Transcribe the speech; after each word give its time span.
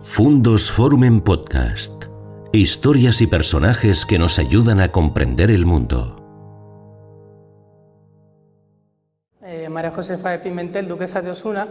Fundos 0.00 0.70
Forum 0.70 1.02
en 1.02 1.20
Podcast. 1.20 2.04
Historias 2.52 3.20
y 3.20 3.26
personajes 3.26 4.06
que 4.06 4.16
nos 4.16 4.38
ayudan 4.38 4.80
a 4.80 4.92
comprender 4.92 5.50
el 5.50 5.66
mundo. 5.66 6.14
Eh, 9.42 9.68
María 9.68 9.90
Josefa 9.90 10.30
de 10.30 10.38
Pimentel, 10.38 10.86
duquesa 10.86 11.20
de 11.20 11.32
Osuna, 11.32 11.66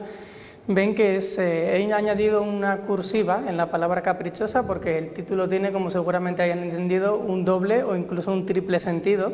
ven 0.67 0.93
que 0.93 1.15
es, 1.15 1.37
eh, 1.37 1.77
he 1.77 1.93
añadido 1.93 2.43
una 2.43 2.81
cursiva 2.81 3.45
en 3.47 3.55
la 3.55 3.71
palabra 3.71 4.01
caprichosa 4.01 4.67
porque 4.67 4.97
el 4.97 5.13
título 5.13 5.47
tiene, 5.47 5.71
como 5.71 5.89
seguramente 5.89 6.41
hayan 6.41 6.59
entendido, 6.59 7.17
un 7.17 7.45
doble 7.45 7.83
o 7.83 7.95
incluso 7.95 8.33
un 8.33 8.45
triple 8.45 8.81
sentido, 8.81 9.31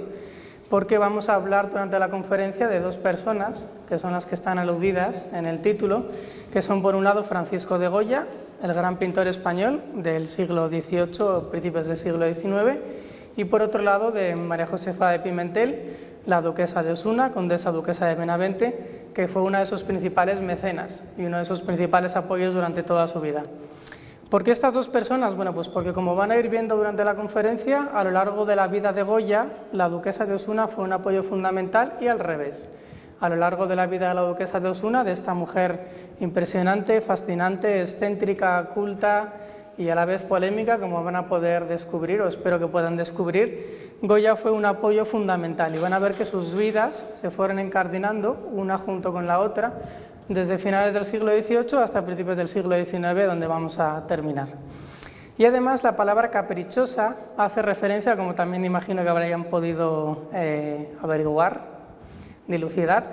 porque 0.69 0.99
vamos 0.99 1.29
a 1.29 1.33
hablar 1.33 1.71
durante 1.71 1.97
la 1.97 2.11
conferencia 2.11 2.67
de 2.67 2.79
dos 2.79 2.97
personas, 2.97 3.67
que 3.89 3.97
son 3.97 4.13
las 4.13 4.27
que 4.27 4.35
están 4.35 4.59
aludidas 4.59 5.25
en 5.33 5.47
el 5.47 5.63
título, 5.63 6.11
que 6.51 6.61
son 6.61 6.83
por 6.83 6.93
un 6.93 7.03
lado 7.03 7.23
Francisco 7.23 7.79
de 7.79 7.87
Goya 7.87 8.27
el 8.63 8.73
gran 8.73 8.97
pintor 8.97 9.27
español 9.27 9.81
del 9.95 10.29
siglo 10.29 10.69
XVIII 10.69 11.21
o 11.21 11.49
principios 11.51 11.85
del 11.85 11.97
siglo 11.97 12.25
XIX, 12.25 12.79
y 13.35 13.43
por 13.43 13.61
otro 13.61 13.81
lado 13.81 14.11
de 14.11 14.37
María 14.37 14.67
Josefa 14.67 15.09
de 15.09 15.19
Pimentel, 15.19 15.97
la 16.25 16.41
duquesa 16.41 16.81
de 16.81 16.93
Osuna, 16.93 17.31
condesa 17.31 17.71
duquesa 17.71 18.05
de 18.05 18.15
Benavente, 18.15 19.09
que 19.13 19.27
fue 19.27 19.41
una 19.41 19.59
de 19.59 19.65
sus 19.65 19.83
principales 19.83 20.39
mecenas 20.39 21.03
y 21.17 21.25
uno 21.25 21.39
de 21.39 21.45
sus 21.45 21.59
principales 21.61 22.15
apoyos 22.15 22.53
durante 22.53 22.83
toda 22.83 23.07
su 23.09 23.19
vida. 23.19 23.43
¿Por 24.29 24.45
qué 24.45 24.51
estas 24.51 24.73
dos 24.73 24.87
personas? 24.87 25.35
Bueno, 25.35 25.53
pues 25.53 25.67
porque 25.67 25.91
como 25.91 26.15
van 26.15 26.31
a 26.31 26.37
ir 26.37 26.49
viendo 26.49 26.77
durante 26.77 27.03
la 27.03 27.15
conferencia, 27.15 27.89
a 27.93 28.03
lo 28.05 28.11
largo 28.11 28.45
de 28.45 28.55
la 28.55 28.67
vida 28.67 28.93
de 28.93 29.03
Goya, 29.03 29.45
la 29.73 29.89
duquesa 29.89 30.25
de 30.25 30.35
Osuna 30.35 30.69
fue 30.69 30.85
un 30.85 30.93
apoyo 30.93 31.23
fundamental 31.23 31.97
y 31.99 32.07
al 32.07 32.19
revés. 32.19 32.69
A 33.19 33.29
lo 33.29 33.35
largo 33.35 33.67
de 33.67 33.75
la 33.75 33.87
vida 33.87 34.09
de 34.09 34.15
la 34.15 34.21
duquesa 34.21 34.59
de 34.59 34.69
Osuna, 34.69 35.03
de 35.03 35.11
esta 35.11 35.33
mujer 35.33 36.02
impresionante, 36.23 37.01
fascinante, 37.01 37.81
excéntrica, 37.81 38.69
culta 38.73 39.33
y 39.77 39.89
a 39.89 39.95
la 39.95 40.05
vez 40.05 40.21
polémica, 40.23 40.77
como 40.77 41.03
van 41.03 41.15
a 41.15 41.27
poder 41.27 41.67
descubrir, 41.67 42.21
o 42.21 42.27
espero 42.27 42.59
que 42.59 42.67
puedan 42.67 42.95
descubrir, 42.95 43.97
Goya 44.01 44.35
fue 44.35 44.51
un 44.51 44.65
apoyo 44.65 45.05
fundamental 45.05 45.75
y 45.75 45.79
van 45.79 45.93
a 45.93 45.99
ver 45.99 46.13
que 46.13 46.25
sus 46.25 46.55
vidas 46.55 47.05
se 47.21 47.31
fueron 47.31 47.59
encardinando 47.59 48.49
una 48.51 48.77
junto 48.77 49.11
con 49.11 49.27
la 49.27 49.39
otra 49.39 49.73
desde 50.27 50.57
finales 50.57 50.93
del 50.93 51.05
siglo 51.05 51.31
XVIII 51.31 51.83
hasta 51.83 52.05
principios 52.05 52.37
del 52.37 52.47
siglo 52.47 52.75
XIX, 52.75 53.25
donde 53.25 53.47
vamos 53.47 53.77
a 53.79 54.05
terminar. 54.07 54.47
Y 55.37 55.45
además 55.45 55.83
la 55.83 55.95
palabra 55.95 56.29
caprichosa 56.29 57.15
hace 57.37 57.61
referencia, 57.61 58.15
como 58.15 58.35
también 58.35 58.63
imagino 58.63 59.03
que 59.03 59.09
habrían 59.09 59.45
podido 59.45 60.29
eh, 60.33 60.95
averiguar, 61.01 61.61
dilucidar, 62.47 63.03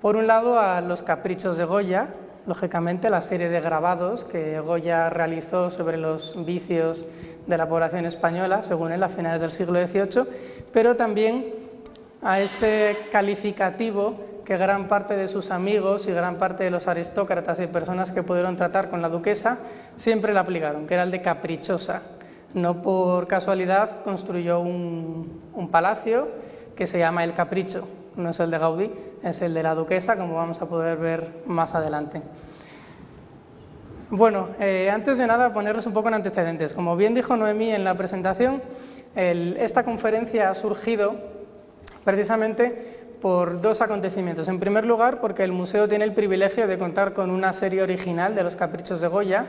por 0.00 0.16
un 0.16 0.26
lado 0.26 0.58
a 0.58 0.80
los 0.80 1.02
caprichos 1.02 1.56
de 1.56 1.64
Goya, 1.64 2.08
lógicamente, 2.46 3.10
la 3.10 3.22
serie 3.22 3.48
de 3.48 3.60
grabados 3.60 4.24
que 4.24 4.60
Goya 4.60 5.10
realizó 5.10 5.70
sobre 5.70 5.96
los 5.96 6.34
vicios 6.44 7.04
de 7.46 7.56
la 7.56 7.68
población 7.68 8.06
española, 8.06 8.62
según 8.62 8.92
él, 8.92 9.02
a 9.02 9.08
finales 9.10 9.40
del 9.40 9.50
siglo 9.52 9.80
XVIII, 9.80 10.24
pero 10.72 10.96
también 10.96 11.54
a 12.22 12.40
ese 12.40 12.96
calificativo 13.10 14.42
que 14.44 14.56
gran 14.56 14.88
parte 14.88 15.16
de 15.16 15.28
sus 15.28 15.50
amigos 15.50 16.06
y 16.06 16.12
gran 16.12 16.36
parte 16.36 16.64
de 16.64 16.70
los 16.70 16.86
aristócratas 16.88 17.60
y 17.60 17.66
personas 17.68 18.10
que 18.10 18.22
pudieron 18.22 18.56
tratar 18.56 18.90
con 18.90 19.00
la 19.00 19.08
duquesa 19.08 19.58
siempre 19.96 20.34
la 20.34 20.40
aplicaron, 20.40 20.86
que 20.86 20.94
era 20.94 21.04
el 21.04 21.10
de 21.10 21.22
caprichosa. 21.22 22.02
No 22.52 22.82
por 22.82 23.28
casualidad 23.28 24.02
construyó 24.02 24.60
un 24.60 25.68
palacio 25.70 26.28
que 26.74 26.86
se 26.86 26.98
llama 26.98 27.22
El 27.22 27.34
Capricho, 27.34 27.86
no 28.16 28.30
es 28.30 28.40
el 28.40 28.50
de 28.50 28.58
Gaudí, 28.58 28.90
es 29.22 29.40
el 29.42 29.54
de 29.54 29.62
la 29.62 29.74
duquesa, 29.74 30.16
como 30.16 30.36
vamos 30.36 30.60
a 30.60 30.66
poder 30.66 30.98
ver 30.98 31.42
más 31.46 31.74
adelante. 31.74 32.22
Bueno, 34.10 34.48
eh, 34.58 34.90
antes 34.90 35.18
de 35.18 35.26
nada 35.26 35.52
ponerles 35.52 35.86
un 35.86 35.92
poco 35.92 36.08
en 36.08 36.14
antecedentes. 36.14 36.72
Como 36.74 36.96
bien 36.96 37.14
dijo 37.14 37.36
Noemí 37.36 37.70
en 37.70 37.84
la 37.84 37.94
presentación, 37.94 38.60
esta 39.14 39.82
conferencia 39.82 40.50
ha 40.50 40.54
surgido 40.54 41.14
precisamente 42.04 43.00
por 43.20 43.60
dos 43.60 43.80
acontecimientos. 43.80 44.48
En 44.48 44.58
primer 44.58 44.84
lugar, 44.84 45.20
porque 45.20 45.44
el 45.44 45.52
museo 45.52 45.88
tiene 45.88 46.04
el 46.04 46.14
privilegio 46.14 46.66
de 46.66 46.78
contar 46.78 47.12
con 47.12 47.30
una 47.30 47.52
serie 47.52 47.82
original 47.82 48.34
de 48.34 48.42
los 48.42 48.56
caprichos 48.56 49.00
de 49.00 49.08
Goya, 49.08 49.46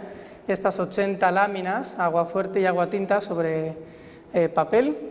estas 0.48 0.80
80 0.80 1.32
láminas, 1.32 1.96
agua 1.98 2.26
fuerte 2.26 2.60
y 2.60 2.66
agua 2.66 2.90
tinta 2.90 3.22
sobre 3.22 3.74
eh, 4.34 4.50
papel, 4.50 5.11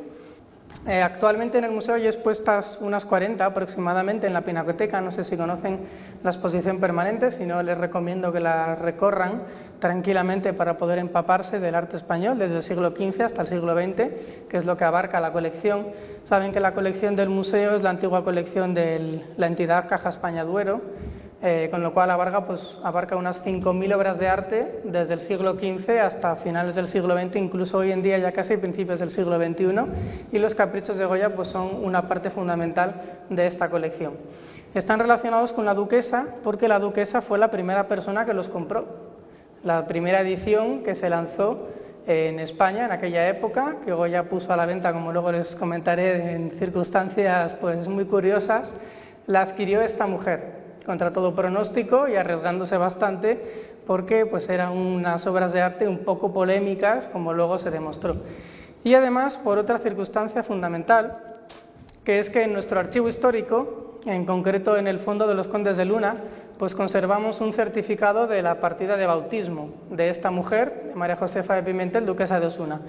eh, 0.86 1.02
actualmente 1.02 1.58
en 1.58 1.64
el 1.64 1.72
museo 1.72 1.94
hay 1.94 2.06
expuestas 2.06 2.78
unas 2.80 3.04
40 3.04 3.44
aproximadamente 3.44 4.26
en 4.26 4.32
la 4.32 4.40
Pinacoteca. 4.40 5.00
No 5.00 5.10
sé 5.10 5.24
si 5.24 5.36
conocen 5.36 5.80
la 6.22 6.30
exposición 6.30 6.80
permanente, 6.80 7.32
si 7.32 7.44
no 7.44 7.62
les 7.62 7.76
recomiendo 7.76 8.32
que 8.32 8.40
la 8.40 8.74
recorran 8.76 9.42
tranquilamente 9.78 10.54
para 10.54 10.78
poder 10.78 10.98
empaparse 10.98 11.60
del 11.60 11.74
arte 11.74 11.96
español 11.96 12.38
desde 12.38 12.56
el 12.56 12.62
siglo 12.62 12.90
XV 12.90 13.22
hasta 13.22 13.42
el 13.42 13.48
siglo 13.48 13.74
XX, 13.74 14.48
que 14.48 14.56
es 14.56 14.64
lo 14.64 14.76
que 14.76 14.84
abarca 14.84 15.20
la 15.20 15.32
colección. 15.32 15.88
Saben 16.24 16.50
que 16.50 16.60
la 16.60 16.72
colección 16.72 17.14
del 17.14 17.28
museo 17.28 17.74
es 17.74 17.82
la 17.82 17.90
antigua 17.90 18.24
colección 18.24 18.72
de 18.72 19.24
la 19.36 19.46
entidad 19.46 19.88
Caja 19.88 20.08
España 20.08 20.44
Duero 20.44 20.80
eh, 21.42 21.68
con 21.70 21.82
lo 21.82 21.94
cual 21.94 22.10
abarca, 22.10 22.44
pues, 22.46 22.78
abarca 22.84 23.16
unas 23.16 23.42
5.000 23.44 23.94
obras 23.94 24.18
de 24.18 24.28
arte 24.28 24.80
desde 24.84 25.14
el 25.14 25.20
siglo 25.20 25.54
XV 25.54 25.98
hasta 25.98 26.36
finales 26.36 26.74
del 26.74 26.88
siglo 26.88 27.16
XX, 27.16 27.36
incluso 27.36 27.78
hoy 27.78 27.92
en 27.92 28.02
día 28.02 28.18
ya 28.18 28.32
casi 28.32 28.58
principios 28.58 29.00
del 29.00 29.10
siglo 29.10 29.38
XXI, 29.38 29.66
y 30.32 30.38
los 30.38 30.54
caprichos 30.54 30.98
de 30.98 31.06
Goya 31.06 31.34
pues, 31.34 31.48
son 31.48 31.82
una 31.82 32.08
parte 32.08 32.28
fundamental 32.30 33.20
de 33.30 33.46
esta 33.46 33.70
colección. 33.70 34.14
Están 34.74 35.00
relacionados 35.00 35.52
con 35.52 35.64
la 35.64 35.74
duquesa 35.74 36.26
porque 36.44 36.68
la 36.68 36.78
duquesa 36.78 37.22
fue 37.22 37.38
la 37.38 37.50
primera 37.50 37.88
persona 37.88 38.24
que 38.24 38.34
los 38.34 38.48
compró. 38.48 38.84
La 39.64 39.86
primera 39.86 40.20
edición 40.20 40.84
que 40.84 40.94
se 40.94 41.08
lanzó 41.08 41.68
en 42.06 42.38
España 42.38 42.84
en 42.84 42.92
aquella 42.92 43.28
época, 43.28 43.76
que 43.84 43.92
Goya 43.92 44.24
puso 44.28 44.52
a 44.52 44.56
la 44.56 44.66
venta, 44.66 44.92
como 44.92 45.12
luego 45.12 45.32
les 45.32 45.54
comentaré, 45.56 46.34
en 46.34 46.52
circunstancias 46.58 47.54
pues, 47.60 47.88
muy 47.88 48.04
curiosas, 48.04 48.72
la 49.26 49.42
adquirió 49.42 49.80
esta 49.80 50.06
mujer, 50.06 50.59
contra 50.84 51.12
todo 51.12 51.34
pronóstico 51.34 52.08
y 52.08 52.16
arriesgándose 52.16 52.76
bastante 52.76 53.70
porque 53.86 54.26
pues 54.26 54.48
eran 54.48 54.76
unas 54.76 55.26
obras 55.26 55.52
de 55.52 55.60
arte 55.60 55.88
un 55.88 56.04
poco 56.04 56.32
polémicas, 56.32 57.08
como 57.08 57.32
luego 57.32 57.58
se 57.58 57.70
demostró. 57.70 58.16
Y 58.84 58.94
además 58.94 59.36
por 59.38 59.58
otra 59.58 59.78
circunstancia 59.80 60.42
fundamental, 60.42 61.18
que 62.04 62.20
es 62.20 62.30
que 62.30 62.44
en 62.44 62.52
nuestro 62.52 62.78
archivo 62.78 63.08
histórico, 63.08 63.98
en 64.06 64.24
concreto 64.24 64.76
en 64.76 64.86
el 64.86 65.00
Fondo 65.00 65.26
de 65.26 65.34
los 65.34 65.48
Condes 65.48 65.76
de 65.76 65.84
Luna, 65.84 66.16
pues 66.58 66.74
conservamos 66.74 67.40
un 67.40 67.52
certificado 67.52 68.26
de 68.26 68.42
la 68.42 68.60
partida 68.60 68.96
de 68.96 69.06
bautismo 69.06 69.70
de 69.90 70.10
esta 70.10 70.30
mujer, 70.30 70.92
María 70.94 71.16
Josefa 71.16 71.54
de 71.56 71.62
Pimentel, 71.62 72.06
duquesa 72.06 72.38
de 72.38 72.46
Osuna. 72.46 72.80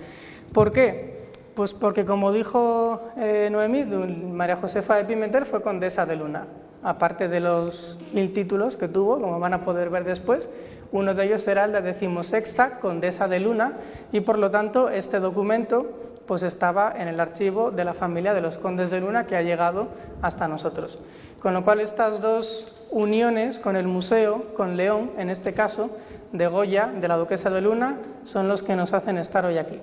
¿Por 0.54 0.72
qué? 0.72 1.30
Pues 1.56 1.74
porque, 1.74 2.06
como 2.06 2.32
dijo 2.32 3.02
eh, 3.18 3.50
Noemí, 3.52 3.84
María 3.84 4.58
Josefa 4.58 4.98
de 4.98 5.06
Pimentel 5.06 5.46
fue 5.46 5.62
condesa 5.62 6.06
de 6.06 6.16
Luna 6.16 6.46
aparte 6.84 7.28
de 7.28 7.40
los 7.40 7.98
mil 8.14 8.34
títulos 8.34 8.78
que 8.78 8.88
tuvo, 8.88 9.20
como 9.20 9.40
van 9.40 9.54
a 9.54 9.64
poder 9.64 9.90
ver 9.90 10.04
después, 10.04 10.48
uno 10.92 11.14
de 11.14 11.26
ellos 11.26 11.48
era 11.48 11.66
el 11.66 11.72
de 11.72 11.82
decimosexta 11.82 12.80
condesa 12.80 13.28
de 13.28 13.40
Luna 13.40 13.74
y 14.12 14.22
por 14.22 14.38
lo 14.38 14.52
tanto 14.52 14.90
este 14.90 15.20
documento 15.20 15.90
pues 16.28 16.44
estaba 16.44 16.94
en 16.98 17.08
el 17.08 17.20
archivo 17.20 17.72
de 17.72 17.86
la 17.86 17.94
familia 17.94 18.34
de 18.34 18.42
los 18.42 18.58
condes 18.58 18.92
de 18.92 19.00
Luna 19.00 19.26
que 19.26 19.36
ha 19.36 19.42
llegado 19.42 19.88
hasta 20.22 20.48
nosotros. 20.48 21.02
Con 21.42 21.54
lo 21.54 21.64
cual 21.64 21.80
estas 21.80 22.22
dos 22.22 22.68
uniones 22.92 23.58
con 23.60 23.76
el 23.76 23.88
museo, 23.88 24.54
con 24.56 24.78
León 24.78 25.12
en 25.18 25.30
este 25.30 25.54
caso, 25.54 25.90
de 26.32 26.48
Goya, 26.48 26.88
de 26.88 27.08
la 27.08 27.18
duquesa 27.18 27.50
de 27.50 27.62
Luna, 27.62 27.98
son 28.26 28.48
los 28.48 28.62
que 28.64 28.76
nos 28.76 28.94
hacen 28.94 29.18
estar 29.18 29.46
hoy 29.46 29.58
aquí. 29.58 29.80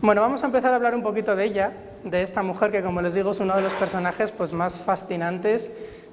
Bueno, 0.00 0.20
vamos 0.20 0.42
a 0.42 0.46
empezar 0.46 0.72
a 0.72 0.76
hablar 0.76 0.94
un 0.94 1.02
poquito 1.02 1.34
de 1.34 1.44
ella 1.44 1.72
de 2.10 2.22
esta 2.22 2.42
mujer 2.42 2.70
que, 2.70 2.82
como 2.82 3.02
les 3.02 3.14
digo, 3.14 3.32
es 3.32 3.40
uno 3.40 3.56
de 3.56 3.62
los 3.62 3.72
personajes 3.74 4.30
pues, 4.32 4.52
más 4.52 4.78
fascinantes, 4.80 5.68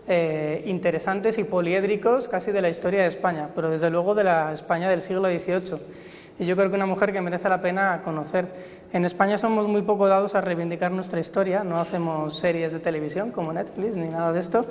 eh, 0.08 0.64
interesantes 0.66 1.38
y 1.38 1.44
poliédricos 1.44 2.28
casi 2.28 2.52
de 2.52 2.62
la 2.62 2.70
historia 2.70 3.04
de 3.04 3.10
España, 3.10 3.50
pero 3.54 3.70
desde 3.70 3.90
luego 3.90 4.16
de 4.16 4.24
la 4.24 4.54
España 4.54 4.90
del 4.90 5.02
siglo 5.02 5.28
XVIII. 5.28 5.80
Y 6.40 6.46
yo 6.46 6.56
creo 6.56 6.70
que 6.70 6.76
una 6.76 6.88
mujer 6.88 7.14
que 7.14 7.22
merece 7.22 7.48
la 7.48 7.62
pena 7.62 8.02
conocer. 8.04 8.74
En 8.92 9.06
España 9.06 9.38
somos 9.38 9.68
muy 9.68 9.84
poco 9.84 10.08
dados 10.08 10.34
a 10.34 10.42
reivindicar 10.42 10.92
nuestra 10.92 11.20
historia, 11.20 11.64
no 11.64 11.80
hacemos 11.80 12.40
series 12.40 12.74
de 12.74 12.80
televisión 12.80 13.32
como 13.32 13.54
Netflix 13.54 13.96
ni 13.96 14.08
nada 14.08 14.32
de 14.32 14.40
esto, 14.40 14.66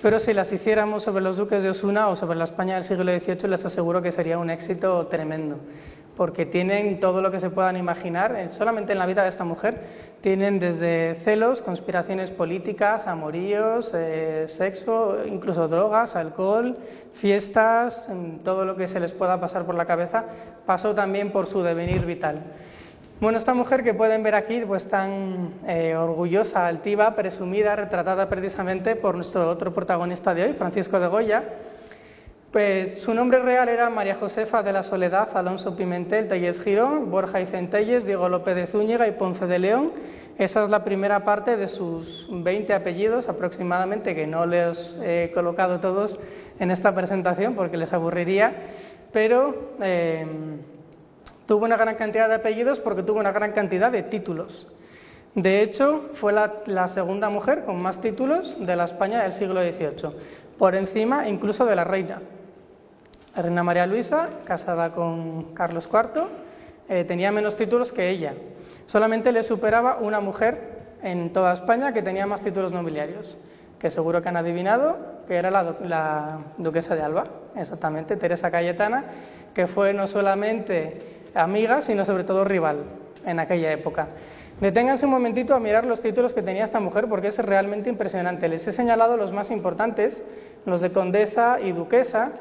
pero 0.00 0.20
si 0.20 0.32
las 0.32 0.52
hiciéramos 0.52 1.02
sobre 1.02 1.22
los 1.22 1.36
duques 1.36 1.62
de 1.62 1.70
Osuna 1.70 2.08
o 2.08 2.16
sobre 2.16 2.38
la 2.38 2.44
España 2.44 2.76
del 2.76 2.84
siglo 2.84 3.04
XVIII, 3.04 3.48
les 3.48 3.64
aseguro 3.64 4.00
que 4.00 4.12
sería 4.12 4.38
un 4.38 4.50
éxito 4.50 5.06
tremendo 5.06 5.58
porque 6.18 6.46
tienen 6.46 6.98
todo 6.98 7.22
lo 7.22 7.30
que 7.30 7.38
se 7.38 7.48
puedan 7.48 7.76
imaginar, 7.76 8.34
eh, 8.34 8.48
solamente 8.58 8.90
en 8.90 8.98
la 8.98 9.06
vida 9.06 9.22
de 9.22 9.28
esta 9.28 9.44
mujer, 9.44 9.78
tienen 10.20 10.58
desde 10.58 11.14
celos, 11.22 11.62
conspiraciones 11.62 12.32
políticas, 12.32 13.06
amoríos, 13.06 13.88
eh, 13.94 14.46
sexo, 14.48 15.18
incluso 15.24 15.68
drogas, 15.68 16.16
alcohol, 16.16 16.76
fiestas, 17.14 18.10
todo 18.42 18.64
lo 18.64 18.74
que 18.74 18.88
se 18.88 18.98
les 18.98 19.12
pueda 19.12 19.40
pasar 19.40 19.64
por 19.64 19.76
la 19.76 19.86
cabeza, 19.86 20.24
pasó 20.66 20.92
también 20.92 21.30
por 21.30 21.46
su 21.46 21.62
devenir 21.62 22.04
vital. 22.04 22.42
Bueno, 23.20 23.38
esta 23.38 23.54
mujer 23.54 23.84
que 23.84 23.94
pueden 23.94 24.24
ver 24.24 24.34
aquí, 24.34 24.60
pues 24.66 24.88
tan 24.88 25.54
eh, 25.68 25.94
orgullosa, 25.94 26.66
altiva, 26.66 27.14
presumida, 27.14 27.76
retratada 27.76 28.28
precisamente 28.28 28.96
por 28.96 29.14
nuestro 29.14 29.48
otro 29.48 29.72
protagonista 29.72 30.34
de 30.34 30.42
hoy, 30.42 30.52
Francisco 30.54 30.98
de 30.98 31.06
Goya, 31.06 31.44
Pues 32.52 33.00
su 33.00 33.12
nombre 33.12 33.40
real 33.40 33.68
era 33.68 33.90
María 33.90 34.14
Josefa 34.14 34.62
de 34.62 34.72
la 34.72 34.82
Soledad, 34.82 35.36
Alonso 35.36 35.76
Pimentel, 35.76 36.28
Tellez 36.28 36.58
Girón, 36.64 37.10
Borja 37.10 37.42
y 37.42 37.46
Centelles, 37.46 38.06
Diego 38.06 38.26
López 38.30 38.56
de 38.56 38.66
Zúñiga 38.68 39.06
y 39.06 39.12
Ponce 39.12 39.46
de 39.46 39.58
León. 39.58 39.92
Esa 40.38 40.64
es 40.64 40.70
la 40.70 40.82
primera 40.82 41.24
parte 41.24 41.58
de 41.58 41.68
sus 41.68 42.26
20 42.30 42.72
apellidos 42.72 43.28
aproximadamente, 43.28 44.14
que 44.14 44.26
no 44.26 44.46
les 44.46 44.98
he 45.02 45.30
colocado 45.34 45.78
todos 45.80 46.18
en 46.58 46.70
esta 46.70 46.94
presentación 46.94 47.54
porque 47.54 47.76
les 47.76 47.92
aburriría, 47.92 48.52
pero 49.12 49.72
eh, 49.82 50.26
tuvo 51.44 51.66
una 51.66 51.76
gran 51.76 51.96
cantidad 51.96 52.28
de 52.28 52.36
apellidos 52.36 52.78
porque 52.78 53.02
tuvo 53.02 53.20
una 53.20 53.32
gran 53.32 53.52
cantidad 53.52 53.92
de 53.92 54.04
títulos. 54.04 54.72
De 55.34 55.60
hecho, 55.60 56.10
fue 56.14 56.32
la, 56.32 56.88
segunda 56.94 57.28
mujer 57.28 57.64
con 57.64 57.80
más 57.82 58.00
títulos 58.00 58.56
de 58.58 58.74
la 58.74 58.84
España 58.84 59.22
del 59.22 59.34
siglo 59.34 59.60
XVIII, 59.60 60.14
por 60.56 60.74
encima 60.74 61.28
incluso 61.28 61.66
de 61.66 61.76
la 61.76 61.84
reina. 61.84 62.22
Reina 63.42 63.62
María 63.62 63.86
Luisa, 63.86 64.28
casada 64.44 64.90
con 64.90 65.54
Carlos 65.54 65.88
IV, 65.92 66.26
eh, 66.88 67.04
tenía 67.04 67.30
menos 67.30 67.56
títulos 67.56 67.92
que 67.92 68.10
ella. 68.10 68.34
Solamente 68.86 69.30
le 69.30 69.44
superaba 69.44 69.98
una 70.00 70.20
mujer 70.20 70.78
en 71.02 71.32
toda 71.32 71.52
España 71.52 71.92
que 71.92 72.02
tenía 72.02 72.26
más 72.26 72.42
títulos 72.42 72.72
nobiliarios, 72.72 73.36
que 73.78 73.90
seguro 73.90 74.20
que 74.22 74.28
han 74.28 74.36
adivinado, 74.36 74.96
que 75.28 75.36
era 75.36 75.50
la, 75.50 75.76
la 75.84 76.38
duquesa 76.56 76.96
de 76.96 77.02
Alba, 77.02 77.24
exactamente, 77.54 78.16
Teresa 78.16 78.50
Cayetana, 78.50 79.04
que 79.54 79.68
fue 79.68 79.94
no 79.94 80.08
solamente 80.08 81.20
amiga, 81.34 81.82
sino 81.82 82.04
sobre 82.04 82.24
todo 82.24 82.44
rival 82.44 82.78
en 83.24 83.38
aquella 83.38 83.70
época. 83.72 84.08
Deténganse 84.60 85.04
un 85.04 85.12
momentito 85.12 85.54
a 85.54 85.60
mirar 85.60 85.86
los 85.86 86.02
títulos 86.02 86.32
que 86.32 86.42
tenía 86.42 86.64
esta 86.64 86.80
mujer 86.80 87.06
porque 87.08 87.28
es 87.28 87.38
realmente 87.38 87.88
impresionante. 87.88 88.48
Les 88.48 88.66
he 88.66 88.72
señalado 88.72 89.16
los 89.16 89.32
más 89.32 89.52
importantes, 89.52 90.20
los 90.66 90.80
de 90.80 90.90
condesa 90.90 91.60
y 91.60 91.70
duquesa, 91.70 92.32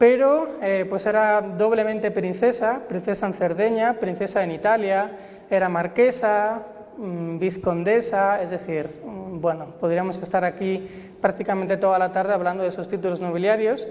pero 0.00 0.56
eh, 0.62 0.86
pues 0.88 1.04
era 1.04 1.42
doblemente 1.42 2.10
princesa, 2.10 2.80
princesa 2.88 3.26
en 3.26 3.34
Cerdeña, 3.34 3.98
princesa 4.00 4.42
en 4.42 4.52
Italia, 4.52 5.10
era 5.50 5.68
marquesa, 5.68 6.62
mm, 6.96 7.38
vizcondesa, 7.38 8.40
es 8.40 8.48
decir, 8.48 9.02
mm, 9.04 9.42
bueno, 9.42 9.74
podríamos 9.78 10.16
estar 10.22 10.42
aquí 10.42 10.88
prácticamente 11.20 11.76
toda 11.76 11.98
la 11.98 12.12
tarde 12.12 12.32
hablando 12.32 12.62
de 12.62 12.70
esos 12.70 12.88
títulos 12.88 13.20
nobiliarios. 13.20 13.86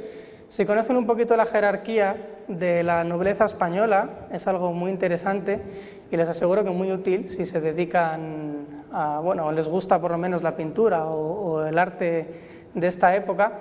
Si 0.49 0.65
conocen 0.65 0.95
un 0.95 1.05
poquito 1.05 1.37
la 1.37 1.45
jerarquía 1.45 2.15
de 2.47 2.81
la 2.81 3.03
nobleza 3.03 3.45
española, 3.45 4.27
es 4.31 4.47
algo 4.47 4.73
muy 4.73 4.89
interesante 4.89 5.61
y 6.09 6.17
les 6.17 6.27
aseguro 6.27 6.63
que 6.63 6.71
muy 6.71 6.91
útil 6.91 7.29
si 7.37 7.45
se 7.45 7.61
dedican 7.61 8.65
a, 8.91 9.19
bueno, 9.19 9.51
les 9.51 9.67
gusta 9.67 10.01
por 10.01 10.09
lo 10.09 10.17
menos 10.17 10.41
la 10.41 10.55
pintura 10.55 11.05
o, 11.05 11.63
el 11.67 11.77
arte 11.77 12.25
de 12.73 12.87
esta 12.87 13.15
época, 13.15 13.51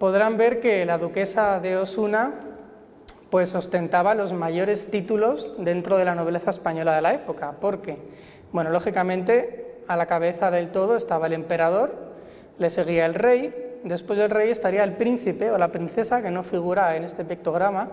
podrán 0.00 0.38
ver 0.38 0.60
que 0.60 0.86
la 0.86 0.96
duquesa 0.96 1.60
de 1.60 1.76
Osuna 1.76 2.32
pues 3.30 3.54
ostentaba 3.54 4.14
los 4.14 4.32
mayores 4.32 4.90
títulos 4.90 5.54
dentro 5.58 5.98
de 5.98 6.06
la 6.06 6.14
nobleza 6.14 6.50
española 6.50 6.96
de 6.96 7.02
la 7.02 7.12
época, 7.12 7.52
porque, 7.60 7.96
bueno, 8.50 8.70
lógicamente 8.70 9.82
a 9.86 9.96
la 9.96 10.06
cabeza 10.06 10.50
del 10.50 10.72
todo 10.72 10.96
estaba 10.96 11.26
el 11.26 11.34
emperador, 11.34 11.94
le 12.58 12.70
seguía 12.70 13.04
el 13.04 13.14
rey, 13.14 13.54
después 13.84 14.18
del 14.18 14.30
rey 14.30 14.50
estaría 14.50 14.82
el 14.82 14.94
príncipe 14.94 15.50
o 15.50 15.58
la 15.58 15.68
princesa, 15.68 16.22
que 16.22 16.30
no 16.30 16.44
figura 16.44 16.96
en 16.96 17.04
este 17.04 17.24
pictograma, 17.24 17.88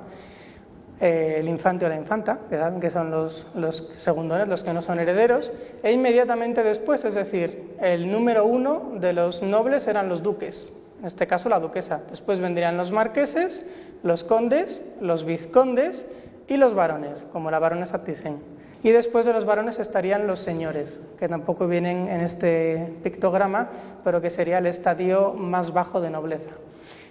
eh, 1.02 1.36
el 1.40 1.50
infante 1.50 1.86
o 1.86 1.90
la 1.90 1.98
infanta, 1.98 2.40
que 2.80 2.90
son 2.90 3.12
los, 3.12 3.48
los 3.54 3.86
segundones, 3.98 4.48
los 4.48 4.64
que 4.64 4.74
no 4.74 4.82
son 4.82 4.98
herederos, 5.00 5.52
e 5.84 5.92
inmediatamente 5.92 6.64
después, 6.64 7.04
es 7.04 7.14
decir, 7.14 7.76
el 7.82 8.10
número 8.10 8.46
uno 8.46 8.94
de 8.96 9.12
los 9.12 9.44
nobles 9.44 9.86
eran 9.88 10.08
los 10.10 10.24
duques, 10.24 10.74
en 11.00 11.06
este 11.06 11.28
caso 11.28 11.50
la 11.50 11.60
duquesa. 11.60 12.02
Después 12.10 12.40
vendrían 12.40 12.78
los 12.78 12.92
marqueses, 12.92 13.66
los 14.04 14.24
condes, 14.24 14.82
los 15.02 15.26
vizcondes 15.26 16.06
y 16.48 16.58
los 16.58 16.74
varones, 16.74 17.26
como 17.32 17.52
la 17.52 17.60
baronesa 17.60 18.04
Thyssen. 18.04 18.40
Y 18.84 18.92
después 18.92 19.26
de 19.26 19.34
los 19.34 19.46
varones 19.46 19.80
estarían 19.80 20.28
los 20.28 20.40
señores, 20.40 21.02
que 21.20 21.28
tampoco 21.28 21.68
vienen 21.68 22.08
en 22.08 22.22
este 22.22 22.96
pictograma, 23.04 23.70
pero 24.04 24.22
que 24.22 24.30
sería 24.30 24.60
el 24.60 24.68
estadio 24.68 25.34
más 25.34 25.74
bajo 25.74 26.00
de 26.00 26.10
nobleza. 26.10 26.56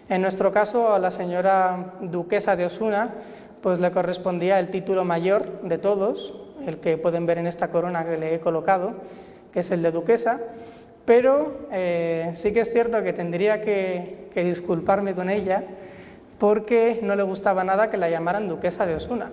En 0.09 0.23
nuestro 0.23 0.53
caso, 0.53 0.95
a 0.95 0.99
la 0.99 1.11
señora 1.11 1.95
duquesa 2.01 2.55
de 2.55 2.67
Osuna 2.67 3.11
pues 3.67 3.81
le 3.81 3.91
correspondía 3.91 4.61
el 4.61 4.71
título 4.71 5.05
mayor 5.05 5.63
de 5.63 5.79
todos, 5.79 6.35
el 6.65 6.79
que 6.79 6.99
pueden 6.99 7.27
ver 7.27 7.39
en 7.39 7.49
esta 7.49 7.69
corona 7.69 8.05
que 8.05 8.17
le 8.17 8.35
he 8.35 8.39
colocado, 8.39 8.95
que 9.53 9.61
es 9.61 9.71
el 9.73 9.83
de 9.83 9.91
duquesa, 9.91 10.39
pero 11.07 11.69
eh, 11.73 12.35
sí 12.43 12.53
que 12.53 12.61
es 12.61 12.73
cierto 12.73 13.03
que 13.03 13.13
tendría 13.13 13.63
que, 13.63 14.29
que 14.35 14.45
disculparme 14.45 15.15
con 15.15 15.31
ella 15.31 15.63
porque 16.39 17.01
no 17.03 17.17
le 17.17 17.23
gustaba 17.23 17.65
nada 17.65 17.91
que 17.91 17.97
la 17.97 18.11
llamaran 18.11 18.49
duquesa 18.49 18.85
de 18.85 18.97
Osuna. 18.97 19.31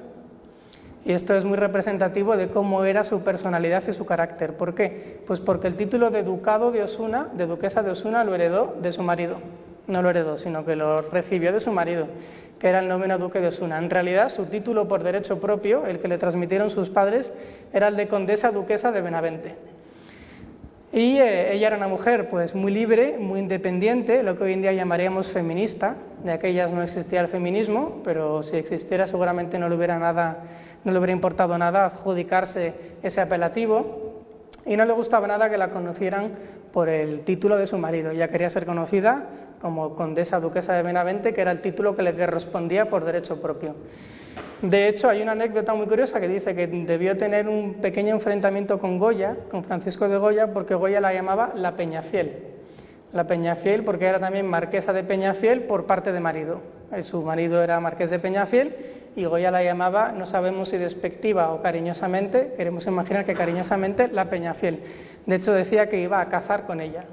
Y 1.05 1.11
esto 1.11 1.33
es 1.33 1.43
muy 1.43 1.57
representativo 1.57 2.37
de 2.37 2.47
cómo 2.47 2.85
era 2.85 3.03
su 3.03 3.23
personalidad 3.23 3.83
y 3.85 3.91
su 3.91 4.05
carácter. 4.05 4.55
¿Por 4.55 4.73
qué? 4.73 5.19
Pues 5.27 5.41
porque 5.41 5.67
el 5.67 5.75
título 5.75 6.11
de 6.11 6.23
ducado 6.23 6.71
de 6.71 6.83
Osuna, 6.83 7.27
de 7.33 7.45
duquesa 7.45 7.81
de 7.81 7.91
Osuna, 7.91 8.23
lo 8.23 8.33
heredó 8.33 8.77
de 8.81 8.93
su 8.93 9.03
marido. 9.03 9.39
No 9.87 10.01
lo 10.01 10.09
heredó, 10.09 10.37
sino 10.37 10.63
que 10.63 10.77
lo 10.77 11.01
recibió 11.01 11.51
de 11.51 11.59
su 11.59 11.71
marido 11.71 12.07
que 12.63 12.69
era 12.69 12.79
el 12.79 12.87
noveno 12.87 13.17
duque 13.17 13.41
de 13.41 13.49
Osuna. 13.49 13.77
En 13.77 13.89
realidad, 13.89 14.29
su 14.29 14.45
título 14.45 14.87
por 14.87 15.03
derecho 15.03 15.37
propio, 15.41 15.85
el 15.85 15.99
que 15.99 16.07
le 16.07 16.17
transmitieron 16.17 16.69
sus 16.69 16.89
padres, 16.89 17.29
era 17.73 17.89
el 17.89 17.97
de 17.97 18.07
condesa 18.07 18.51
duquesa 18.51 18.89
de 18.93 19.01
Benavente. 19.01 19.55
Y 20.93 21.17
eh, 21.17 21.55
ella 21.55 21.67
era 21.67 21.77
una 21.77 21.87
mujer 21.87 22.29
pues 22.29 22.53
muy 22.53 22.71
libre, 22.71 23.17
muy 23.17 23.39
independiente, 23.39 24.21
lo 24.21 24.37
que 24.37 24.43
hoy 24.43 24.53
en 24.53 24.61
día 24.61 24.73
llamaríamos 24.73 25.31
feminista. 25.31 25.95
De 26.23 26.31
aquellas 26.31 26.71
no 26.71 26.83
existía 26.83 27.21
el 27.21 27.29
feminismo, 27.29 28.03
pero 28.03 28.43
si 28.43 28.57
existiera 28.57 29.07
seguramente 29.07 29.57
no 29.57 29.67
le 29.67 29.75
hubiera 29.75 29.97
nada, 29.97 30.43
no 30.83 30.91
le 30.91 30.99
hubiera 30.99 31.11
importado 31.11 31.57
nada 31.57 31.85
adjudicarse 31.87 32.75
ese 33.01 33.19
apelativo. 33.19 34.21
Y 34.67 34.77
no 34.77 34.85
le 34.85 34.93
gustaba 34.93 35.25
nada 35.25 35.49
que 35.49 35.57
la 35.57 35.71
conocieran 35.71 36.33
por 36.71 36.87
el 36.89 37.21
título 37.21 37.57
de 37.57 37.65
su 37.65 37.79
marido. 37.79 38.11
Ella 38.11 38.27
quería 38.27 38.51
ser 38.51 38.67
conocida 38.67 39.29
como 39.59 39.95
condesa 39.95 40.39
duquesa 40.39 40.73
de 40.73 40.83
Benavente, 40.83 41.33
que 41.33 41.41
era 41.41 41.49
el 41.49 41.61
título 41.61 41.95
que 41.95 42.03
le 42.03 42.13
correspondía 42.13 42.87
por 42.91 43.03
derecho 43.03 43.41
propio. 43.41 43.73
De 44.63 44.87
hecho, 44.87 45.09
hay 45.09 45.21
una 45.21 45.33
anécdota 45.33 45.73
muy 45.73 45.87
curiosa 45.87 46.21
que 46.21 46.27
dice 46.29 46.55
que 46.55 46.67
debió 46.67 47.17
tener 47.17 47.49
un 47.49 47.81
pequeño 47.81 48.15
enfrentamiento 48.15 48.79
con 48.79 48.97
Goya, 48.97 49.35
con 49.51 49.65
Francisco 49.65 50.07
de 50.07 50.17
Goya, 50.17 50.53
porque 50.53 50.73
Goya 50.73 51.01
la 51.01 51.13
llamaba 51.13 51.51
la 51.53 51.75
Peñafiel. 51.75 52.31
La 53.11 53.25
Peñafiel 53.25 53.83
porque 53.83 54.05
era 54.05 54.21
también 54.21 54.47
marquesa 54.47 54.93
de 54.93 55.03
Peñafiel 55.03 55.63
por 55.63 55.85
parte 55.85 56.13
de 56.13 56.21
marido. 56.21 56.61
Eh, 56.93 57.03
su 57.03 57.21
marido 57.21 57.61
era 57.61 57.77
marqués 57.81 58.09
de 58.09 58.19
Peñafiel 58.19 58.73
y 59.17 59.25
Goya 59.25 59.51
la 59.51 59.61
llamaba, 59.61 60.13
no 60.13 60.25
sabemos 60.27 60.69
si 60.69 60.77
despectiva 60.77 61.51
o 61.51 61.61
cariñosamente, 61.61 62.53
queremos 62.55 62.87
imaginar 62.87 63.25
que 63.25 63.33
cariñosamente, 63.33 64.07
la 64.07 64.29
Peñafiel. 64.29 64.79
De 65.25 65.35
hecho, 65.35 65.51
decía 65.51 65.89
que 65.89 65.99
iba 65.99 66.21
a 66.21 66.29
cazar 66.29 66.65
con 66.65 66.79
ella 66.79 67.03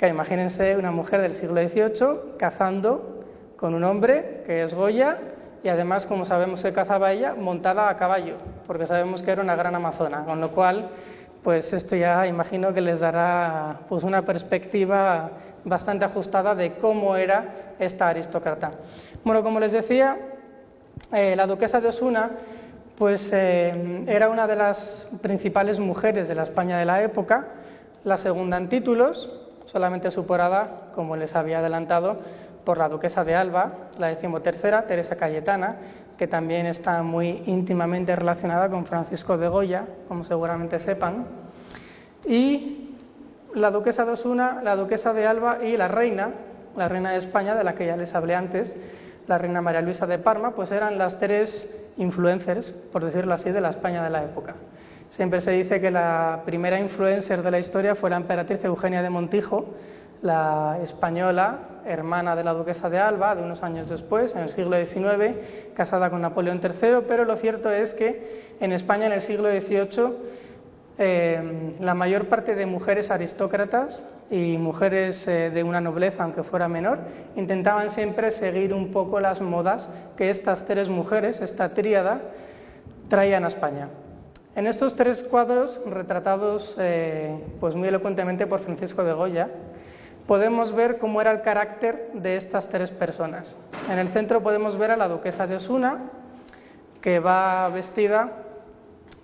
que 0.00 0.08
imagínense 0.08 0.76
una 0.76 0.90
mujer 0.90 1.20
del 1.20 1.34
siglo 1.34 1.60
XVIII 1.60 2.38
cazando 2.38 3.22
con 3.56 3.74
un 3.74 3.84
hombre 3.84 4.42
que 4.46 4.64
es 4.64 4.72
Goya 4.72 5.18
y 5.62 5.68
además, 5.68 6.06
como 6.06 6.24
sabemos 6.24 6.62
que 6.62 6.72
cazaba 6.72 7.12
ella, 7.12 7.34
montada 7.34 7.88
a 7.88 7.96
caballo, 7.96 8.36
porque 8.66 8.86
sabemos 8.86 9.22
que 9.22 9.30
era 9.30 9.42
una 9.42 9.56
gran 9.56 9.74
amazona, 9.74 10.24
con 10.24 10.40
lo 10.40 10.50
cual, 10.52 10.88
pues 11.42 11.72
esto 11.72 11.96
ya 11.96 12.26
imagino 12.26 12.72
que 12.72 12.80
les 12.80 13.00
dará 13.00 13.80
pues 13.88 14.04
una 14.04 14.22
perspectiva 14.22 15.30
bastante 15.64 16.04
ajustada 16.04 16.54
de 16.54 16.74
cómo 16.74 17.16
era 17.16 17.74
esta 17.78 18.08
aristócrata. 18.08 18.72
Bueno, 19.24 19.42
como 19.42 19.60
les 19.60 19.72
decía, 19.72 20.16
eh, 21.12 21.34
la 21.36 21.46
duquesa 21.46 21.80
de 21.80 21.88
Osuna 21.88 22.30
pues 22.96 23.30
eh, 23.32 24.04
era 24.08 24.28
una 24.28 24.46
de 24.46 24.56
las 24.56 25.08
principales 25.22 25.78
mujeres 25.78 26.28
de 26.28 26.34
la 26.34 26.42
España 26.42 26.78
de 26.78 26.84
la 26.84 27.02
época, 27.02 27.46
la 28.04 28.18
segunda 28.18 28.58
en 28.58 28.68
títulos, 28.68 29.32
solamente 29.64 30.10
superada, 30.10 30.90
como 30.94 31.16
les 31.16 31.34
había 31.34 31.60
adelantado, 31.60 32.18
por 32.62 32.76
la 32.76 32.90
duquesa 32.90 33.24
de 33.24 33.34
Alba, 33.34 33.72
la 34.00 34.08
decimotercera, 34.08 34.86
Teresa 34.86 35.16
Cayetana, 35.16 35.76
que 36.18 36.26
también 36.26 36.66
está 36.66 37.02
muy 37.02 37.42
íntimamente 37.46 38.14
relacionada 38.16 38.68
con 38.68 38.84
Francisco 38.86 39.38
de 39.38 39.48
Goya, 39.48 39.86
como 40.08 40.24
seguramente 40.24 40.78
sepan, 40.80 41.26
y 42.26 42.96
la 43.54 43.70
duquesa 43.70 44.04
de 44.04 44.12
Osuna, 44.12 44.60
la 44.62 44.76
duquesa 44.76 45.12
de 45.12 45.26
Alba 45.26 45.64
y 45.64 45.76
la 45.76 45.88
reina, 45.88 46.30
la 46.76 46.88
reina 46.88 47.12
de 47.12 47.18
España, 47.18 47.54
de 47.54 47.64
la 47.64 47.74
que 47.74 47.86
ya 47.86 47.96
les 47.96 48.14
hablé 48.14 48.34
antes, 48.34 48.74
la 49.26 49.38
reina 49.38 49.62
María 49.62 49.80
Luisa 49.80 50.06
de 50.06 50.18
Parma, 50.18 50.52
pues 50.52 50.70
eran 50.70 50.98
las 50.98 51.18
tres 51.18 51.68
influencers, 51.96 52.70
por 52.92 53.04
decirlo 53.04 53.34
así, 53.34 53.50
de 53.50 53.60
la 53.60 53.70
España 53.70 54.02
de 54.02 54.10
la 54.10 54.24
época. 54.24 54.54
Siempre 55.16 55.40
se 55.40 55.50
dice 55.50 55.80
que 55.80 55.90
la 55.90 56.42
primera 56.44 56.78
influencer 56.78 57.42
de 57.42 57.50
la 57.50 57.58
historia 57.58 57.94
fue 57.94 58.10
la 58.10 58.16
emperatriz 58.16 58.64
Eugenia 58.64 59.02
de 59.02 59.10
Montijo, 59.10 59.74
la 60.22 60.78
española, 60.82 61.58
hermana 61.86 62.36
de 62.36 62.44
la 62.44 62.52
duquesa 62.52 62.88
de 62.88 62.98
Alba, 62.98 63.34
de 63.34 63.42
unos 63.42 63.62
años 63.62 63.88
después, 63.88 64.34
en 64.34 64.42
el 64.42 64.50
siglo 64.50 64.76
XIX, 64.76 65.72
casada 65.74 66.10
con 66.10 66.20
Napoleón 66.20 66.60
III, 66.62 67.04
pero 67.06 67.24
lo 67.24 67.36
cierto 67.36 67.70
es 67.70 67.92
que 67.94 68.56
en 68.60 68.72
España 68.72 69.06
en 69.06 69.12
el 69.12 69.22
siglo 69.22 69.48
XVIII 69.50 70.14
eh, 70.98 71.76
la 71.80 71.94
mayor 71.94 72.26
parte 72.26 72.54
de 72.54 72.66
mujeres 72.66 73.10
aristócratas 73.10 74.04
y 74.30 74.58
mujeres 74.58 75.26
eh, 75.26 75.50
de 75.50 75.62
una 75.62 75.80
nobleza, 75.80 76.22
aunque 76.22 76.42
fuera 76.42 76.68
menor, 76.68 76.98
intentaban 77.36 77.90
siempre 77.90 78.32
seguir 78.32 78.74
un 78.74 78.92
poco 78.92 79.18
las 79.18 79.40
modas 79.40 79.88
que 80.16 80.30
estas 80.30 80.66
tres 80.66 80.88
mujeres, 80.88 81.40
esta 81.40 81.72
tríada, 81.72 82.20
traían 83.08 83.44
a 83.44 83.48
España. 83.48 83.88
En 84.54 84.66
estos 84.66 84.94
tres 84.94 85.22
cuadros, 85.30 85.80
retratados 85.86 86.76
eh, 86.78 87.34
pues 87.60 87.74
muy 87.74 87.88
elocuentemente 87.88 88.46
por 88.46 88.60
Francisco 88.60 89.02
de 89.02 89.12
Goya, 89.12 89.48
podemos 90.30 90.72
ver 90.72 90.98
cómo 90.98 91.20
era 91.20 91.32
el 91.32 91.40
carácter 91.40 92.12
de 92.12 92.36
estas 92.36 92.68
tres 92.68 92.88
personas. 92.92 93.56
En 93.90 93.98
el 93.98 94.10
centro 94.10 94.40
podemos 94.40 94.78
ver 94.78 94.92
a 94.92 94.96
la 94.96 95.08
duquesa 95.08 95.48
de 95.48 95.56
Osuna, 95.56 96.02
que 97.00 97.18
va 97.18 97.68
vestida 97.70 98.30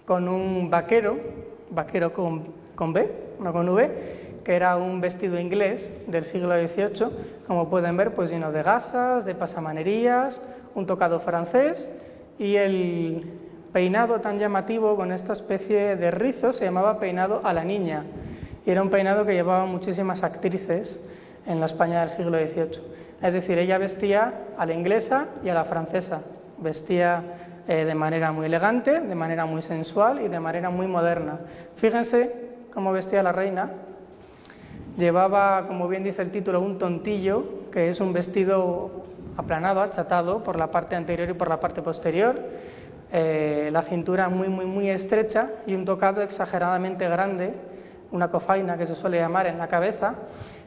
con 0.05 0.27
un 0.27 0.69
vaquero, 0.69 1.17
vaquero 1.71 2.13
con, 2.13 2.53
con 2.75 2.93
B, 2.93 3.09
no 3.39 3.53
con 3.53 3.69
V, 3.69 4.41
que 4.43 4.57
era 4.57 4.77
un 4.77 5.01
vestido 5.01 5.39
inglés 5.39 5.89
del 6.09 6.25
siglo 6.25 6.57
XVIII, 6.57 7.45
como 7.47 7.71
pueden 7.71 7.97
ver, 7.97 8.17
pues 8.17 8.29
lleno 8.29 8.51
de 8.51 8.65
gasas, 8.65 9.25
de 9.25 9.37
pasamanerías, 9.37 10.43
un 10.75 10.87
tocado 10.87 11.21
francés 11.21 11.89
y 12.37 12.57
el 12.57 13.31
peinado 13.73 14.21
tan 14.21 14.41
llamativo 14.41 14.97
con 14.97 15.13
esta 15.13 15.35
especie 15.35 15.95
de 15.95 16.11
rizo 16.11 16.53
se 16.53 16.65
llamaba 16.65 16.99
peinado 16.99 17.43
a 17.45 17.53
la 17.53 17.63
niña 17.63 18.03
y 18.67 18.71
era 18.71 18.83
un 18.83 18.91
peinado 18.91 19.25
que 19.25 19.33
llevaban 19.33 19.71
muchísimas 19.71 20.23
actrices 20.23 21.01
en 21.47 21.61
la 21.61 21.67
España 21.67 22.01
del 22.01 22.11
siglo 22.11 22.37
XVIII. 22.37 22.83
Es 23.23 23.33
decir, 23.33 23.57
ella 23.59 23.79
vestía 23.79 24.49
a 24.59 24.67
la 24.67 24.75
inglesa 24.75 25.29
y 25.43 25.49
a 25.49 25.55
la 25.55 25.65
francesa, 25.65 26.21
vestía 26.59 27.63
eh, 27.67 27.85
de 27.85 27.95
manera 27.95 28.33
muy 28.33 28.47
elegante, 28.47 29.01
de 29.01 29.15
manera 29.15 29.47
muy 29.47 29.63
sensual 29.63 30.21
y 30.21 30.29
de 30.29 30.41
manera 30.41 30.69
muy 30.69 30.87
moderna. 30.87 31.39
Fíjense 31.77 32.31
cómo 32.75 32.93
vestía 32.93 33.23
la 33.23 33.33
reina, 33.33 33.71
Llevaba, 34.97 35.67
como 35.67 35.89
bien 35.89 36.05
dice 36.05 36.23
el 36.23 36.31
título, 36.31 36.61
un 36.61 36.79
tontillo, 36.79 37.71
que 37.71 37.91
es 37.91 38.01
un 38.01 38.15
vestido 38.15 39.05
aplanado, 39.37 39.83
achatado 39.83 40.43
por 40.43 40.59
la 40.59 40.71
parte 40.71 40.97
anterior 40.97 41.29
y 41.29 41.35
por 41.35 41.51
la 41.51 41.61
parte 41.61 41.83
posterior, 41.83 42.35
eh, 43.13 43.69
la 43.71 43.83
cintura 43.83 44.31
muy, 44.31 44.49
muy, 44.49 44.65
muy 44.65 44.89
estrecha 44.89 45.51
y 45.67 45.75
un 45.75 45.85
tocado 45.85 46.23
exageradamente 46.23 47.07
grande, 47.07 47.53
una 48.13 48.29
cofaina 48.31 48.77
que 48.77 48.87
se 48.87 48.95
suele 48.95 49.19
llamar 49.19 49.47
en 49.47 49.59
la 49.59 49.69
cabeza. 49.69 50.15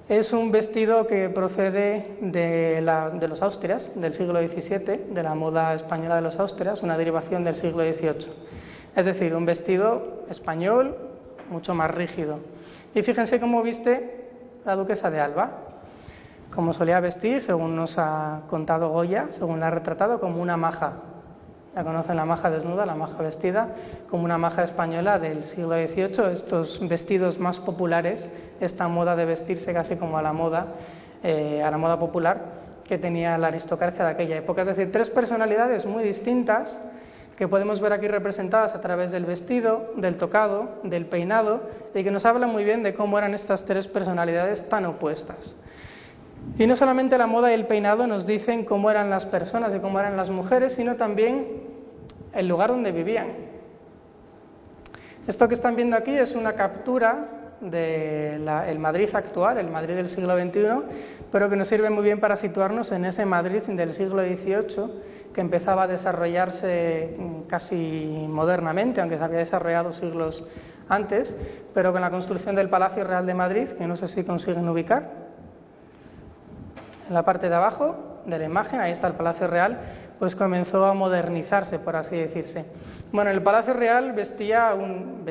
Es 0.07 0.33
un 0.33 0.51
vestido 0.51 1.05
que 1.05 1.29
procede 1.29 2.17
de, 2.21 2.81
de 3.19 3.27
los 3.27 3.41
Austrias, 3.41 3.91
del 3.95 4.13
siglo 4.13 4.39
XVII, 4.39 5.13
de 5.13 5.23
la 5.23 5.35
moda 5.35 5.75
española 5.75 6.15
de 6.15 6.21
los 6.21 6.39
Austrias, 6.39 6.81
una 6.81 6.97
derivación 6.97 7.43
del 7.43 7.55
siglo 7.55 7.83
XVIII. 7.83 8.27
Es 8.95 9.05
decir, 9.05 9.35
un 9.35 9.45
vestido 9.45 10.23
español 10.29 10.97
mucho 11.49 11.75
más 11.75 11.91
rígido. 11.91 12.39
Y 12.93 13.01
fíjense 13.03 13.39
cómo 13.39 13.61
viste 13.61 14.29
la 14.65 14.75
duquesa 14.75 15.09
de 15.09 15.19
Alba, 15.19 15.51
como 16.53 16.73
solía 16.73 16.99
vestir, 16.99 17.41
según 17.41 17.75
nos 17.75 17.95
ha 17.97 18.41
contado 18.49 18.89
Goya, 18.89 19.27
según 19.31 19.59
la 19.59 19.67
ha 19.67 19.71
retratado, 19.71 20.19
como 20.19 20.41
una 20.41 20.57
maja. 20.57 20.93
La 21.75 21.83
conocen 21.83 22.15
la 22.15 22.25
maja 22.25 22.49
desnuda, 22.49 22.85
la 22.85 22.95
maja 22.95 23.21
vestida, 23.21 23.69
como 24.09 24.23
una 24.25 24.37
maja 24.37 24.63
española 24.63 25.19
del 25.19 25.43
siglo 25.45 25.75
XVIII, 25.75 26.33
estos 26.33 26.79
vestidos 26.87 27.37
más 27.37 27.59
populares, 27.59 28.27
esta 28.59 28.87
moda 28.87 29.15
de 29.15 29.25
vestirse 29.25 29.71
casi 29.73 29.95
como 29.95 30.17
a 30.17 30.21
la 30.21 30.33
moda, 30.33 30.65
eh, 31.23 31.61
a 31.63 31.69
la 31.69 31.77
moda 31.77 31.99
popular 31.99 32.59
que 32.87 32.97
tenía 32.97 33.37
la 33.37 33.47
aristocracia 33.47 34.03
de 34.03 34.11
aquella 34.11 34.37
época. 34.37 34.61
Es 34.63 34.67
decir, 34.69 34.91
tres 34.91 35.09
personalidades 35.09 35.85
muy 35.85 36.03
distintas 36.03 36.75
que 37.37 37.47
podemos 37.47 37.79
ver 37.79 37.93
aquí 37.93 38.07
representadas 38.07 38.73
a 38.73 38.81
través 38.81 39.11
del 39.11 39.25
vestido, 39.25 39.93
del 39.95 40.17
tocado, 40.17 40.79
del 40.83 41.05
peinado, 41.05 41.61
y 41.93 42.03
que 42.03 42.11
nos 42.11 42.25
habla 42.25 42.47
muy 42.47 42.63
bien 42.63 42.81
de 42.81 42.95
cómo 42.95 43.17
eran 43.17 43.35
estas 43.35 43.63
tres 43.63 43.87
personalidades 43.87 44.67
tan 44.69 44.85
opuestas. 44.85 45.55
Y 46.57 46.67
no 46.67 46.75
solamente 46.75 47.17
la 47.17 47.27
moda 47.27 47.51
y 47.51 47.53
el 47.53 47.67
peinado 47.67 48.05
nos 48.05 48.27
dicen 48.27 48.65
cómo 48.65 48.91
eran 48.91 49.09
las 49.09 49.25
personas 49.25 49.73
y 49.73 49.79
cómo 49.79 49.99
eran 49.99 50.17
las 50.17 50.29
mujeres, 50.29 50.73
sino 50.73 50.95
también 50.95 51.45
el 52.33 52.47
lugar 52.47 52.69
donde 52.69 52.91
vivían. 52.91 53.27
Esto 55.25 55.47
que 55.47 55.55
están 55.55 55.75
viendo 55.75 55.95
aquí 55.95 56.11
es 56.11 56.35
una 56.35 56.53
captura 56.53 57.55
del 57.61 58.79
Madrid 58.79 59.09
actual, 59.13 59.57
el 59.57 59.69
Madrid 59.69 59.95
del 59.95 60.09
siglo 60.09 60.37
XXI, 60.37 61.27
pero 61.31 61.49
que 61.49 61.55
nos 61.55 61.67
sirve 61.67 61.89
muy 61.89 62.03
bien 62.03 62.19
para 62.19 62.35
situarnos 62.37 62.91
en 62.91 63.05
ese 63.05 63.25
Madrid 63.25 63.61
del 63.63 63.93
siglo 63.93 64.21
XVIII 64.23 65.09
que 65.33 65.41
empezaba 65.41 65.83
a 65.83 65.87
desarrollarse 65.87 67.15
casi 67.47 68.25
modernamente, 68.27 69.01
aunque 69.01 69.17
se 69.17 69.23
había 69.23 69.39
desarrollado 69.39 69.93
siglos 69.93 70.43
antes, 70.87 71.35
pero 71.73 71.91
con 71.91 72.01
la 72.01 72.09
construcción 72.09 72.55
del 72.55 72.69
Palacio 72.69 73.03
Real 73.03 73.25
de 73.25 73.33
Madrid, 73.33 73.67
que 73.77 73.87
no 73.87 73.95
sé 73.95 74.07
si 74.07 74.23
consiguen 74.23 74.67
ubicar, 74.67 75.18
en 77.09 77.15
la 77.15 77.23
parte 77.23 77.49
de 77.49 77.55
abajo 77.55 78.21
de 78.25 78.37
la 78.37 78.45
imagen, 78.45 78.79
ahí 78.79 78.91
está 78.91 79.07
el 79.07 79.13
Palacio 79.13 79.47
Real, 79.47 79.79
pues 80.19 80.35
comenzó 80.35 80.85
a 80.85 80.93
modernizarse, 80.93 81.79
por 81.79 81.95
así 81.95 82.15
decirse. 82.15 82.65
Bueno, 83.11 83.31
el 83.31 83.41
Palacio 83.41 83.73
Real 83.73 84.13
vestía, 84.13 84.75
un, 84.75 85.25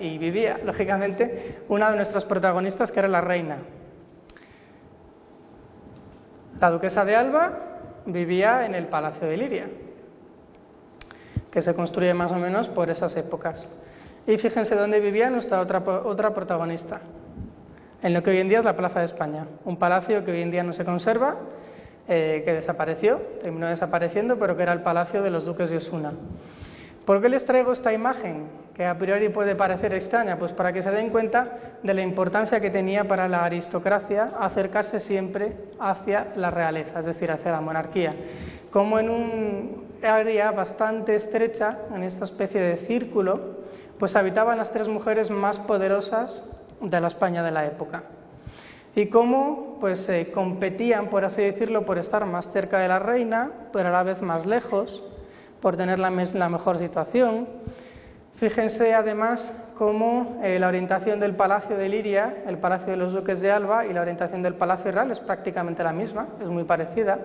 y 0.00 0.18
vivía, 0.18 0.58
lógicamente, 0.64 1.58
una 1.68 1.90
de 1.90 1.96
nuestras 1.96 2.24
protagonistas, 2.24 2.90
que 2.90 3.00
era 3.00 3.08
la 3.08 3.20
reina. 3.20 3.58
La 6.58 6.70
duquesa 6.70 7.04
de 7.04 7.16
Alba 7.16 7.52
vivía 8.06 8.64
en 8.64 8.74
el 8.74 8.86
Palacio 8.86 9.28
de 9.28 9.36
Liria, 9.36 9.66
que 11.50 11.60
se 11.60 11.74
construye 11.74 12.14
más 12.14 12.32
o 12.32 12.36
menos 12.36 12.68
por 12.68 12.88
esas 12.88 13.14
épocas. 13.16 13.68
Y 14.26 14.38
fíjense 14.38 14.74
dónde 14.74 15.00
vivía 15.00 15.28
nuestra 15.28 15.60
otra, 15.60 15.80
otra 15.80 16.32
protagonista, 16.32 17.00
en 18.02 18.14
lo 18.14 18.22
que 18.22 18.30
hoy 18.30 18.38
en 18.38 18.48
día 18.48 18.58
es 18.58 18.64
la 18.64 18.76
Plaza 18.76 19.00
de 19.00 19.06
España, 19.06 19.46
un 19.64 19.78
palacio 19.78 20.24
que 20.24 20.32
hoy 20.32 20.42
en 20.42 20.50
día 20.50 20.62
no 20.62 20.72
se 20.72 20.84
conserva, 20.84 21.36
eh, 22.08 22.42
que 22.44 22.52
desapareció, 22.54 23.18
terminó 23.40 23.68
desapareciendo, 23.68 24.38
pero 24.38 24.56
que 24.56 24.62
era 24.62 24.72
el 24.72 24.82
palacio 24.82 25.22
de 25.22 25.30
los 25.30 25.44
duques 25.44 25.70
de 25.70 25.76
Osuna. 25.76 26.12
¿Por 27.04 27.20
qué 27.20 27.28
les 27.28 27.44
traigo 27.44 27.72
esta 27.72 27.92
imagen? 27.92 28.60
que 28.80 28.86
a 28.86 28.96
priori 28.96 29.28
puede 29.28 29.56
parecer 29.56 29.92
extraña, 29.92 30.38
pues 30.38 30.52
para 30.52 30.72
que 30.72 30.82
se 30.82 30.90
den 30.90 31.10
cuenta 31.10 31.76
de 31.82 31.92
la 31.92 32.00
importancia 32.00 32.60
que 32.60 32.70
tenía 32.70 33.04
para 33.04 33.28
la 33.28 33.44
aristocracia 33.44 34.32
acercarse 34.40 35.00
siempre 35.00 35.52
hacia 35.78 36.28
la 36.36 36.50
realeza, 36.50 37.00
es 37.00 37.04
decir, 37.04 37.30
hacia 37.30 37.52
la 37.52 37.60
monarquía. 37.60 38.14
Como 38.70 38.98
en 38.98 39.10
un 39.10 39.84
área 40.02 40.50
bastante 40.52 41.16
estrecha, 41.16 41.76
en 41.94 42.04
esta 42.04 42.24
especie 42.24 42.58
de 42.58 42.76
círculo, 42.86 43.58
pues 43.98 44.16
habitaban 44.16 44.56
las 44.56 44.72
tres 44.72 44.88
mujeres 44.88 45.28
más 45.28 45.58
poderosas 45.58 46.42
de 46.80 47.00
la 47.00 47.08
España 47.08 47.42
de 47.42 47.50
la 47.50 47.66
época. 47.66 48.02
Y 48.94 49.06
cómo 49.06 49.76
pues 49.80 50.08
eh, 50.08 50.30
competían, 50.34 51.08
por 51.08 51.24
así 51.24 51.42
decirlo, 51.42 51.84
por 51.84 51.98
estar 51.98 52.26
más 52.26 52.50
cerca 52.52 52.78
de 52.78 52.88
la 52.88 52.98
reina, 52.98 53.50
pero 53.72 53.88
a 53.88 53.92
la 53.92 54.02
vez 54.02 54.20
más 54.20 54.46
lejos, 54.46 55.02
por 55.60 55.76
tener 55.76 55.98
la, 55.98 56.10
mejor 56.10 56.78
situación, 56.78 57.46
Fíjense 58.40 58.94
además 58.94 59.52
cómo 59.76 60.40
eh, 60.42 60.58
la 60.58 60.68
orientación 60.68 61.20
del 61.20 61.34
Palacio 61.34 61.76
de 61.76 61.90
Liria, 61.90 62.36
el 62.46 62.56
Palacio 62.56 62.92
de 62.92 62.96
los 62.96 63.12
Duques 63.12 63.38
de 63.42 63.50
Alba, 63.50 63.84
y 63.84 63.92
la 63.92 64.00
orientación 64.00 64.42
del 64.42 64.54
Palacio 64.54 64.90
Real 64.90 65.10
es 65.10 65.20
prácticamente 65.20 65.84
la 65.84 65.92
misma, 65.92 66.26
es 66.40 66.48
muy 66.48 66.64
parecida. 66.64 67.18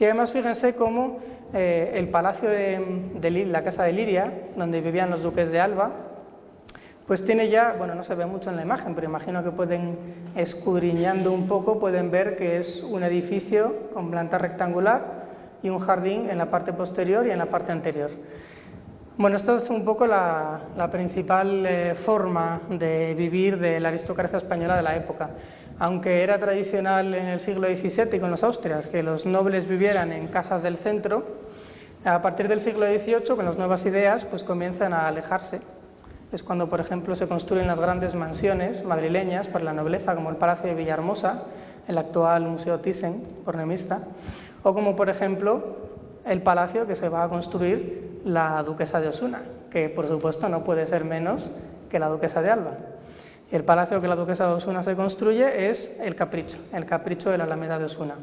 Y 0.00 0.04
además 0.04 0.32
fíjense 0.32 0.74
cómo 0.74 1.18
eh, 1.52 1.90
el 1.92 2.08
Palacio 2.08 2.48
de, 2.48 3.10
de, 3.20 3.30
la 3.44 3.62
Casa 3.62 3.82
de 3.82 3.92
Liria, 3.92 4.32
donde 4.56 4.80
vivían 4.80 5.10
los 5.10 5.22
Duques 5.22 5.50
de 5.50 5.60
Alba, 5.60 6.07
pues 7.08 7.24
tiene 7.24 7.48
ya, 7.48 7.74
bueno, 7.78 7.94
no 7.94 8.04
se 8.04 8.14
ve 8.14 8.26
mucho 8.26 8.50
en 8.50 8.56
la 8.56 8.62
imagen, 8.62 8.94
pero 8.94 9.06
imagino 9.06 9.42
que 9.42 9.50
pueden, 9.50 9.96
escudriñando 10.36 11.32
un 11.32 11.48
poco, 11.48 11.80
pueden 11.80 12.10
ver 12.10 12.36
que 12.36 12.58
es 12.58 12.82
un 12.82 13.02
edificio 13.02 13.88
con 13.94 14.10
planta 14.10 14.36
rectangular 14.36 15.24
y 15.62 15.70
un 15.70 15.80
jardín 15.80 16.28
en 16.28 16.36
la 16.36 16.50
parte 16.50 16.74
posterior 16.74 17.26
y 17.26 17.30
en 17.30 17.38
la 17.38 17.46
parte 17.46 17.72
anterior. 17.72 18.10
Bueno, 19.16 19.38
esta 19.38 19.56
es 19.56 19.70
un 19.70 19.86
poco 19.86 20.06
la, 20.06 20.60
principal 20.92 21.64
eh, 21.66 21.94
forma 22.04 22.60
de 22.68 23.14
vivir 23.14 23.58
de 23.58 23.80
la 23.80 23.88
aristocracia 23.88 24.36
española 24.36 24.76
de 24.76 24.82
la 24.82 24.94
época. 24.94 25.30
Aunque 25.78 26.22
era 26.22 26.38
tradicional 26.38 27.14
en 27.14 27.26
el 27.26 27.40
siglo 27.40 27.68
XVII 27.68 28.20
con 28.20 28.30
los 28.30 28.44
austrias 28.44 28.86
que 28.86 29.02
los 29.02 29.24
nobles 29.24 29.66
vivieran 29.66 30.12
en 30.12 30.28
casas 30.28 30.62
del 30.62 30.76
centro, 30.76 31.24
a 32.04 32.20
partir 32.20 32.48
del 32.48 32.60
siglo 32.60 32.84
XVIII, 32.84 33.34
con 33.34 33.46
las 33.46 33.56
nuevas 33.56 33.84
ideas, 33.86 34.26
pues 34.26 34.42
comienzan 34.42 34.92
a 34.92 35.08
alejarse. 35.08 35.77
Es 36.32 36.42
cuando, 36.42 36.68
por 36.68 36.80
ejemplo, 36.80 37.14
se 37.16 37.26
construyen 37.26 37.66
las 37.66 37.80
grandes 37.80 38.14
mansiones 38.14 38.84
madrileñas 38.84 39.46
para 39.48 39.64
la 39.64 39.72
nobleza, 39.72 40.14
como 40.14 40.30
el 40.30 40.36
Palacio 40.36 40.68
de 40.68 40.74
Villahermosa, 40.74 41.44
el 41.86 41.96
actual 41.96 42.44
Museo 42.44 42.80
Thyssen, 42.80 43.22
pornemista, 43.44 44.00
o 44.62 44.74
como, 44.74 44.94
por 44.94 45.08
ejemplo, 45.08 45.76
el 46.26 46.42
palacio 46.42 46.86
que 46.86 46.94
se 46.94 47.08
va 47.08 47.24
a 47.24 47.28
construir 47.28 48.20
la 48.24 48.62
duquesa 48.62 49.00
de 49.00 49.08
Osuna, 49.08 49.42
que 49.70 49.88
por 49.88 50.06
supuesto 50.06 50.48
no 50.48 50.64
puede 50.64 50.86
ser 50.86 51.04
menos 51.04 51.48
que 51.90 51.98
la 51.98 52.08
duquesa 52.08 52.42
de 52.42 52.50
Alba. 52.50 52.72
El 53.50 53.64
palacio 53.64 54.00
que 54.00 54.08
la 54.08 54.16
duquesa 54.16 54.46
de 54.46 54.52
Osuna 54.52 54.82
se 54.82 54.94
construye 54.94 55.70
es 55.70 55.90
el 56.00 56.14
Capricho, 56.14 56.58
el 56.72 56.84
Capricho 56.84 57.30
de 57.30 57.38
la 57.38 57.44
Alameda 57.44 57.78
de 57.78 57.86
Osuna. 57.86 58.16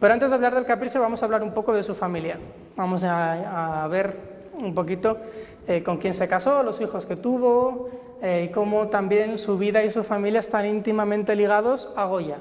Pero 0.00 0.12
antes 0.12 0.28
de 0.28 0.34
hablar 0.34 0.54
del 0.54 0.64
Capricho 0.64 1.00
vamos 1.00 1.22
a 1.22 1.26
hablar 1.26 1.42
un 1.42 1.52
poco 1.52 1.74
de 1.74 1.82
su 1.82 1.94
familia. 1.94 2.38
Vamos 2.76 3.02
a, 3.04 3.86
ver 3.88 4.36
un 4.58 4.74
poquito 4.74 5.18
eh, 5.66 5.82
con 5.82 5.98
quién 5.98 6.14
se 6.14 6.28
casó, 6.28 6.62
los 6.62 6.80
hijos 6.80 7.06
que 7.06 7.16
tuvo, 7.16 7.88
eh, 8.22 8.46
y 8.48 8.52
cómo 8.52 8.88
también 8.88 9.38
su 9.38 9.58
vida 9.58 9.82
y 9.84 9.90
su 9.90 10.04
familia 10.04 10.40
están 10.40 10.66
íntimamente 10.66 11.34
ligados 11.34 11.88
a 11.96 12.04
Goya. 12.06 12.38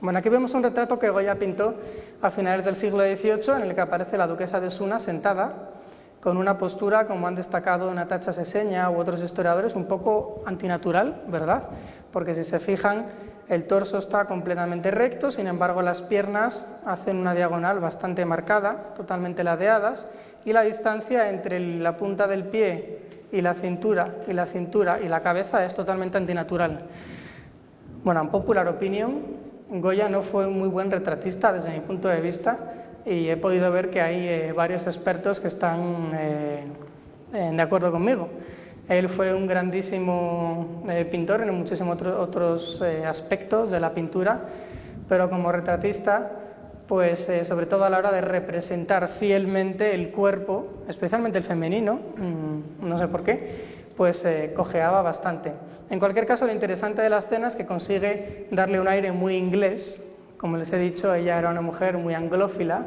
Bueno, 0.00 0.18
aquí 0.18 0.28
vemos 0.28 0.52
un 0.54 0.62
retrato 0.62 0.98
que 0.98 1.10
Goya 1.10 1.36
pintó 1.36 1.74
a 2.20 2.30
finales 2.30 2.64
del 2.64 2.76
siglo 2.76 3.02
XVIII 3.02 3.56
en 3.56 3.62
el 3.62 3.74
que 3.74 3.80
aparece 3.80 4.16
la 4.16 4.26
duquesa 4.26 4.60
de 4.60 4.70
Suna 4.70 4.98
sentada 4.98 5.70
con 6.20 6.38
una 6.38 6.56
postura, 6.56 7.06
como 7.06 7.28
han 7.28 7.34
destacado 7.34 7.92
Natacha 7.92 8.32
Seseña 8.32 8.88
u 8.90 8.98
otros 8.98 9.22
historiadores, 9.22 9.74
un 9.74 9.84
poco 9.84 10.42
antinatural, 10.46 11.24
¿verdad? 11.28 11.64
Porque 12.10 12.34
si 12.34 12.44
se 12.44 12.60
fijan, 12.60 13.06
el 13.48 13.66
torso 13.66 13.98
está 13.98 14.24
completamente 14.24 14.90
recto, 14.90 15.30
sin 15.30 15.46
embargo 15.46 15.82
las 15.82 16.00
piernas 16.02 16.66
hacen 16.86 17.18
una 17.18 17.34
diagonal 17.34 17.78
bastante 17.78 18.24
marcada, 18.24 18.94
totalmente 18.96 19.44
ladeadas, 19.44 20.06
y 20.44 20.52
la 20.52 20.62
distancia 20.62 21.30
entre 21.30 21.58
la 21.60 21.96
punta 21.96 22.26
del 22.26 22.44
pie 22.44 22.98
y 23.32 23.40
la 23.40 23.54
cintura 23.54 24.16
y 24.28 24.32
la 24.32 24.46
cintura 24.46 25.00
y 25.00 25.08
la 25.08 25.20
cabeza 25.20 25.64
es 25.64 25.74
totalmente 25.74 26.16
antinatural. 26.16 26.86
Bueno, 28.04 28.20
en 28.20 28.28
popular 28.28 28.68
opinion, 28.68 29.22
Goya 29.70 30.08
no 30.08 30.22
fue 30.24 30.46
un 30.46 30.58
muy 30.58 30.68
buen 30.68 30.90
retratista 30.90 31.52
desde 31.52 31.70
mi 31.70 31.80
punto 31.80 32.08
de 32.08 32.20
vista 32.20 32.58
y 33.06 33.28
he 33.28 33.36
podido 33.36 33.70
ver 33.72 33.90
que 33.90 34.00
hay 34.00 34.28
eh, 34.28 34.52
varios 34.52 34.86
expertos 34.86 35.40
que 35.40 35.48
están 35.48 36.10
eh, 36.14 36.64
de 37.32 37.62
acuerdo 37.62 37.90
conmigo. 37.90 38.28
Él 38.88 39.08
fue 39.08 39.34
un 39.34 39.46
grandísimo 39.46 40.84
eh, 40.88 41.06
pintor 41.06 41.42
en 41.42 41.54
muchísimos 41.54 42.00
otros 42.02 42.80
aspectos 43.06 43.70
de 43.70 43.80
la 43.80 43.94
pintura, 43.94 44.40
pero 45.08 45.30
como 45.30 45.50
retratista 45.50 46.43
pues 46.88 47.26
eh, 47.28 47.44
sobre 47.46 47.66
todo 47.66 47.84
a 47.84 47.90
la 47.90 47.98
hora 47.98 48.12
de 48.12 48.20
representar 48.20 49.16
fielmente 49.18 49.94
el 49.94 50.10
cuerpo, 50.10 50.84
especialmente 50.88 51.38
el 51.38 51.44
femenino, 51.44 51.94
mm, 52.16 52.86
no 52.86 52.98
sé 52.98 53.08
por 53.08 53.24
qué, 53.24 53.74
pues 53.96 54.20
eh, 54.24 54.52
cojeaba 54.54 55.02
bastante. 55.02 55.52
En 55.90 55.98
cualquier 55.98 56.26
caso, 56.26 56.46
lo 56.46 56.52
interesante 56.52 57.02
de 57.02 57.10
la 57.10 57.18
escena 57.18 57.48
es 57.48 57.56
que 57.56 57.66
consigue 57.66 58.48
darle 58.50 58.80
un 58.80 58.88
aire 58.88 59.12
muy 59.12 59.36
inglés. 59.36 60.02
Como 60.36 60.56
les 60.56 60.72
he 60.72 60.78
dicho, 60.78 61.14
ella 61.14 61.38
era 61.38 61.50
una 61.50 61.60
mujer 61.60 61.96
muy 61.96 62.14
anglófila, 62.14 62.84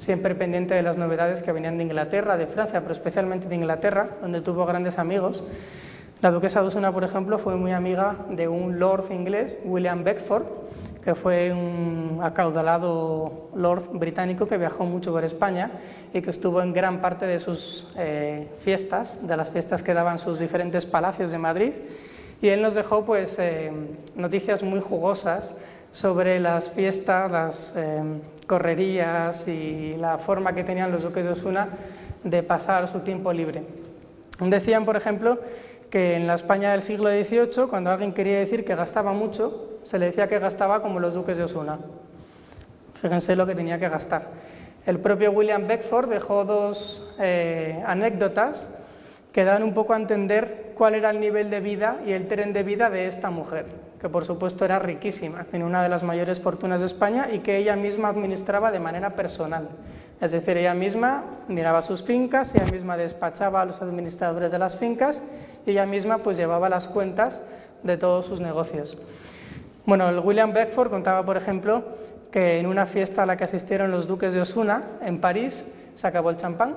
siempre 0.00 0.34
pendiente 0.34 0.74
de 0.74 0.82
las 0.82 0.96
novedades 0.96 1.42
que 1.42 1.52
venían 1.52 1.78
de 1.78 1.84
Inglaterra, 1.84 2.36
de 2.36 2.46
Francia, 2.48 2.80
pero 2.80 2.92
especialmente 2.92 3.48
de 3.48 3.54
Inglaterra, 3.54 4.10
donde 4.20 4.42
tuvo 4.42 4.66
grandes 4.66 4.98
amigos. 4.98 5.42
La 6.20 6.30
duquesa 6.30 6.62
de 6.62 6.92
por 6.92 7.02
ejemplo, 7.02 7.38
fue 7.38 7.56
muy 7.56 7.72
amiga 7.72 8.26
de 8.28 8.46
un 8.46 8.78
lord 8.78 9.10
inglés, 9.10 9.56
William 9.64 10.04
Beckford, 10.04 10.44
que 11.02 11.14
fue 11.14 11.52
un 11.52 12.20
acaudalado 12.22 13.48
lord 13.54 13.90
británico 13.92 14.46
que 14.46 14.58
viajó 14.58 14.84
mucho 14.84 15.12
por 15.12 15.24
España 15.24 15.70
y 16.12 16.20
que 16.20 16.30
estuvo 16.30 16.60
en 16.60 16.72
gran 16.72 17.00
parte 17.00 17.26
de 17.26 17.40
sus 17.40 17.86
eh, 17.96 18.48
fiestas, 18.62 19.16
de 19.26 19.36
las 19.36 19.50
fiestas 19.50 19.82
que 19.82 19.94
daban 19.94 20.18
sus 20.18 20.38
diferentes 20.38 20.84
palacios 20.84 21.30
de 21.30 21.38
Madrid. 21.38 21.72
Y 22.42 22.48
él 22.48 22.62
nos 22.62 22.74
dejó 22.74 23.04
pues 23.04 23.34
eh, 23.38 23.70
noticias 24.14 24.62
muy 24.62 24.80
jugosas 24.80 25.54
sobre 25.92 26.38
las 26.38 26.70
fiestas, 26.72 27.30
las 27.30 27.72
eh, 27.76 28.02
correrías 28.46 29.46
y 29.46 29.96
la 29.96 30.18
forma 30.18 30.54
que 30.54 30.64
tenían 30.64 30.92
los 30.92 31.02
duques 31.02 31.24
de 31.24 31.30
Osuna 31.30 31.68
de 32.22 32.42
pasar 32.42 32.88
su 32.92 33.00
tiempo 33.00 33.32
libre. 33.32 33.62
Decían, 34.38 34.84
por 34.84 34.96
ejemplo, 34.96 35.38
que 35.90 36.16
en 36.16 36.26
la 36.26 36.34
España 36.34 36.72
del 36.72 36.82
siglo 36.82 37.10
XVIII, 37.10 37.68
cuando 37.68 37.90
alguien 37.90 38.12
quería 38.12 38.38
decir 38.38 38.64
que 38.64 38.74
gastaba 38.74 39.12
mucho, 39.12 39.69
se 39.84 39.98
le 39.98 40.06
decía 40.06 40.28
que 40.28 40.38
gastaba 40.38 40.82
como 40.82 41.00
los 41.00 41.14
duques 41.14 41.36
de 41.36 41.44
Osuna. 41.44 41.78
Fíjense 43.00 43.34
lo 43.34 43.46
que 43.46 43.54
tenía 43.54 43.78
que 43.78 43.88
gastar. 43.88 44.28
El 44.86 45.00
propio 45.00 45.32
William 45.32 45.66
Beckford 45.66 46.08
dejó 46.08 46.44
dos 46.44 47.02
eh, 47.18 47.82
anécdotas 47.86 48.68
que 49.32 49.44
dan 49.44 49.62
un 49.62 49.74
poco 49.74 49.92
a 49.92 49.96
entender 49.96 50.72
cuál 50.74 50.94
era 50.94 51.10
el 51.10 51.20
nivel 51.20 51.50
de 51.50 51.60
vida 51.60 51.98
y 52.06 52.12
el 52.12 52.26
tren 52.26 52.52
de 52.52 52.62
vida 52.62 52.90
de 52.90 53.08
esta 53.08 53.30
mujer, 53.30 53.66
que 54.00 54.08
por 54.08 54.24
supuesto 54.24 54.64
era 54.64 54.78
riquísima, 54.78 55.44
tenía 55.44 55.66
una 55.66 55.82
de 55.82 55.88
las 55.88 56.02
mayores 56.02 56.40
fortunas 56.40 56.80
de 56.80 56.86
España 56.86 57.28
y 57.30 57.40
que 57.40 57.58
ella 57.58 57.76
misma 57.76 58.08
administraba 58.08 58.72
de 58.72 58.80
manera 58.80 59.10
personal. 59.10 59.68
Es 60.20 60.32
decir, 60.32 60.56
ella 60.56 60.74
misma 60.74 61.24
miraba 61.48 61.82
sus 61.82 62.02
fincas, 62.02 62.54
ella 62.54 62.66
misma 62.66 62.96
despachaba 62.96 63.62
a 63.62 63.64
los 63.64 63.80
administradores 63.80 64.50
de 64.50 64.58
las 64.58 64.76
fincas 64.76 65.22
y 65.64 65.70
ella 65.70 65.86
misma 65.86 66.18
pues 66.18 66.36
llevaba 66.36 66.68
las 66.68 66.86
cuentas 66.88 67.40
de 67.82 67.96
todos 67.96 68.26
sus 68.26 68.40
negocios. 68.40 68.96
Bueno, 69.90 70.08
el 70.08 70.20
William 70.20 70.52
Beckford 70.52 70.88
contaba, 70.88 71.24
por 71.24 71.36
ejemplo, 71.36 71.82
que 72.30 72.60
en 72.60 72.66
una 72.66 72.86
fiesta 72.86 73.24
a 73.24 73.26
la 73.26 73.36
que 73.36 73.42
asistieron 73.42 73.90
los 73.90 74.06
duques 74.06 74.32
de 74.32 74.40
Osuna, 74.40 75.00
en 75.02 75.20
París, 75.20 75.52
se 75.96 76.06
acabó 76.06 76.30
el 76.30 76.36
champán. 76.36 76.76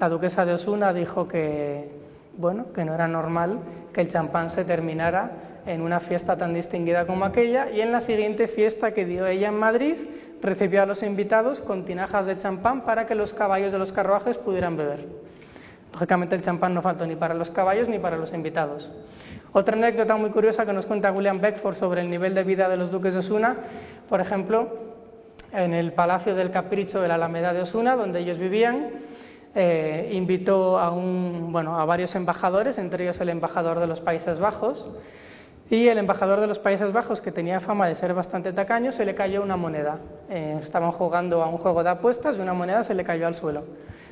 La 0.00 0.08
duquesa 0.08 0.44
de 0.44 0.54
Osuna 0.54 0.92
dijo 0.92 1.28
que, 1.28 1.92
bueno, 2.36 2.72
que 2.74 2.84
no 2.84 2.92
era 2.92 3.06
normal 3.06 3.60
que 3.92 4.00
el 4.00 4.10
champán 4.10 4.50
se 4.50 4.64
terminara 4.64 5.62
en 5.64 5.80
una 5.80 6.00
fiesta 6.00 6.36
tan 6.36 6.54
distinguida 6.54 7.06
como 7.06 7.24
aquella 7.24 7.70
y 7.70 7.80
en 7.80 7.92
la 7.92 8.00
siguiente 8.00 8.48
fiesta 8.48 8.92
que 8.92 9.04
dio 9.04 9.28
ella 9.28 9.46
en 9.46 9.58
Madrid 9.60 9.94
recibió 10.42 10.82
a 10.82 10.86
los 10.86 11.04
invitados 11.04 11.60
con 11.60 11.84
tinajas 11.84 12.26
de 12.26 12.36
champán 12.40 12.84
para 12.84 13.06
que 13.06 13.14
los 13.14 13.32
caballos 13.32 13.70
de 13.70 13.78
los 13.78 13.92
carruajes 13.92 14.38
pudieran 14.38 14.76
beber. 14.76 15.06
Lógicamente 15.92 16.34
el 16.34 16.42
champán 16.42 16.74
no 16.74 16.82
faltó 16.82 17.06
ni 17.06 17.14
para 17.14 17.32
los 17.32 17.52
caballos 17.52 17.88
ni 17.88 18.00
para 18.00 18.16
los 18.16 18.34
invitados. 18.34 18.90
Otra 19.56 19.76
anécdota 19.76 20.16
muy 20.16 20.30
curiosa 20.30 20.66
que 20.66 20.72
nos 20.72 20.84
cuenta 20.84 21.12
William 21.12 21.40
Beckford 21.40 21.76
sobre 21.76 22.00
el 22.00 22.10
nivel 22.10 22.34
de 22.34 22.42
vida 22.42 22.68
de 22.68 22.76
los 22.76 22.90
duques 22.90 23.14
de 23.14 23.20
Osuna, 23.20 23.56
por 24.08 24.20
ejemplo, 24.20 24.66
en 25.52 25.72
el 25.72 25.92
Palacio 25.92 26.34
del 26.34 26.50
Capricho 26.50 27.00
de 27.00 27.06
la 27.06 27.14
Alameda 27.14 27.52
de 27.52 27.62
Osuna, 27.62 27.94
donde 27.94 28.18
ellos 28.18 28.36
vivían, 28.36 28.90
eh, 29.54 30.10
invitó 30.12 30.76
a, 30.76 30.90
un, 30.90 31.52
bueno, 31.52 31.78
a 31.78 31.84
varios 31.84 32.16
embajadores, 32.16 32.78
entre 32.78 33.04
ellos 33.04 33.20
el 33.20 33.28
embajador 33.28 33.78
de 33.78 33.86
los 33.86 34.00
Países 34.00 34.40
Bajos, 34.40 34.90
y 35.70 35.86
el 35.86 35.98
embajador 35.98 36.40
de 36.40 36.48
los 36.48 36.58
Países 36.58 36.92
Bajos, 36.92 37.20
que 37.20 37.30
tenía 37.30 37.60
fama 37.60 37.86
de 37.86 37.94
ser 37.94 38.12
bastante 38.12 38.52
tacaño, 38.52 38.90
se 38.90 39.04
le 39.04 39.14
cayó 39.14 39.40
una 39.40 39.56
moneda. 39.56 40.00
Eh, 40.30 40.58
estaban 40.64 40.90
jugando 40.90 41.44
a 41.44 41.46
un 41.46 41.58
juego 41.58 41.84
de 41.84 41.90
apuestas 41.90 42.36
y 42.36 42.40
una 42.40 42.54
moneda 42.54 42.82
se 42.82 42.92
le 42.92 43.04
cayó 43.04 43.28
al 43.28 43.36
suelo. 43.36 43.62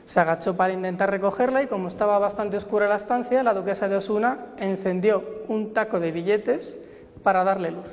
Se 0.06 0.20
agachó 0.20 0.56
para 0.56 0.72
intentar 0.72 1.10
recogerla 1.10 1.62
y 1.62 1.66
como 1.66 1.88
estaba 1.88 2.18
bastante 2.18 2.56
oscura 2.56 2.88
la 2.88 2.96
estancia, 2.96 3.42
la 3.42 3.54
duquesa 3.54 3.88
de 3.88 3.96
Osuna 3.96 4.46
encendió 4.58 5.22
un 5.48 5.72
taco 5.72 6.00
de 6.00 6.12
billetes 6.12 6.78
para 7.22 7.44
darle 7.44 7.70
luz. 7.70 7.88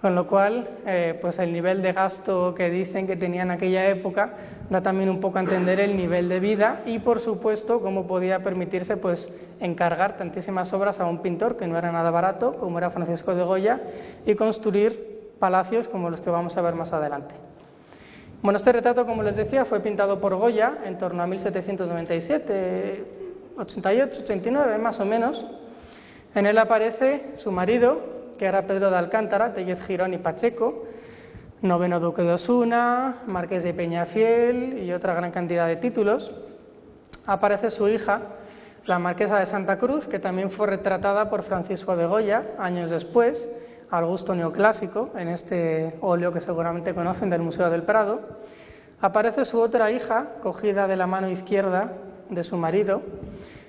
Con 0.00 0.14
lo 0.14 0.26
cual, 0.26 0.66
eh, 0.86 1.18
pues 1.20 1.38
el 1.38 1.52
nivel 1.52 1.82
de 1.82 1.92
gasto 1.92 2.54
que 2.54 2.70
dicen 2.70 3.06
que 3.06 3.16
tenía 3.16 3.42
en 3.42 3.50
aquella 3.50 3.86
época 3.90 4.32
da 4.70 4.80
también 4.80 5.10
un 5.10 5.20
poco 5.20 5.36
a 5.36 5.42
entender 5.42 5.78
el 5.78 5.94
nivel 5.94 6.28
de 6.30 6.40
vida 6.40 6.80
y, 6.86 7.00
por 7.00 7.20
supuesto, 7.20 7.82
cómo 7.82 8.06
podía 8.06 8.42
permitirse 8.42 8.96
pues 8.96 9.30
encargar 9.60 10.16
tantísimas 10.16 10.72
obras 10.72 10.98
a 11.00 11.06
un 11.06 11.20
pintor 11.20 11.58
que 11.58 11.66
no 11.66 11.76
era 11.76 11.92
nada 11.92 12.10
barato, 12.10 12.54
como 12.54 12.78
era 12.78 12.90
Francisco 12.90 13.34
de 13.34 13.42
Goya, 13.42 13.80
y 14.24 14.34
construir 14.36 15.34
palacios 15.38 15.86
como 15.88 16.08
los 16.08 16.22
que 16.22 16.30
vamos 16.30 16.56
a 16.56 16.62
ver 16.62 16.74
más 16.74 16.92
adelante. 16.94 17.34
Bueno, 18.42 18.58
este 18.58 18.72
retrato, 18.72 19.04
como 19.04 19.22
les 19.22 19.36
decía, 19.36 19.66
fue 19.66 19.80
pintado 19.80 20.18
por 20.18 20.34
Goya 20.34 20.78
en 20.86 20.96
torno 20.96 21.22
a 21.22 21.26
1797, 21.26 23.04
88, 23.58 24.20
89 24.24 24.78
más 24.78 24.98
o 24.98 25.04
menos. 25.04 25.44
En 26.34 26.46
él 26.46 26.56
aparece 26.56 27.34
su 27.42 27.52
marido, 27.52 28.00
que 28.38 28.46
era 28.46 28.62
Pedro 28.62 28.90
de 28.90 28.96
Alcántara, 28.96 29.52
Tellez 29.52 29.84
Girón 29.86 30.14
y 30.14 30.18
Pacheco, 30.18 30.86
noveno 31.60 32.00
duque 32.00 32.22
de 32.22 32.32
Osuna, 32.32 33.24
marqués 33.26 33.62
de 33.62 33.74
Peñafiel 33.74 34.84
y 34.84 34.90
otra 34.90 35.12
gran 35.12 35.32
cantidad 35.32 35.66
de 35.66 35.76
títulos. 35.76 36.32
Aparece 37.26 37.70
su 37.70 37.88
hija, 37.88 38.22
la 38.86 38.98
marquesa 38.98 39.38
de 39.38 39.44
Santa 39.46 39.76
Cruz, 39.76 40.06
que 40.06 40.18
también 40.18 40.50
fue 40.50 40.66
retratada 40.66 41.28
por 41.28 41.42
Francisco 41.42 41.94
de 41.94 42.06
Goya 42.06 42.52
años 42.58 42.90
después 42.90 43.36
al 43.90 44.06
gusto 44.06 44.34
neoclásico, 44.34 45.10
en 45.16 45.28
este 45.28 45.96
óleo 46.00 46.32
que 46.32 46.40
seguramente 46.40 46.94
conocen 46.94 47.30
del 47.30 47.42
Museo 47.42 47.70
del 47.70 47.82
Prado, 47.82 48.20
aparece 49.00 49.44
su 49.44 49.58
otra 49.58 49.90
hija, 49.90 50.34
cogida 50.42 50.86
de 50.86 50.96
la 50.96 51.06
mano 51.06 51.28
izquierda 51.28 51.92
de 52.28 52.44
su 52.44 52.56
marido, 52.56 53.02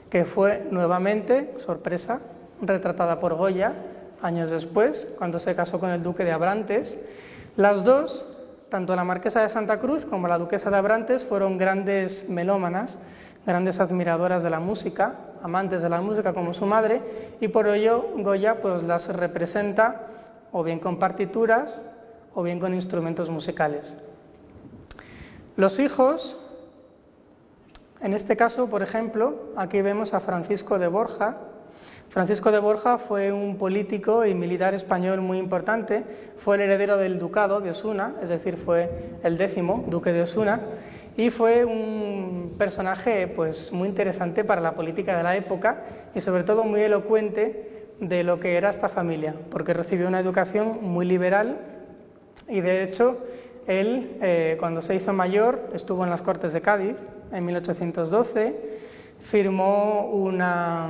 que 0.10 0.26
fue 0.26 0.68
nuevamente, 0.70 1.56
sorpresa, 1.58 2.20
retratada 2.62 3.20
por 3.20 3.34
Goya 3.36 3.74
años 4.22 4.52
después, 4.52 5.16
cuando 5.18 5.40
se 5.40 5.56
casó 5.56 5.80
con 5.80 5.90
el 5.90 6.04
duque 6.04 6.24
de 6.24 6.32
Abrantes. 6.32 6.96
Las 7.56 7.84
dos, 7.84 8.24
tanto 8.70 8.96
la 8.96 9.04
marquesa 9.04 9.42
de 9.42 9.50
Santa 9.50 9.80
Cruz 9.80 10.06
como 10.06 10.28
la 10.28 10.38
duquesa 10.38 10.70
de 10.70 10.78
Abrantes, 10.78 11.24
fueron 11.24 11.58
grandes 11.58 12.30
melómanas, 12.30 12.98
grandes 13.46 13.80
admiradoras 13.80 14.44
de 14.44 14.52
la 14.52 14.60
música, 14.60 15.16
amantes 15.42 15.82
de 15.82 15.90
la 15.90 16.02
música 16.02 16.34
como 16.34 16.54
su 16.54 16.68
madre, 16.68 17.02
y 17.40 17.48
por 17.48 17.68
ello 17.68 18.10
Goya 18.18 18.62
pues 18.62 18.84
las 18.84 19.08
representa 19.08 20.11
o 20.52 20.64
bien 20.64 20.80
con 20.80 21.00
partituras 21.00 21.82
o 22.34 22.44
bien 22.44 22.60
con 22.60 22.74
instrumentos 22.74 23.30
musicales. 23.30 23.96
Los 25.56 25.80
hijos, 25.80 26.38
en 28.02 28.14
este 28.14 28.36
caso, 28.38 28.70
por 28.70 28.82
ejemplo, 28.82 29.52
aquí 29.56 29.82
vemos 29.82 30.14
a 30.14 30.22
Francisco 30.22 30.80
de 30.80 30.88
Borja. 30.88 31.38
Francisco 32.10 32.52
de 32.52 32.60
Borja 32.60 32.98
fue 33.00 33.32
un 33.32 33.58
político 33.58 34.26
y 34.26 34.34
militar 34.34 34.74
español 34.74 35.22
muy 35.22 35.38
importante, 35.38 36.04
fue 36.44 36.56
el 36.56 36.62
heredero 36.62 36.98
del 36.98 37.20
ducado 37.20 37.62
de 37.62 37.72
Osuna, 37.72 38.16
es 38.22 38.30
decir, 38.30 38.58
fue 38.66 39.18
el 39.24 39.38
décimo 39.38 39.86
duque 39.88 40.12
de 40.12 40.24
Osuna, 40.24 40.62
y 41.16 41.30
fue 41.30 41.66
un 41.66 42.56
personaje 42.58 43.28
pues 43.28 43.72
muy 43.72 43.90
interesante 43.90 44.44
para 44.44 44.62
la 44.62 44.74
política 44.74 45.18
de 45.18 45.24
la 45.24 45.36
época 45.36 45.84
y 46.16 46.22
sobre 46.22 46.44
todo 46.44 46.64
muy 46.64 46.82
elocuente 46.82 47.71
de 48.02 48.24
lo 48.24 48.40
que 48.40 48.58
era 48.58 48.72
esta 48.72 48.90
familia, 48.90 49.36
porque 49.50 49.74
recibió 49.74 50.08
una 50.08 50.20
educación 50.20 50.80
muy 50.82 51.06
liberal 51.06 51.58
y 52.48 52.60
de 52.60 52.84
hecho 52.84 53.20
él 53.68 54.18
eh, 54.22 54.58
cuando 54.60 54.82
se 54.82 54.96
hizo 54.96 55.14
mayor 55.14 55.70
estuvo 55.74 56.04
en 56.04 56.10
las 56.10 56.24
Cortes 56.24 56.52
de 56.52 56.62
Cádiz 56.62 56.96
en 57.32 57.46
1812 57.46 58.80
firmó 59.30 60.08
una, 60.08 60.90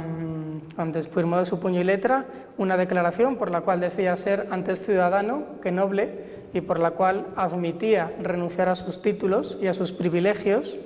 antes 0.77 1.09
firmó 1.09 1.37
de 1.37 1.45
su 1.45 1.59
puño 1.59 1.81
y 1.81 1.83
letra 1.83 2.25
una 2.57 2.77
declaración 2.77 3.35
por 3.35 3.51
la 3.51 3.61
cual 3.61 3.81
decía 3.81 4.15
ser 4.15 4.47
antes 4.49 4.81
ciudadano 4.85 5.59
que 5.61 5.71
noble 5.71 6.31
y 6.53 6.61
por 6.61 6.79
la 6.79 6.91
cual 6.91 7.27
admitía 7.35 8.13
renunciar 8.21 8.69
a 8.69 8.75
sus 8.75 9.01
títulos 9.01 9.57
y 9.61 9.67
a 9.67 9.73
sus 9.73 9.91
privilegios 9.91 10.79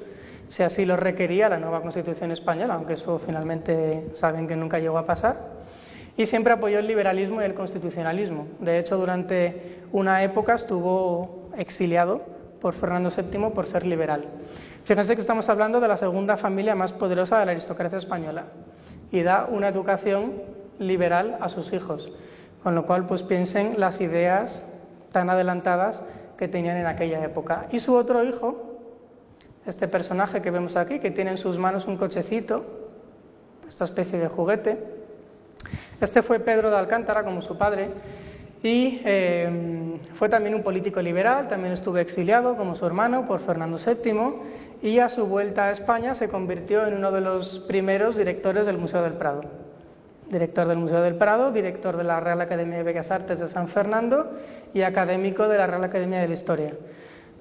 si 0.50 0.64
así 0.64 0.86
lo 0.86 0.96
requería 0.96 1.50
la 1.50 1.60
nueva 1.60 1.82
Constitución 1.82 2.32
española, 2.32 2.76
aunque 2.76 2.94
eso 2.94 3.20
finalmente 3.26 4.08
saben 4.14 4.48
que 4.48 4.56
nunca 4.56 4.80
llegó 4.80 4.98
a 4.98 5.06
pasar. 5.06 5.65
Y 6.18 6.26
siempre 6.28 6.54
apoyó 6.54 6.80
el 6.80 6.88
liberalismo 6.88 7.42
y 7.42 7.46
el 7.46 7.54
constitucionalismo. 7.54 8.48
De 8.60 8.80
hecho, 8.80 8.98
durante 8.98 9.84
una 9.92 10.24
época 10.24 10.56
estuvo 10.56 11.50
exiliado 11.58 12.22
por 12.62 12.74
Fernando 12.74 13.10
VII 13.10 13.52
por 13.54 13.68
ser 13.68 13.86
liberal. 13.86 14.26
Fíjense 14.86 15.16
que 15.16 15.22
estamos 15.22 15.50
hablando 15.50 15.80
de 15.80 15.88
la 15.88 15.98
segunda 15.98 16.38
familia 16.38 16.76
más 16.76 16.94
poderosa 16.94 17.40
de 17.40 17.46
la 17.46 17.52
aristocracia 17.52 17.98
española 17.98 18.46
y 19.12 19.24
da 19.24 19.48
una 19.50 19.68
educación 19.68 20.34
liberal 20.80 21.38
a 21.42 21.50
sus 21.50 21.72
hijos, 21.74 22.12
con 22.64 22.76
lo 22.76 22.86
cual 22.86 23.06
pues 23.06 23.24
piensen 23.24 23.80
las 23.80 24.00
ideas 24.00 24.64
tan 25.12 25.30
adelantadas 25.30 26.02
que 26.38 26.48
tenían 26.48 26.78
en 26.78 26.88
aquella 26.88 27.24
época. 27.24 27.68
Y 27.72 27.80
su 27.80 27.94
otro 27.94 28.24
hijo, 28.24 28.80
este 29.66 29.88
personaje 29.88 30.42
que 30.42 30.52
vemos 30.52 30.76
aquí, 30.76 31.00
que 31.00 31.12
tiene 31.12 31.32
en 31.32 31.38
sus 31.38 31.58
manos 31.58 31.88
un 31.88 31.98
cochecito, 31.98 32.66
esta 33.68 33.86
especie 33.86 34.20
de 34.20 34.28
juguete, 34.28 34.95
este 36.02 36.24
fue 36.24 36.40
Pedro 36.40 36.70
de 36.70 36.78
Alcántara, 36.78 37.24
como 37.24 37.42
su 37.42 37.58
padre, 37.58 37.90
y 38.64 39.02
eh, 39.06 40.00
fue 40.18 40.30
también 40.30 40.56
un 40.56 40.64
político 40.64 41.02
liberal, 41.02 41.48
también 41.48 41.74
estuvo 41.74 41.98
exiliado, 41.98 42.58
como 42.58 42.76
su 42.76 42.86
hermano, 42.86 43.28
por 43.28 43.40
Fernando 43.42 43.78
VII, 43.78 44.90
y 44.90 45.00
a 45.00 45.10
su 45.10 45.26
vuelta 45.26 45.66
a 45.66 45.72
España 45.72 46.16
se 46.16 46.28
convirtió 46.28 46.86
en 46.86 46.96
uno 46.96 47.12
de 47.12 47.22
los 47.22 47.60
primeros 47.68 48.18
directores 48.18 48.66
del 48.66 48.78
Museo 48.78 49.02
del 49.04 49.14
Prado 49.14 49.42
director 50.30 50.68
del 50.68 50.78
Museo 50.78 51.02
del 51.02 51.16
Prado, 51.16 51.52
director 51.52 51.98
de 51.98 52.04
la 52.04 52.20
Real 52.20 52.42
Academia 52.42 52.78
de 52.78 52.84
Bellas 52.84 53.12
Artes 53.12 53.40
de 53.40 53.50
San 53.50 53.68
Fernando 53.68 54.32
y 54.74 54.82
académico 54.82 55.48
de 55.48 55.58
la 55.58 55.68
Real 55.68 55.84
Academia 55.84 56.20
de 56.20 56.28
la 56.28 56.34
Historia. 56.34 56.74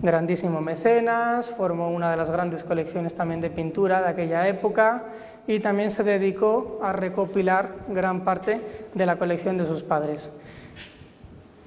Grandísimo 0.00 0.61
mecenas, 0.61 1.48
formó 1.57 1.90
una 1.90 2.11
de 2.11 2.16
las 2.16 2.31
grandes 2.31 2.64
colecciones 2.64 3.14
también 3.14 3.40
de 3.40 3.50
pintura 3.50 4.03
de 4.03 4.09
aquella 4.09 4.48
época 4.48 5.05
y 5.47 5.61
también 5.61 5.91
se 5.91 6.03
dedicó 6.03 6.81
a 6.83 6.93
recopilar 6.93 7.87
gran 7.89 8.25
parte 8.25 8.61
de 8.95 9.07
la 9.07 9.17
colección 9.17 9.59
de 9.59 9.67
sus 9.67 9.83
padres. 9.83 10.31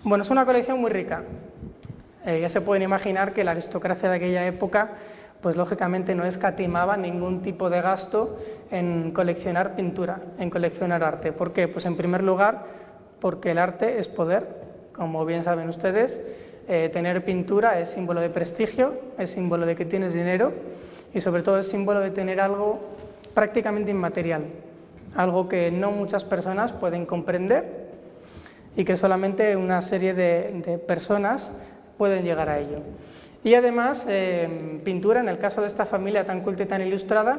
Bueno, 0.03 0.23
es 0.23 0.29
una 0.29 0.45
colección 0.45 0.79
muy 0.79 0.89
rica. 0.89 1.23
Eh, 2.25 2.41
ya 2.41 2.49
se 2.49 2.61
pueden 2.61 2.83
imaginar 2.83 3.33
que 3.33 3.43
la 3.43 3.51
aristocracia 3.51 4.09
de 4.09 4.17
aquella 4.17 4.45
época 4.47 4.89
pues 5.41 5.55
lógicamente 5.55 6.15
no 6.15 6.25
escatimaba 6.25 6.97
ningún 6.97 7.41
tipo 7.41 7.69
de 7.69 7.81
gasto 7.81 8.39
en 8.71 9.11
coleccionar 9.11 9.75
pintura, 9.75 10.19
en 10.39 10.49
coleccionar 10.49 11.03
arte. 11.03 11.31
¿Por 11.31 11.53
qué? 11.53 11.67
Pues 11.67 11.85
en 11.85 11.95
primer 11.95 12.23
lugar, 12.23 12.65
porque 13.21 13.51
el 13.51 13.59
arte 13.59 13.99
es 13.99 14.07
poder. 14.07 14.65
Como 14.93 15.25
bien 15.25 15.43
saben 15.43 15.69
ustedes, 15.69 16.19
eh, 16.67 16.89
tener 16.91 17.23
pintura 17.23 17.79
es 17.79 17.91
símbolo 17.91 18.19
de 18.19 18.29
prestigio, 18.29 18.95
es 19.17 19.29
símbolo 19.31 19.65
de 19.65 19.75
que 19.75 19.85
tienes 19.85 20.13
dinero 20.13 20.51
y 21.13 21.21
sobre 21.21 21.43
todo 21.43 21.59
es 21.59 21.69
símbolo 21.69 21.99
de 21.99 22.11
tener 22.11 22.41
algo 22.41 22.96
prácticamente 23.37 23.91
inmaterial, 23.91 24.45
algo 25.15 25.47
que 25.47 25.69
no 25.69 25.91
muchas 25.91 26.23
personas 26.23 26.71
pueden 26.71 27.05
comprender 27.05 27.85
y 28.75 28.83
que 28.83 28.97
solamente 28.97 29.55
una 29.55 29.83
serie 29.83 30.15
de 30.15 30.81
personas 30.87 31.53
pueden 31.99 32.23
llegar 32.23 32.49
a 32.49 32.57
ello. 32.57 32.79
Y 33.43 33.53
además, 33.53 34.03
eh, 34.07 34.81
pintura, 34.83 35.19
en 35.19 35.29
el 35.29 35.37
caso 35.37 35.61
de 35.61 35.67
esta 35.67 35.85
familia 35.85 36.25
tan 36.25 36.41
culta 36.41 36.63
y 36.63 36.65
tan 36.65 36.81
ilustrada, 36.81 37.37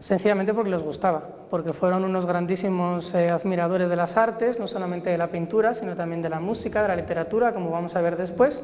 sencillamente 0.00 0.54
porque 0.54 0.70
les 0.70 0.82
gustaba, 0.82 1.22
porque 1.50 1.74
fueron 1.74 2.02
unos 2.04 2.24
grandísimos 2.24 3.14
eh, 3.14 3.28
admiradores 3.28 3.90
de 3.90 3.96
las 3.96 4.16
artes, 4.16 4.58
no 4.58 4.66
solamente 4.66 5.10
de 5.10 5.18
la 5.18 5.28
pintura, 5.28 5.74
sino 5.74 5.94
también 5.94 6.22
de 6.22 6.30
la 6.30 6.40
música, 6.40 6.80
de 6.80 6.88
la 6.88 6.96
literatura, 6.96 7.52
como 7.52 7.70
vamos 7.70 7.94
a 7.94 8.00
ver 8.00 8.16
después. 8.16 8.58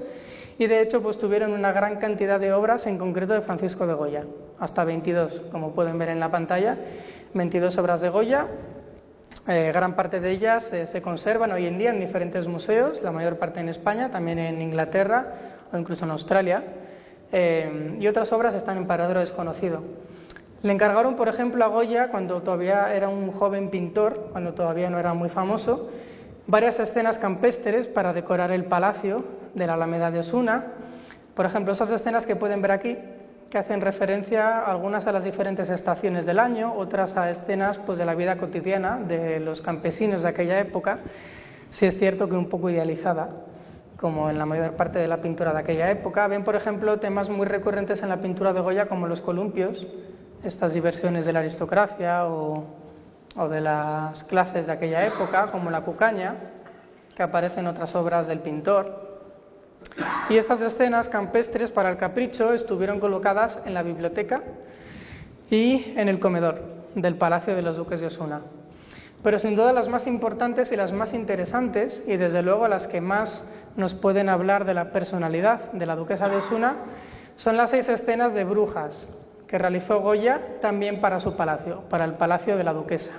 Y 0.59 0.67
de 0.67 0.83
hecho, 0.83 1.03
pues 1.03 1.19
tuvieron 1.19 1.53
una 1.53 1.73
gran 1.73 1.97
cantidad 1.97 2.39
de 2.39 2.53
obras, 2.53 2.87
en 2.87 2.99
concreto 2.99 3.35
de 3.35 3.43
Francisco 3.43 3.87
de 3.87 3.95
Goya, 3.95 4.25
hasta 4.59 4.85
22, 4.85 5.45
como 5.51 5.75
pueden 5.75 5.99
ver 5.99 6.11
en 6.11 6.21
la 6.21 6.31
pantalla, 6.31 6.77
22 7.35 7.77
obras 7.79 8.01
de 8.01 8.09
Goya. 8.11 8.47
Eh, 9.49 9.73
gran 9.73 9.97
parte 9.97 10.21
de 10.21 10.31
ellas 10.31 10.71
se 10.71 11.03
conservan 11.03 11.51
hoy 11.51 11.67
en 11.67 11.79
día 11.79 11.91
en 11.91 12.01
diferentes 12.01 12.47
museos, 12.47 13.03
la 13.03 13.11
mayor 13.11 13.39
parte 13.39 13.61
en 13.61 13.69
España, 13.69 14.11
también 14.11 14.39
en 14.39 14.61
Inglaterra, 14.61 15.27
o 15.73 15.77
incluso 15.77 16.05
en 16.05 16.11
Australia, 16.13 16.63
eh, 17.33 17.97
y 17.99 18.07
otras 18.07 18.31
obras 18.33 18.55
están 18.55 18.77
en 18.77 18.87
paradero 18.87 19.21
desconocido. 19.21 19.83
Le 20.63 20.73
encargaron, 20.73 21.17
por 21.17 21.29
ejemplo, 21.29 21.65
a 21.65 21.69
Goya, 21.69 22.09
cuando 22.09 22.41
todavía 22.43 22.95
era 22.95 23.09
un 23.09 23.33
joven 23.33 23.71
pintor, 23.71 24.29
cuando 24.31 24.53
todavía 24.53 24.91
no 24.91 24.99
era 25.01 25.13
muy 25.13 25.29
famoso, 25.31 25.91
varias 26.47 26.79
escenas 26.79 27.19
campestres 27.19 27.89
para 27.89 28.13
decorar 28.13 28.53
el 28.53 28.67
palacio 28.67 29.25
de 29.55 29.67
la 29.67 29.75
Alameda 29.75 30.11
de 30.11 30.21
Osuna. 30.21 30.65
Por 31.35 31.47
ejemplo, 31.47 31.73
esas 31.73 31.91
escenas 31.91 32.27
que 32.27 32.37
pueden 32.37 32.63
ver 32.63 32.73
aquí, 32.73 32.99
que 33.51 33.59
hacen 33.59 33.81
referencia 33.81 34.61
algunas 34.65 35.07
a 35.07 35.13
las 35.13 35.25
diferentes 35.25 35.69
estaciones 35.69 36.25
del 36.27 36.39
año, 36.39 36.75
otras 36.75 37.17
a 37.17 37.31
escenas 37.31 37.79
pues, 37.79 37.99
de 37.99 38.05
la 38.05 38.15
vida 38.15 38.37
cotidiana 38.37 38.99
de 38.99 39.41
los 39.41 39.61
campesinos 39.61 40.23
de 40.23 40.29
aquella 40.29 40.59
época, 40.59 40.99
si 41.71 41.87
es 41.87 41.99
cierto 41.99 42.29
que 42.29 42.35
un 42.35 42.49
poco 42.49 42.71
idealizada 42.71 43.29
como 44.03 44.29
en 44.29 44.37
la 44.37 44.45
mayor 44.45 44.73
parte 44.73 44.99
de 44.99 45.07
la 45.07 45.19
pintura 45.19 45.53
de 45.53 45.61
aquella 45.61 45.89
época. 45.89 46.27
Ven, 46.27 46.43
por 46.43 46.57
ejemplo, 46.57 46.99
temas 46.99 47.31
muy 47.31 47.47
recurrentes 47.47 48.03
en 48.03 48.09
la 48.09 48.17
pintura 48.17 48.53
de 48.53 48.61
Goya 48.61 48.87
como 48.87 49.07
los 49.07 49.21
columpios, 49.21 49.87
estas 50.43 50.75
diversiones 50.75 51.25
de 51.25 51.33
la 51.33 51.39
aristocracia 51.39 52.27
o, 52.27 52.67
de 53.49 53.61
las 53.61 54.25
clases 54.25 54.67
de 54.67 54.73
aquella 54.73 55.07
época, 55.07 55.53
como 55.53 55.71
la 55.71 55.83
cucaña, 55.83 56.35
que 57.15 57.23
aparece 57.23 57.61
en 57.61 57.69
otras 57.69 57.95
obras 57.95 58.27
del 58.27 58.41
pintor. 58.41 59.12
Y 60.29 60.37
estas 60.37 60.61
escenas 60.61 61.09
campestres 61.09 61.71
para 61.71 61.91
el 61.91 61.97
capricho 61.97 62.53
estuvieron 62.53 63.01
colocadas 63.01 63.59
en 63.67 63.75
la 63.75 63.83
biblioteca 63.83 64.43
y 65.51 65.93
en 65.97 66.09
el 66.09 66.19
comedor 66.19 66.63
del 66.95 67.17
Palacio 67.17 67.55
de 67.55 67.63
los 67.63 67.77
Duques 67.77 68.01
de 68.01 68.07
Osuna. 68.07 68.41
Pero 69.23 69.39
sin 69.39 69.55
duda 69.55 69.73
las 69.73 69.89
más 69.89 70.07
importantes 70.07 70.73
y 70.73 70.77
las 70.77 70.93
más 70.93 71.13
interesantes, 71.15 72.03
y 72.07 72.17
desde 72.17 72.43
luego 72.43 72.67
las 72.67 72.87
que 72.89 73.01
más 73.01 73.45
nos 73.77 73.95
pueden 73.95 74.29
hablar 74.29 74.65
de 74.65 74.75
la 74.75 74.91
personalidad 74.93 75.73
de 75.73 75.87
la 75.87 75.97
duquesa 75.97 76.29
de 76.29 76.37
Osuna 76.37 76.77
son 77.37 77.57
las 77.57 77.71
seis 77.71 77.89
escenas 77.89 78.35
de 78.35 78.45
brujas 78.45 79.09
que 79.47 79.59
realizó 79.59 80.01
Goya 80.01 80.59
también 80.61 81.01
para 81.01 81.21
su 81.21 81.37
palacio, 81.37 81.83
para 81.89 82.05
el 82.05 82.15
palacio 82.15 82.57
de 82.57 82.65
la 82.65 82.73
duquesa. 82.73 83.13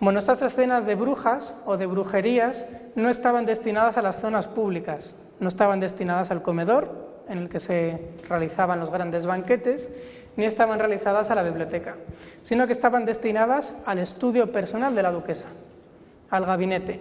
Bueno, 0.00 0.18
estas 0.18 0.40
escenas 0.42 0.86
de 0.86 0.94
brujas 0.94 1.54
o 1.66 1.76
de 1.76 1.86
brujerías 1.86 2.66
no 2.94 3.10
estaban 3.10 3.46
destinadas 3.46 3.96
a 3.96 4.02
las 4.02 4.16
zonas 4.20 4.46
públicas, 4.48 5.14
no 5.40 5.48
estaban 5.48 5.80
destinadas 5.80 6.30
al 6.30 6.42
comedor 6.42 7.24
en 7.28 7.38
el 7.38 7.48
que 7.48 7.60
se 7.60 7.98
realizaban 8.28 8.80
los 8.80 8.90
grandes 8.90 9.26
banquetes, 9.26 9.88
ni 10.36 10.44
estaban 10.44 10.78
realizadas 10.78 11.30
a 11.30 11.34
la 11.34 11.42
biblioteca, 11.42 11.96
sino 12.42 12.66
que 12.66 12.72
estaban 12.72 13.04
destinadas 13.04 13.72
al 13.84 13.98
estudio 13.98 14.52
personal 14.52 14.94
de 14.94 15.02
la 15.02 15.10
duquesa, 15.10 15.48
al 16.30 16.46
gabinete, 16.46 17.00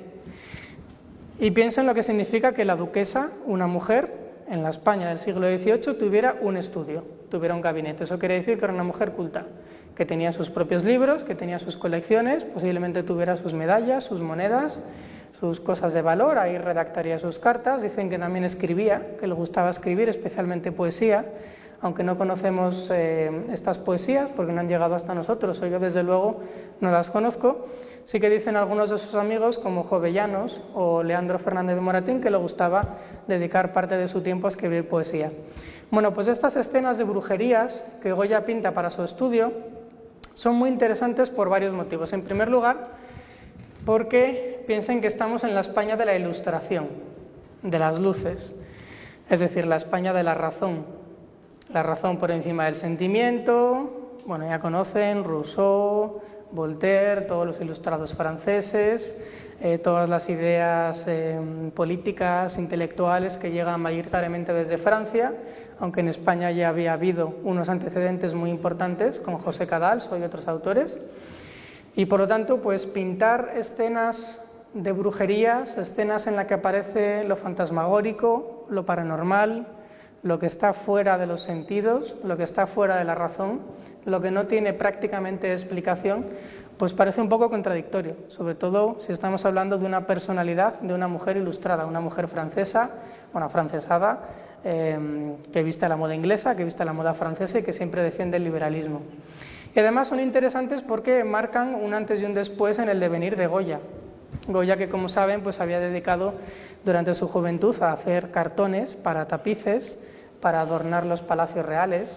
y 1.40 1.52
piensen 1.52 1.86
lo 1.86 1.94
que 1.94 2.04
significa 2.04 2.52
que 2.52 2.66
la 2.66 2.76
duquesa, 2.76 3.32
una 3.46 3.66
mujer, 3.66 4.30
en 4.50 4.62
la 4.62 4.72
España 4.72 5.08
del 5.08 5.20
siglo 5.20 5.48
XVIII, 5.48 5.98
tuviera 5.98 6.36
un 6.42 6.58
estudio, 6.58 7.04
tuviera 7.30 7.56
un 7.56 7.62
gabinete. 7.62 8.04
Eso 8.04 8.20
quiere 8.20 8.36
decir 8.36 8.58
que 8.58 8.66
era 8.66 8.74
una 8.74 8.84
mujer 8.84 9.12
culta, 9.12 9.46
que 9.96 10.06
tenía 10.06 10.32
sus 10.34 10.50
propios 10.50 10.84
libros, 10.84 11.24
que 11.24 11.36
tenía 11.36 11.60
sus 11.60 11.78
colecciones, 11.78 12.44
posiblemente 12.46 13.04
tuviera 13.04 13.38
sus 13.38 13.54
medallas, 13.54 14.04
sus 14.04 14.22
monedas, 14.22 14.82
sus 15.40 15.60
cosas 15.60 15.94
de 15.94 16.02
valor, 16.02 16.38
ahí 16.38 16.58
redactaría 16.58 17.20
sus 17.20 17.40
cartas. 17.40 17.82
Dicen 17.82 18.10
que 18.10 18.20
también 18.20 18.46
escribía, 18.46 19.18
que 19.20 19.28
le 19.28 19.34
gustaba 19.34 19.70
escribir, 19.70 20.10
especialmente 20.10 20.72
poesía, 20.72 21.26
aunque 21.82 22.04
no 22.04 22.18
conocemos 22.18 22.90
eh, 22.92 23.46
estas 23.52 23.78
poesías 23.78 24.30
porque 24.36 24.52
no 24.52 24.60
han 24.60 24.68
llegado 24.68 24.96
hasta 24.96 25.14
nosotros, 25.14 25.62
o 25.62 25.66
yo 25.66 25.80
desde 25.80 26.04
luego 26.04 26.42
no 26.82 26.92
las 26.92 27.10
conozco. 27.10 27.66
Sí 28.04 28.20
que 28.20 28.30
dicen 28.30 28.56
algunos 28.56 28.90
de 28.90 28.98
sus 28.98 29.16
amigos, 29.16 29.58
como 29.60 29.84
Jovellanos 29.84 30.60
o 30.74 31.04
Leandro 31.04 31.40
Fernández 31.40 31.76
de 31.76 31.82
Moratín, 31.82 32.22
que 32.22 32.32
le 32.32 32.38
gustaba 32.38 32.98
dedicar 33.28 33.72
parte 33.72 33.96
de 33.96 34.08
su 34.08 34.22
tiempo 34.22 34.48
a 34.48 34.50
escribir 34.50 34.90
poesía. 34.90 35.32
Bueno, 35.92 36.14
pues 36.14 36.28
estas 36.28 36.56
escenas 36.56 36.98
de 36.98 37.04
brujerías 37.04 37.82
que 38.02 38.12
Goya 38.12 38.46
pinta 38.46 38.74
para 38.74 38.92
su 38.92 39.04
estudio 39.04 39.52
son 40.34 40.56
muy 40.56 40.70
interesantes 40.70 41.30
por 41.30 41.50
varios 41.50 41.74
motivos. 41.74 42.12
En 42.14 42.24
primer 42.24 42.50
lugar, 42.50 42.99
porque 43.90 44.64
piensen 44.68 45.02
que 45.02 45.08
estamos 45.08 45.44
en 45.44 45.56
la 45.56 45.62
España 45.62 45.96
de 45.96 46.06
la 46.06 46.16
ilustración, 46.16 46.90
de 47.64 47.80
las 47.80 47.98
luces, 47.98 48.54
es 49.28 49.40
decir, 49.40 49.66
la 49.66 49.78
España 49.78 50.14
de 50.14 50.22
la 50.22 50.36
razón, 50.36 50.86
La 51.74 51.82
razón 51.82 52.20
por 52.20 52.30
encima 52.30 52.66
del 52.66 52.76
sentimiento, 52.76 54.20
bueno, 54.28 54.48
ya 54.48 54.60
conocen 54.60 55.24
Rousseau, 55.24 56.22
Voltaire, 56.52 57.22
todos 57.22 57.48
los 57.48 57.60
ilustrados 57.60 58.14
franceses, 58.14 59.18
eh, 59.60 59.80
todas 59.80 60.08
las 60.08 60.30
ideas 60.30 61.04
eh, 61.08 61.72
políticas, 61.76 62.60
intelectuales 62.60 63.38
que 63.38 63.50
llegan 63.50 63.82
mayoritariamente 63.82 64.54
desde 64.54 64.78
Francia, 64.78 65.34
aunque 65.80 66.02
en 66.02 66.10
España 66.10 66.52
ya 66.52 66.70
había 66.70 66.94
habido 66.94 67.34
unos 67.44 67.68
antecedentes 67.70 68.36
muy 68.36 68.52
importantes, 68.52 69.20
como 69.22 69.40
José 69.40 69.66
Cadalso 69.66 70.16
y 70.16 70.22
otros 70.22 70.48
autores. 70.48 70.96
Y 72.00 72.06
por 72.06 72.22
lo 72.22 72.30
tanto, 72.30 72.62
pues 72.62 72.86
pintar 72.86 73.52
escenas 73.56 74.16
de 74.74 74.94
brujerías, 74.94 75.78
escenas 75.78 76.28
en 76.28 76.38
las 76.38 76.46
que 76.46 76.54
aparece 76.54 77.26
lo 77.26 77.36
fantasmagórico, 77.36 78.68
lo 78.70 78.86
paranormal, 78.86 79.68
lo 80.24 80.40
que 80.40 80.46
está 80.46 80.72
fuera 80.72 81.18
de 81.18 81.28
los 81.28 81.44
sentidos, 81.44 82.16
lo 82.24 82.38
que 82.38 82.44
está 82.44 82.68
fuera 82.68 82.96
de 82.96 83.04
la 83.04 83.16
razón, 83.16 83.60
lo 84.06 84.22
que 84.22 84.32
no 84.32 84.48
tiene 84.48 84.72
prácticamente 84.72 85.52
explicación, 85.52 86.26
pues 86.78 86.94
parece 86.94 87.20
un 87.20 87.28
poco 87.28 87.50
contradictorio, 87.50 88.16
sobre 88.30 88.56
todo 88.56 89.02
si 89.02 89.12
estamos 89.12 89.44
hablando 89.44 89.78
de 89.78 89.86
una 89.86 90.08
personalidad 90.08 90.80
de 90.80 90.94
una 90.94 91.10
mujer 91.10 91.36
ilustrada, 91.36 91.86
una 91.86 92.00
mujer 92.00 92.30
francesa, 92.30 92.92
una 93.34 93.50
francesada, 93.50 94.22
eh, 94.64 95.36
que 95.52 95.64
viste 95.64 95.90
la 95.90 95.98
moda 95.98 96.16
inglesa, 96.16 96.56
que 96.56 96.64
viste 96.64 96.86
la 96.86 96.94
moda 96.94 97.14
francesa 97.16 97.60
y 97.60 97.64
que 97.64 97.74
siempre 97.74 98.04
defiende 98.04 98.38
el 98.38 98.46
liberalismo. 98.46 99.02
Y 99.76 99.80
además 99.80 100.08
son 100.08 100.20
interesantes 100.20 100.82
porque 100.82 101.24
marcan 101.24 101.76
un 101.76 101.94
antes 101.94 102.22
y 102.22 102.26
un 102.26 102.34
después 102.34 102.80
en 102.80 102.90
el 102.90 103.00
devenir 103.00 103.36
de 103.36 103.48
Goya. 103.48 103.80
Goya, 104.48 104.78
que 104.78 104.90
como 104.90 105.10
saben, 105.10 105.42
pues 105.42 105.60
había 105.60 105.80
dedicado 105.80 106.34
durante 106.84 107.14
su 107.16 107.28
juventud 107.28 107.76
a 107.82 107.92
hacer 107.92 108.32
cartones 108.32 108.96
para 108.96 109.28
tapices, 109.28 110.00
para 110.42 110.62
adornar 110.62 111.06
los 111.06 111.22
palacios 111.22 111.66
reales, 111.66 112.10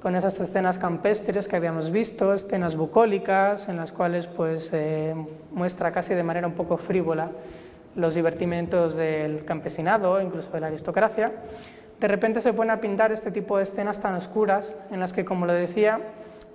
con 0.00 0.14
esas 0.14 0.38
escenas 0.38 0.78
campestres 0.78 1.48
que 1.48 1.56
habíamos 1.56 1.90
visto, 1.90 2.32
escenas 2.32 2.76
bucólicas, 2.76 3.68
en 3.68 3.76
las 3.76 3.92
cuales 3.92 4.26
pues 4.28 4.70
eh, 4.72 5.14
muestra 5.50 5.90
casi 5.90 6.14
de 6.14 6.22
manera 6.22 6.46
un 6.46 6.54
poco 6.54 6.76
frívola 6.78 7.30
los 7.96 8.14
divertimentos 8.14 8.94
del 8.94 9.44
campesinado, 9.44 10.20
incluso 10.20 10.50
de 10.50 10.60
la 10.60 10.66
aristocracia. 10.68 11.32
De 11.98 12.08
repente 12.08 12.42
se 12.42 12.52
pone 12.52 12.72
a 12.72 12.80
pintar 12.80 13.10
este 13.10 13.30
tipo 13.30 13.56
de 13.56 13.64
escenas 13.64 14.00
tan 14.00 14.14
oscuras, 14.14 14.72
en 14.90 15.00
las 15.00 15.12
que, 15.12 15.24
como 15.24 15.46
lo 15.46 15.54
decía, 15.54 15.98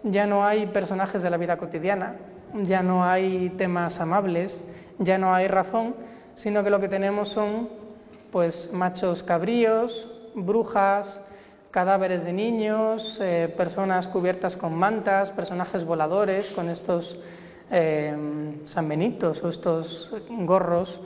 ya 0.04 0.26
no 0.26 0.46
hay 0.46 0.68
personajes 0.68 1.22
de 1.22 1.30
la 1.30 1.38
vida 1.38 1.58
cotidiana, 1.58 2.16
ya 2.64 2.82
no 2.82 3.04
hay 3.04 3.50
temas 3.58 4.00
amables, 4.00 4.64
ya 5.00 5.18
no 5.18 5.34
hay 5.34 5.48
razón, 5.48 5.96
sino 6.36 6.64
que 6.64 6.70
lo 6.70 6.80
que 6.80 6.88
tenemos 6.88 7.30
son 7.30 7.70
pues 8.32 8.72
machos 8.72 9.24
cabríos, 9.24 10.08
brujas, 10.36 11.22
cadáveres 11.72 12.24
de 12.24 12.34
niños, 12.34 13.18
eh, 13.22 13.54
personas 13.56 14.08
cubiertas 14.08 14.56
con 14.56 14.74
mantas, 14.74 15.32
personajes 15.32 15.84
voladores 15.86 16.48
con 16.54 16.70
estos 16.70 17.20
eh, 17.70 18.62
sanbenitos 18.66 19.42
o 19.44 19.50
estos 19.50 20.14
gorros 20.30 21.00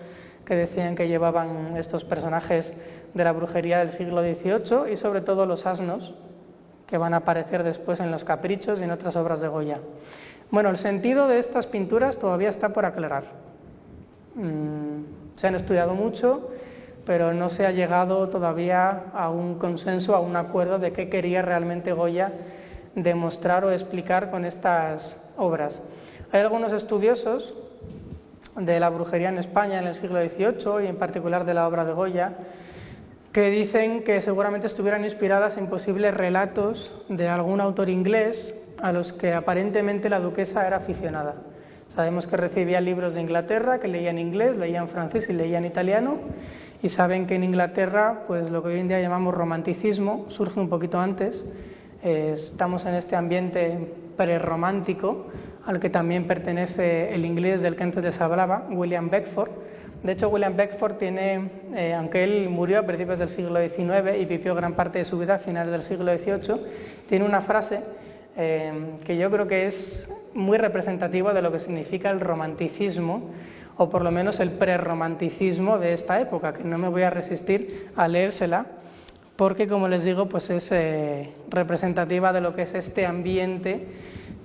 que 0.45 0.55
decían 0.55 0.95
que 0.95 1.07
llevaban 1.07 1.77
estos 1.77 2.03
personajes 2.03 2.71
de 3.13 3.23
la 3.23 3.31
brujería 3.31 3.79
del 3.79 3.91
siglo 3.91 4.21
XVIII 4.21 4.91
y 4.93 4.97
sobre 4.97 5.21
todo 5.21 5.45
los 5.45 5.65
asnos 5.65 6.13
que 6.87 6.97
van 6.97 7.13
a 7.13 7.17
aparecer 7.17 7.63
después 7.63 7.99
en 7.99 8.11
los 8.11 8.23
caprichos 8.23 8.79
y 8.79 8.83
en 8.83 8.91
otras 8.91 9.15
obras 9.15 9.41
de 9.41 9.47
Goya. 9.47 9.79
Bueno, 10.51 10.69
el 10.69 10.77
sentido 10.77 11.27
de 11.27 11.39
estas 11.39 11.65
pinturas 11.67 12.17
todavía 12.17 12.49
está 12.49 12.69
por 12.69 12.85
aclarar. 12.85 13.23
Mm, 14.35 15.37
se 15.37 15.47
han 15.47 15.55
estudiado 15.55 15.93
mucho, 15.93 16.49
pero 17.05 17.33
no 17.33 17.49
se 17.49 17.65
ha 17.65 17.71
llegado 17.71 18.29
todavía 18.29 19.05
a 19.13 19.29
un 19.29 19.57
consenso, 19.57 20.15
a 20.15 20.19
un 20.19 20.35
acuerdo 20.35 20.79
de 20.79 20.91
qué 20.91 21.09
quería 21.09 21.41
realmente 21.41 21.93
Goya 21.93 22.31
demostrar 22.95 23.65
o 23.65 23.71
explicar 23.71 24.31
con 24.31 24.45
estas 24.45 25.17
obras. 25.37 25.81
Hay 26.31 26.41
algunos 26.41 26.71
estudiosos 26.73 27.53
de 28.55 28.79
la 28.79 28.89
brujería 28.89 29.29
en 29.29 29.37
España 29.37 29.79
en 29.79 29.87
el 29.87 29.95
siglo 29.95 30.19
XVIII 30.19 30.85
y 30.85 30.87
en 30.87 30.97
particular 30.97 31.45
de 31.45 31.53
la 31.53 31.67
obra 31.67 31.83
de 31.85 31.93
Goya 31.93 32.33
que 33.35 33.49
dicen 33.49 34.05
que 34.05 34.21
seguramente 34.21 34.67
estuvieran 34.67 35.03
inspiradas 35.03 35.57
en 35.57 35.67
posibles 35.67 36.13
relatos 36.13 36.95
de 37.09 37.27
algún 37.27 37.59
autor 37.59 37.89
inglés 37.89 38.55
a 38.81 38.93
los 38.93 39.11
que 39.11 39.33
aparentemente 39.33 40.09
la 40.09 40.21
duquesa 40.21 40.65
era 40.65 40.77
aficionada. 40.77 41.35
Sabemos 41.93 42.27
que 42.27 42.37
recibía 42.37 42.79
libros 42.79 43.13
de 43.13 43.19
Inglaterra, 43.19 43.81
que 43.81 43.89
leía 43.89 44.11
en 44.11 44.19
inglés, 44.19 44.55
leía 44.55 44.79
en 44.79 44.87
francés 44.87 45.25
y 45.27 45.33
leía 45.33 45.57
en 45.57 45.65
italiano, 45.65 46.17
y 46.81 46.87
saben 46.87 47.27
que 47.27 47.35
en 47.35 47.43
Inglaterra, 47.43 48.23
pues 48.25 48.49
lo 48.49 48.63
que 48.63 48.69
hoy 48.69 48.79
en 48.79 48.87
día 48.87 49.01
llamamos 49.01 49.33
romanticismo 49.33 50.27
surge 50.29 50.57
un 50.57 50.69
poquito 50.69 50.97
antes. 50.97 51.43
Eh, 52.03 52.37
estamos 52.37 52.85
en 52.85 52.95
este 52.95 53.17
ambiente 53.17 53.95
prerromántico 54.15 55.25
al 55.65 55.81
que 55.81 55.89
también 55.89 56.25
pertenece 56.25 57.13
el 57.13 57.25
inglés 57.25 57.61
del 57.61 57.75
que 57.75 57.83
antes 57.83 58.01
les 58.01 58.21
hablaba, 58.21 58.65
William 58.69 59.09
Beckford. 59.09 59.51
De 60.03 60.11
hecho, 60.11 60.29
William 60.29 60.55
Beckford 60.55 60.97
tiene, 60.97 61.49
eh, 61.73 61.93
aunque 61.93 62.23
él 62.23 62.49
murió 62.49 62.79
a 62.79 62.83
principios 62.83 63.19
del 63.19 63.29
siglo 63.29 63.59
XIX 63.59 64.19
y 64.19 64.25
vivió 64.25 64.53
gran 64.53 64.73
parte 64.73 64.99
de 64.99 65.05
su 65.05 65.17
vida 65.17 65.35
a 65.35 65.39
finales 65.39 65.71
del 65.71 65.83
siglo 65.83 66.13
XVIII, 66.13 66.61
tiene 67.07 67.25
una 67.25 67.41
frase 67.41 67.81
eh, 68.37 68.97
que 69.05 69.17
yo 69.17 69.31
creo 69.31 69.47
que 69.47 69.67
es 69.67 70.07
muy 70.33 70.57
representativa 70.57 71.33
de 71.33 71.41
lo 71.41 71.51
que 71.51 71.59
significa 71.59 72.11
el 72.11 72.19
romanticismo 72.19 73.31
o 73.77 73.89
por 73.89 74.03
lo 74.03 74.11
menos 74.11 74.39
el 74.39 74.51
prerromanticismo 74.51 75.79
de 75.79 75.93
esta 75.93 76.19
época, 76.19 76.53
que 76.53 76.63
no 76.63 76.77
me 76.77 76.87
voy 76.87 77.01
a 77.01 77.09
resistir 77.09 77.89
a 77.95 78.07
leérsela, 78.07 78.65
porque 79.35 79.67
como 79.67 79.87
les 79.87 80.03
digo, 80.03 80.29
pues 80.29 80.49
es 80.49 80.67
eh, 80.71 81.29
representativa 81.49 82.31
de 82.31 82.41
lo 82.41 82.55
que 82.55 82.63
es 82.63 82.73
este 82.73 83.05
ambiente 83.05 83.85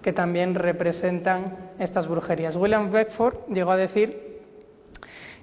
que 0.02 0.12
también 0.12 0.54
representan 0.54 1.72
estas 1.78 2.08
brujerías. 2.08 2.56
William 2.56 2.90
Beckford 2.90 3.48
llegó 3.52 3.72
a 3.72 3.76
decir 3.76 4.29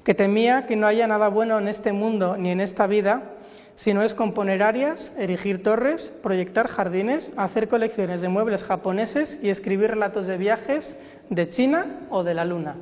que 0.08 0.16
temía 0.16 0.66
que 0.66 0.78
no 0.78 0.88
haya 0.88 1.06
nada 1.06 1.28
bueno 1.28 1.60
en 1.60 1.68
este 1.68 1.92
mundo 1.92 2.38
ni 2.38 2.50
en 2.50 2.62
esta 2.62 2.88
vida 2.88 3.24
si 3.76 3.94
no 3.94 4.04
es 4.04 4.14
componer 4.14 4.64
áreas, 4.64 5.12
erigir 5.18 5.62
torres, 5.62 6.14
proyectar 6.24 6.70
jardines, 6.70 7.30
hacer 7.36 7.68
colecciones 7.68 8.22
de 8.22 8.30
muebles 8.30 8.64
japoneses 8.64 9.38
y 9.44 9.50
escribir 9.50 9.90
relatos 9.90 10.26
de 10.26 10.38
viajes 10.38 10.96
de 11.30 11.50
China 11.50 12.08
o 12.10 12.24
de 12.24 12.34
la 12.34 12.46
Luna. 12.46 12.78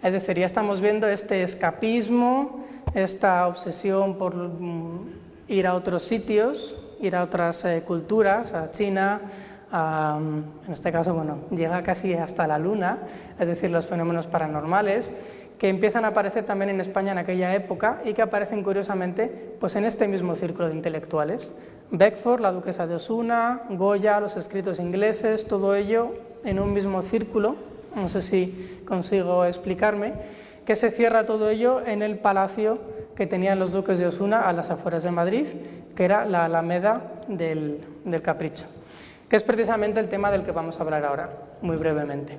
Es 0.00 0.12
decir, 0.12 0.38
ya 0.38 0.46
estamos 0.46 0.80
viendo 0.80 1.08
este 1.08 1.42
escapismo, 1.42 2.64
esta 2.94 3.48
obsesión 3.48 4.16
por 4.16 4.36
mm, 4.36 5.08
ir 5.48 5.66
a 5.66 5.74
otros 5.74 6.06
sitios, 6.06 6.76
ir 7.00 7.16
a 7.16 7.24
otras 7.24 7.64
eh, 7.64 7.82
culturas, 7.84 8.54
a 8.54 8.70
China, 8.70 9.20
mm, 9.72 10.68
en 10.68 10.72
este 10.72 10.92
caso, 10.92 11.12
bueno, 11.14 11.48
llega 11.50 11.82
casi 11.82 12.14
hasta 12.14 12.46
la 12.46 12.60
Luna, 12.60 12.98
es 13.40 13.46
decir, 13.48 13.70
los 13.70 13.88
fenómenos 13.88 14.28
paranormales, 14.28 15.10
que 15.58 15.68
empiezan 15.68 16.04
a 16.04 16.08
aparecer 16.08 16.44
también 16.44 16.70
en 16.70 16.80
España 16.80 17.12
en 17.12 17.18
aquella 17.18 17.54
época 17.54 18.00
y 18.04 18.14
que 18.14 18.22
aparecen 18.22 18.62
curiosamente 18.62 19.56
pues 19.58 19.74
en 19.76 19.84
este 19.84 20.06
mismo 20.06 20.36
círculo 20.36 20.68
de 20.68 20.74
intelectuales. 20.74 21.52
Beckford, 21.90 22.40
la 22.40 22.52
duquesa 22.52 22.86
de 22.86 22.96
Osuna, 22.96 23.62
Goya, 23.70 24.20
los 24.20 24.36
escritos 24.36 24.78
ingleses, 24.78 25.46
todo 25.46 25.74
ello 25.74 26.14
en 26.44 26.60
un 26.60 26.72
mismo 26.72 27.02
círculo 27.02 27.56
no 27.94 28.08
sé 28.08 28.22
si 28.22 28.82
consigo 28.86 29.44
explicarme, 29.44 30.12
que 30.64 30.76
se 30.76 30.90
cierra 30.90 31.26
todo 31.26 31.48
ello 31.48 31.84
en 31.84 32.02
el 32.02 32.18
palacio 32.18 32.78
que 33.16 33.26
tenían 33.26 33.58
los 33.58 33.72
duques 33.72 33.98
de 33.98 34.06
Osuna 34.06 34.42
a 34.42 34.52
las 34.52 34.70
afueras 34.70 35.02
de 35.02 35.10
Madrid, 35.10 35.46
que 35.96 36.04
era 36.04 36.24
la 36.24 36.44
Alameda 36.44 37.22
del, 37.26 37.80
del 38.04 38.22
Capricho, 38.22 38.66
que 39.28 39.36
es 39.36 39.42
precisamente 39.42 39.98
el 39.98 40.08
tema 40.08 40.30
del 40.30 40.44
que 40.44 40.52
vamos 40.52 40.78
a 40.78 40.82
hablar 40.82 41.04
ahora, 41.04 41.30
muy 41.62 41.76
brevemente. 41.76 42.38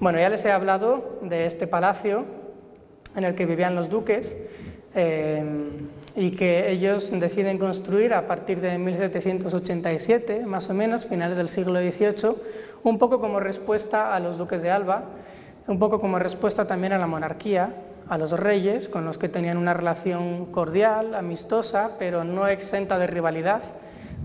Bueno, 0.00 0.20
ya 0.20 0.28
les 0.28 0.44
he 0.44 0.52
hablado 0.52 1.18
de 1.22 1.46
este 1.46 1.66
palacio 1.66 2.24
en 3.16 3.24
el 3.24 3.34
que 3.34 3.46
vivían 3.46 3.74
los 3.74 3.90
duques 3.90 4.32
eh, 4.94 5.42
y 6.14 6.36
que 6.36 6.70
ellos 6.70 7.10
deciden 7.10 7.58
construir 7.58 8.14
a 8.14 8.28
partir 8.28 8.60
de 8.60 8.78
1787, 8.78 10.46
más 10.46 10.70
o 10.70 10.74
menos, 10.74 11.04
finales 11.06 11.36
del 11.36 11.48
siglo 11.48 11.80
XVIII, 11.80 12.36
un 12.84 12.96
poco 12.96 13.18
como 13.18 13.40
respuesta 13.40 14.14
a 14.14 14.20
los 14.20 14.38
duques 14.38 14.62
de 14.62 14.70
Alba, 14.70 15.02
un 15.66 15.80
poco 15.80 15.98
como 15.98 16.20
respuesta 16.20 16.64
también 16.64 16.92
a 16.92 16.98
la 16.98 17.08
monarquía, 17.08 17.74
a 18.08 18.16
los 18.16 18.30
reyes, 18.30 18.88
con 18.88 19.04
los 19.04 19.18
que 19.18 19.28
tenían 19.28 19.56
una 19.56 19.74
relación 19.74 20.46
cordial, 20.52 21.16
amistosa, 21.16 21.96
pero 21.98 22.22
no 22.22 22.46
exenta 22.46 22.98
de 22.98 23.08
rivalidad, 23.08 23.62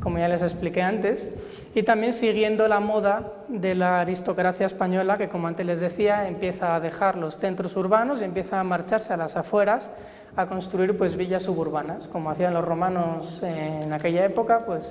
como 0.02 0.18
ya 0.18 0.28
les 0.28 0.42
expliqué 0.42 0.82
antes, 0.82 1.28
y 1.76 1.84
también 1.84 2.14
siguiendo 2.14 2.68
la 2.68 2.80
moda 2.80 3.32
de 3.48 3.74
la 3.76 4.02
aristocracia 4.02 4.68
española, 4.68 5.18
que 5.18 5.30
como 5.30 5.48
antes 5.48 5.66
les 5.66 5.80
decía, 5.80 6.28
empieza 6.28 6.76
a 6.76 6.80
dejar 6.80 7.18
los 7.18 7.38
centros 7.38 7.76
urbanos 7.76 8.22
y 8.22 8.26
empieza 8.26 8.60
a 8.60 8.64
marcharse 8.64 9.12
a 9.14 9.18
las 9.18 9.36
afueras 9.36 9.90
a 10.36 10.48
construir 10.48 10.98
pues 10.98 11.16
villas 11.16 11.44
suburbanas, 11.44 12.08
como 12.08 12.30
hacían 12.30 12.54
los 12.54 12.66
romanos 12.66 13.40
en 13.44 13.94
aquella 13.94 14.26
época, 14.26 14.66
pues 14.66 14.84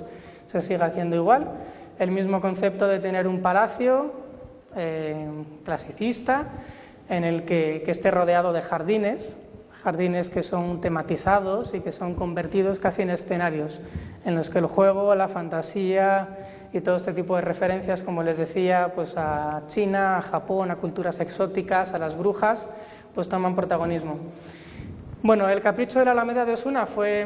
se 0.47 0.61
sigue 0.61 0.83
haciendo 0.83 1.15
igual. 1.15 1.47
El 1.99 2.11
mismo 2.11 2.41
concepto 2.41 2.87
de 2.87 2.99
tener 2.99 3.27
un 3.27 3.41
palacio 3.41 4.13
eh, 4.75 5.27
clasicista 5.63 6.45
en 7.09 7.23
el 7.23 7.43
que, 7.43 7.83
esté 7.87 8.09
rodeado 8.09 8.53
de 8.53 8.61
jardines, 8.61 9.37
jardines 9.83 10.29
que 10.29 10.43
son 10.43 10.81
tematizados 10.81 11.73
y 11.73 11.81
que 11.81 11.91
son 11.91 12.15
convertidos 12.15 12.79
casi 12.79 13.01
en 13.01 13.09
escenarios 13.09 13.79
en 14.25 14.35
los 14.35 14.49
que 14.49 14.59
el 14.59 14.65
juego, 14.67 15.13
la 15.15 15.27
fantasía 15.27 16.27
y 16.71 16.81
todo 16.81 16.95
este 16.97 17.13
tipo 17.13 17.35
de 17.35 17.41
referencias, 17.41 18.01
como 18.01 18.23
les 18.23 18.37
decía, 18.37 18.91
pues 18.95 19.13
a 19.15 19.63
China, 19.67 20.17
a 20.17 20.21
Japón, 20.23 20.71
a 20.71 20.77
culturas 20.77 21.19
exóticas, 21.19 21.93
a 21.93 21.99
las 21.99 22.17
brujas, 22.17 22.67
pues 23.13 23.29
toman 23.29 23.55
protagonismo. 23.55 24.17
Bueno, 25.21 25.47
el 25.47 25.61
Capricho 25.61 25.99
de 25.99 26.05
la 26.05 26.11
Alameda 26.11 26.45
de 26.45 26.53
Osuna 26.53 26.87
fue 26.87 27.25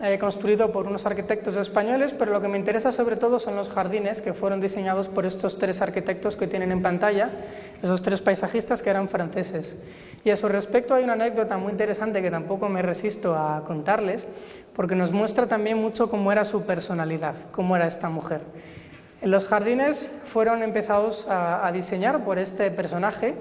eh, 0.00 0.18
construido 0.18 0.70
por 0.72 0.86
unos 0.86 1.06
arquitectos 1.06 1.56
españoles, 1.56 2.12
pero 2.18 2.32
lo 2.32 2.40
que 2.40 2.48
me 2.48 2.58
interesa 2.58 2.92
sobre 2.92 3.16
todo 3.16 3.38
son 3.38 3.56
los 3.56 3.68
jardines 3.68 4.20
que 4.20 4.34
fueron 4.34 4.60
diseñados 4.60 5.08
por 5.08 5.24
estos 5.24 5.56
tres 5.58 5.80
arquitectos 5.80 6.36
que 6.36 6.46
tienen 6.46 6.72
en 6.72 6.82
pantalla, 6.82 7.30
esos 7.82 8.02
tres 8.02 8.20
paisajistas 8.20 8.82
que 8.82 8.90
eran 8.90 9.08
franceses. 9.08 9.74
Y 10.24 10.30
a 10.30 10.36
su 10.38 10.48
respecto 10.48 10.94
hay 10.94 11.04
una 11.04 11.12
anécdota 11.12 11.58
muy 11.58 11.72
interesante 11.72 12.22
que 12.22 12.30
tampoco 12.30 12.68
me 12.70 12.80
resisto 12.80 13.34
a 13.34 13.62
contarles, 13.66 14.26
porque 14.74 14.94
nos 14.94 15.12
muestra 15.12 15.46
también 15.46 15.76
mucho 15.76 16.08
cómo 16.08 16.32
era 16.32 16.46
su 16.46 16.64
personalidad, 16.64 17.34
cómo 17.52 17.76
era 17.76 17.86
esta 17.86 18.08
mujer. 18.08 18.40
Los 19.20 19.44
jardines 19.46 19.98
fueron 20.32 20.62
empezados 20.62 21.26
a, 21.28 21.70
diseñar 21.72 22.24
por 22.24 22.38
este 22.38 22.70
personaje, 22.70 23.34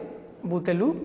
Bouteloup, 0.43 0.96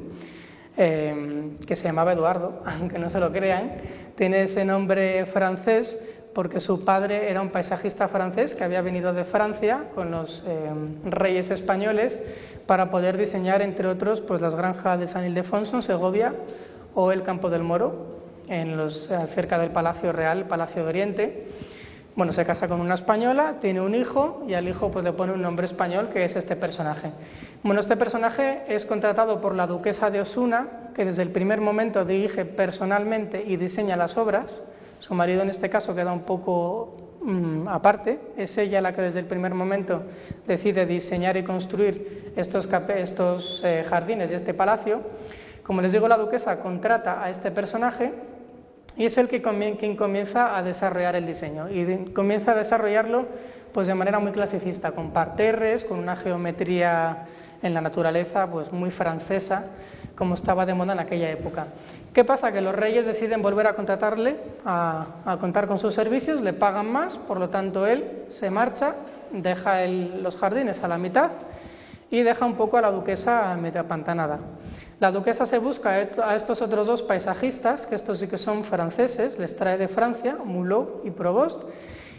eh, 0.77 1.57
que 1.64 1.77
se 1.77 1.85
llamaba 1.85 2.12
Eduardo, 2.12 2.62
aunque 2.67 2.99
no 2.99 3.09
se 3.11 3.21
lo 3.21 3.31
crean, 3.31 3.73
tiene 4.17 4.43
ese 4.43 4.64
nombre 4.64 5.27
francés 5.27 5.97
porque 6.35 6.61
su 6.61 6.85
padre 6.85 7.31
era 7.31 7.41
un 7.41 7.51
paisajista 7.51 8.09
francés 8.09 8.55
que 8.55 8.62
había 8.62 8.81
venido 8.83 9.12
de 9.12 9.25
Francia 9.25 9.87
con 9.95 10.11
los 10.11 10.43
eh, 10.47 10.71
reyes 11.05 11.51
españoles 11.51 12.17
para 12.68 12.90
poder 12.90 13.16
diseñar, 13.16 13.62
entre 13.62 13.88
otros, 13.88 14.20
pues 14.20 14.42
las 14.42 14.54
granjas 14.54 15.00
de 15.00 15.09
San 15.09 15.24
Ildefonso 15.24 15.76
en 15.76 15.83
Segovia 15.83 16.35
o 16.94 17.12
el 17.12 17.22
Campo 17.22 17.48
del 17.48 17.62
Moro, 17.62 18.18
en 18.46 18.76
los, 18.76 19.11
eh, 19.11 19.26
cerca 19.35 19.59
del 19.59 19.70
Palacio 19.70 20.12
Real, 20.12 20.46
Palacio 20.46 20.83
de 20.83 20.88
Oriente. 20.90 21.46
Bueno, 22.14 22.31
se 22.33 22.44
casa 22.44 22.68
con 22.68 22.83
una 22.83 22.96
española, 22.96 23.54
tiene 23.62 23.81
un 23.81 23.94
hijo 23.94 24.44
y 24.46 24.52
al 24.52 24.68
hijo 24.68 24.90
pues 24.90 25.02
le 25.02 25.14
pone 25.14 25.33
un 25.33 25.40
nombre 25.40 25.64
español 25.64 26.11
que 26.12 26.26
es 26.26 26.37
este 26.37 26.57
personaje. 26.57 27.11
Bueno, 27.62 27.81
este 27.81 27.96
personaje 27.96 28.64
es 28.68 28.85
contratado 28.85 29.40
por 29.40 29.54
la 29.54 29.66
duquesa 29.66 30.11
de 30.11 30.20
Osuna, 30.20 30.90
que 30.94 31.07
desde 31.07 31.22
el 31.22 31.31
primer 31.31 31.62
momento 31.62 32.04
dirige 32.04 32.44
personalmente 32.44 33.42
y 33.46 33.57
diseña 33.57 33.96
las 33.96 34.14
obras. 34.18 34.62
Su 34.98 35.14
marido 35.14 35.40
en 35.40 35.48
este 35.48 35.70
caso 35.70 35.94
queda 35.94 36.12
un 36.12 36.24
poco 36.24 37.08
mm, 37.20 37.68
aparte. 37.68 38.18
Es 38.37 38.57
ella 38.59 38.81
la 38.81 38.94
que 38.94 39.02
desde 39.02 39.20
el 39.20 39.26
primer 39.26 39.54
momento 39.54 40.02
decide 40.46 40.87
diseñar 40.87 41.37
y 41.37 41.44
construir 41.44 42.33
estos, 42.37 43.61
eh, 43.64 43.85
jardines 43.88 44.31
y 44.31 44.35
este 44.35 44.54
palacio. 44.54 45.00
Como 45.62 45.83
les 45.83 45.92
digo, 45.92 46.09
la 46.09 46.16
duquesa 46.16 46.61
contrata 46.61 47.22
a 47.22 47.31
este 47.31 47.50
personaje 47.50 48.12
y 48.96 49.07
es 49.07 49.16
el 49.16 49.28
quien 49.28 49.96
comienza 49.96 50.57
a 50.57 50.62
desarrollar 50.62 51.14
el 51.14 51.26
diseño 51.26 51.68
y 51.70 52.12
comienza 52.12 52.52
a 52.52 52.57
desarrollarlo 52.57 53.26
pues 53.72 53.87
de 53.87 53.94
manera 53.94 54.18
muy 54.18 54.33
clasicista, 54.33 54.92
con 54.92 55.12
parterres, 55.12 55.85
con 55.85 55.98
una 55.98 56.16
geometría 56.16 57.26
en 57.62 57.74
la 57.74 57.81
naturaleza 57.81 58.50
pues 58.50 58.72
muy 58.72 58.90
francesa, 58.90 59.66
como 60.18 60.35
estaba 60.35 60.66
de 60.66 60.74
moda 60.74 60.94
en 60.94 60.98
aquella 60.98 61.31
época. 61.31 61.68
¿Qué 62.12 62.24
pasa? 62.24 62.50
Que 62.50 62.61
los 62.61 62.74
reyes 62.74 63.07
deciden 63.07 63.40
volver 63.40 63.68
a 63.68 63.74
contratarle, 63.74 64.37
a, 64.64 65.38
contar 65.40 65.68
con 65.68 65.78
sus 65.78 65.94
servicios, 65.94 66.40
le 66.40 66.54
pagan 66.54 66.90
más, 66.90 67.16
por 67.28 67.38
lo 67.38 67.50
tanto 67.50 67.87
él 67.87 68.24
se 68.31 68.50
marcha, 68.50 68.96
deja 69.31 69.87
los 69.87 70.37
jardines 70.37 70.83
a 70.83 70.88
la 70.88 70.98
mitad 70.98 71.31
y 72.11 72.22
deja 72.22 72.44
un 72.44 72.57
poco 72.57 72.76
a 72.76 72.81
la 72.81 72.90
duquesa 72.90 73.54
media 73.54 73.87
pantanada. 73.87 74.40
La 74.98 75.12
duquesa 75.12 75.46
se 75.46 75.59
busca 75.59 75.90
a 75.90 76.35
estos 76.35 76.61
otros 76.61 76.88
dos 76.88 77.02
paisajistas, 77.02 77.87
que 77.87 77.94
estos 77.94 78.18
sí 78.18 78.26
que 78.26 78.38
son 78.38 78.64
franceses, 78.64 79.38
les 79.38 79.57
trae 79.57 79.78
de 79.78 79.87
Francia, 79.87 80.37
Mulot 80.44 81.02
y 81.04 81.12
Provost, 81.12 81.62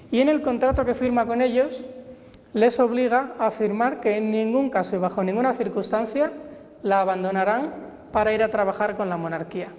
y 0.10 0.22
en 0.22 0.30
el 0.30 0.42
contrato 0.42 0.86
que 0.86 0.96
firma 0.96 1.26
con 1.26 1.42
ellos 1.42 1.84
les 2.54 2.80
obliga 2.80 3.34
a 3.38 3.48
afirmar 3.48 4.00
que 4.00 4.16
en 4.16 4.32
ningún 4.32 4.70
caso 4.70 4.96
y 4.96 5.00
bajo 5.00 5.22
ninguna 5.22 5.56
circunstancia 5.56 6.32
la 6.82 7.02
abandonarán 7.02 7.89
para 8.12 8.34
ir 8.34 8.44
a 8.44 8.50
trabajar 8.50 8.96
con 8.96 9.10
la 9.10 9.18
monarquía, 9.18 9.70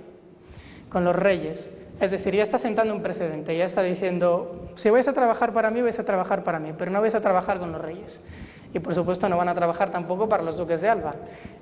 con 0.89 1.05
los 1.05 1.15
reyes. 1.17 1.69
Es 2.01 2.11
decir, 2.11 2.35
ya 2.35 2.45
está 2.45 2.59
sentando 2.59 2.95
un 2.95 3.03
precedente, 3.03 3.57
ya 3.57 3.67
está 3.67 3.83
diciendo, 3.83 4.71
si 4.77 4.89
vais 4.89 5.07
a 5.07 5.13
trabajar 5.13 5.53
para 5.53 5.71
mí, 5.71 5.83
vais 5.83 5.99
a 5.99 6.05
trabajar 6.05 6.43
para 6.43 6.59
mí, 6.59 6.73
pero 6.77 6.91
no 6.91 7.01
vais 7.01 7.15
a 7.15 7.21
trabajar 7.21 7.59
con 7.59 7.73
los 7.73 7.81
reyes 7.81 8.21
y 8.73 8.79
por 8.79 8.95
supuesto 8.95 9.29
no 9.29 9.37
van 9.37 9.49
a 9.49 9.55
trabajar 9.55 9.91
tampoco 9.91 10.29
para 10.29 10.43
los 10.43 10.57
duques 10.57 10.81
de 10.81 10.89
Alba. 10.89 11.15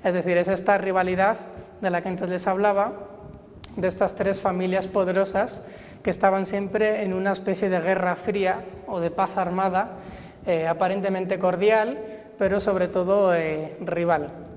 Es 0.03 0.13
decir, 0.13 0.37
es 0.37 0.47
esta 0.47 0.77
rivalidad 0.77 1.37
de 1.81 1.89
la 1.89 2.01
que 2.01 2.09
antes 2.09 2.29
les 2.29 2.45
hablaba, 2.47 2.93
de 3.75 3.87
estas 3.87 4.13
tres 4.15 4.39
familias 4.41 4.87
poderosas 4.87 5.61
que 6.03 6.09
estaban 6.09 6.45
siempre 6.45 7.03
en 7.03 7.13
una 7.13 7.31
especie 7.31 7.69
de 7.69 7.79
guerra 7.79 8.15
fría 8.17 8.61
o 8.87 8.99
de 8.99 9.11
paz 9.11 9.31
armada, 9.35 9.97
eh, 10.45 10.67
aparentemente 10.67 11.39
cordial, 11.39 11.97
pero 12.37 12.59
sobre 12.59 12.87
todo 12.87 13.33
eh, 13.33 13.77
rival. 13.81 14.48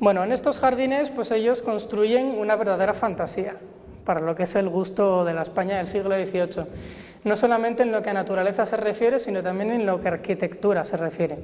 Bueno, 0.00 0.22
en 0.22 0.30
estos 0.30 0.58
jardines, 0.58 1.10
pues 1.10 1.30
ellos 1.32 1.60
construyen 1.60 2.38
una 2.38 2.54
verdadera 2.54 2.94
fantasía 2.94 3.56
para 4.04 4.20
lo 4.20 4.34
que 4.34 4.44
es 4.44 4.54
el 4.54 4.68
gusto 4.68 5.24
de 5.24 5.34
la 5.34 5.42
España 5.42 5.78
del 5.78 5.88
siglo 5.88 6.14
XVIII. 6.14 6.66
No 7.24 7.36
solamente 7.36 7.82
en 7.82 7.90
lo 7.90 8.00
que 8.00 8.10
a 8.10 8.14
naturaleza 8.14 8.64
se 8.64 8.76
refiere, 8.76 9.18
sino 9.18 9.42
también 9.42 9.72
en 9.72 9.84
lo 9.84 10.00
que 10.00 10.08
a 10.08 10.12
arquitectura 10.12 10.84
se 10.84 10.96
refiere. 10.96 11.38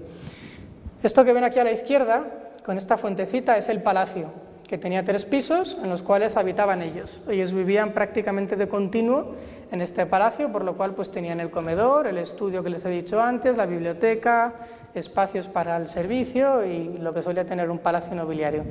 Esto 1.03 1.25
que 1.25 1.33
ven 1.33 1.43
aquí 1.43 1.59
a 1.59 1.65
la 1.65 1.73
izquierda, 1.73 2.25
con 2.65 2.79
esta 2.79 2.97
fuentecita, 2.97 3.59
es 3.59 3.69
el 3.69 3.83
palacio, 3.83 4.33
que 4.69 4.79
tenía 4.79 5.05
tres 5.05 5.25
pisos 5.25 5.77
en 5.83 5.91
los 5.91 6.03
cuales 6.03 6.37
habitaban 6.37 6.81
ellos. 6.81 7.21
Ellos 7.29 7.53
vivían 7.53 7.93
prácticamente 7.93 8.55
de 8.55 8.69
continuo 8.69 9.35
en 9.71 9.81
este 9.81 10.07
palacio, 10.07 10.51
por 10.53 10.65
lo 10.65 10.77
cual 10.77 10.95
pues 10.95 11.11
tenían 11.11 11.41
el 11.41 11.51
comedor, 11.51 12.07
el 12.07 12.19
estudio 12.19 12.63
que 12.63 12.71
les 12.71 12.85
he 12.85 12.89
dicho 12.89 13.21
antes, 13.21 13.57
la 13.57 13.67
biblioteca, 13.67 14.55
espacios 14.95 15.47
para 15.49 15.77
el 15.77 15.89
servicio 15.89 16.65
y 16.65 16.99
lo 16.99 17.13
que 17.13 17.23
solía 17.23 17.45
tener 17.45 17.71
un 17.71 17.79
palacio 17.79 18.15
nobiliario. 18.15 18.65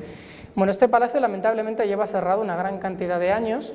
Bueno, 0.56 0.72
este 0.72 0.88
palacio 0.88 1.20
lamentablemente 1.20 1.88
lleva 1.88 2.08
cerrado 2.08 2.42
una 2.42 2.56
gran 2.56 2.78
cantidad 2.80 3.20
de 3.20 3.32
años 3.32 3.72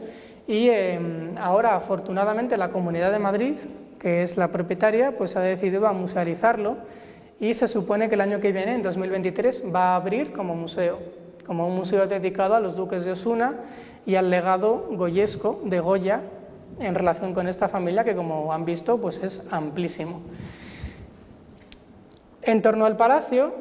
y 0.47 0.69
em, 0.69 1.37
ahora 1.39 1.75
afortunadamente 1.77 2.57
la 2.57 2.71
Comunidad 2.71 3.13
de 3.13 3.19
Madrid, 3.19 3.55
que 3.99 4.23
es 4.23 4.37
la 4.37 4.49
propietaria, 4.49 5.19
pues 5.19 5.37
ha 5.37 5.41
decidido 5.41 5.87
a 5.87 5.93
musealizarlo 5.93 6.79
y 7.41 7.55
se 7.55 7.69
supone 7.69 8.09
que 8.09 8.15
el 8.15 8.21
año 8.21 8.41
que 8.41 8.53
viene, 8.53 8.75
en 8.75 8.83
2023, 8.83 9.65
va 9.75 9.93
a 9.93 9.97
abrir 9.97 10.33
como 10.33 10.55
museo, 10.55 10.99
como 11.47 11.67
un 11.67 11.77
museo 11.77 12.07
dedicado 12.07 12.55
a 12.55 12.61
los 12.61 12.77
duques 12.77 13.05
de 13.05 13.13
Osuna 13.13 13.55
y 14.07 14.15
al 14.15 14.31
legado 14.31 14.87
goyesco 14.91 15.61
de 15.65 15.81
Goya 15.81 16.23
en 16.81 16.95
relación 16.95 17.35
con 17.35 17.49
esta 17.49 17.69
familia 17.69 18.05
que, 18.05 18.15
como 18.15 18.53
han 18.53 18.65
visto, 18.65 19.01
pues 19.01 19.23
es 19.23 19.41
amplísimo. 19.51 20.23
En 22.49 22.63
torno 22.63 22.87
al 22.87 22.97
palacio, 22.97 23.53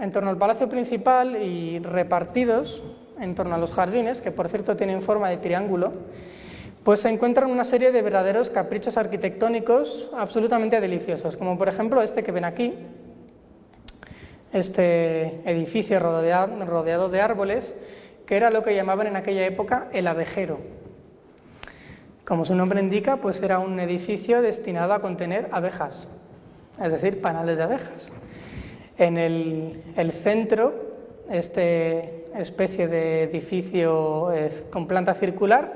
en 0.00 0.10
torno 0.10 0.30
al 0.30 0.38
palacio 0.38 0.66
principal 0.66 1.36
y 1.42 1.78
repartidos 1.80 2.82
en 3.20 3.34
torno 3.34 3.54
a 3.54 3.58
los 3.58 3.72
jardines, 3.72 4.22
que 4.22 4.30
por 4.30 4.48
cierto 4.48 4.74
tienen 4.74 5.02
forma 5.02 5.28
de 5.28 5.36
triángulo, 5.36 5.92
pues 6.82 7.02
se 7.02 7.10
encuentran 7.10 7.50
una 7.50 7.66
serie 7.66 7.92
de 7.92 8.00
verdaderos 8.00 8.48
caprichos 8.48 8.96
arquitectónicos 8.96 10.08
absolutamente 10.16 10.80
deliciosos, 10.80 11.36
como 11.36 11.58
por 11.58 11.68
ejemplo 11.68 12.00
este 12.00 12.22
que 12.22 12.32
ven 12.32 12.46
aquí, 12.46 12.72
este 14.50 15.42
edificio 15.44 16.00
rodeado, 16.00 17.10
de 17.10 17.20
árboles, 17.20 17.74
que 18.26 18.34
era 18.34 18.48
lo 18.48 18.62
que 18.62 18.74
llamaban 18.74 19.08
en 19.08 19.16
aquella 19.16 19.44
época 19.44 19.88
el 19.92 20.06
abejero. 20.06 20.58
Como 22.24 22.46
su 22.46 22.54
nombre 22.54 22.80
indica, 22.80 23.18
pues 23.18 23.42
era 23.42 23.58
un 23.58 23.78
edificio 23.78 24.40
destinado 24.40 24.94
a 24.94 25.02
contener 25.02 25.50
abejas, 25.52 26.08
es 26.82 26.92
decir, 26.92 27.20
panales 27.20 27.58
de 27.58 27.62
abejas. 27.62 28.12
En 28.98 29.16
el, 29.16 30.12
centro, 30.22 30.74
este 31.30 32.24
especie 32.38 32.88
de 32.88 33.24
edificio 33.24 34.32
eh, 34.32 34.64
con 34.70 34.86
planta 34.86 35.14
circular, 35.14 35.72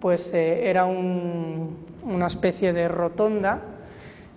pues 0.00 0.30
eh, 0.32 0.68
era 0.68 0.84
una 0.84 2.26
especie 2.26 2.72
de 2.72 2.86
rotonda 2.88 3.60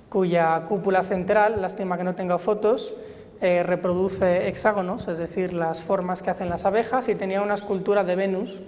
cuya 0.09 0.65
cúpula 0.67 1.03
central, 1.03 1.61
lástima 1.61 1.97
que 1.97 2.03
no 2.03 2.15
tenga 2.15 2.39
fotos, 2.39 2.93
eh, 3.41 3.63
reproduce 3.63 4.47
hexágonos, 4.47 5.07
es 5.07 5.17
decir, 5.17 5.53
las 5.53 5.81
formas 5.83 6.21
que 6.21 6.29
hacen 6.29 6.49
las 6.49 6.65
abejas, 6.65 7.07
y 7.07 7.15
tenía 7.15 7.41
una 7.41 7.53
escultura 7.55 8.03
de 8.03 8.15
Venus 8.15 8.59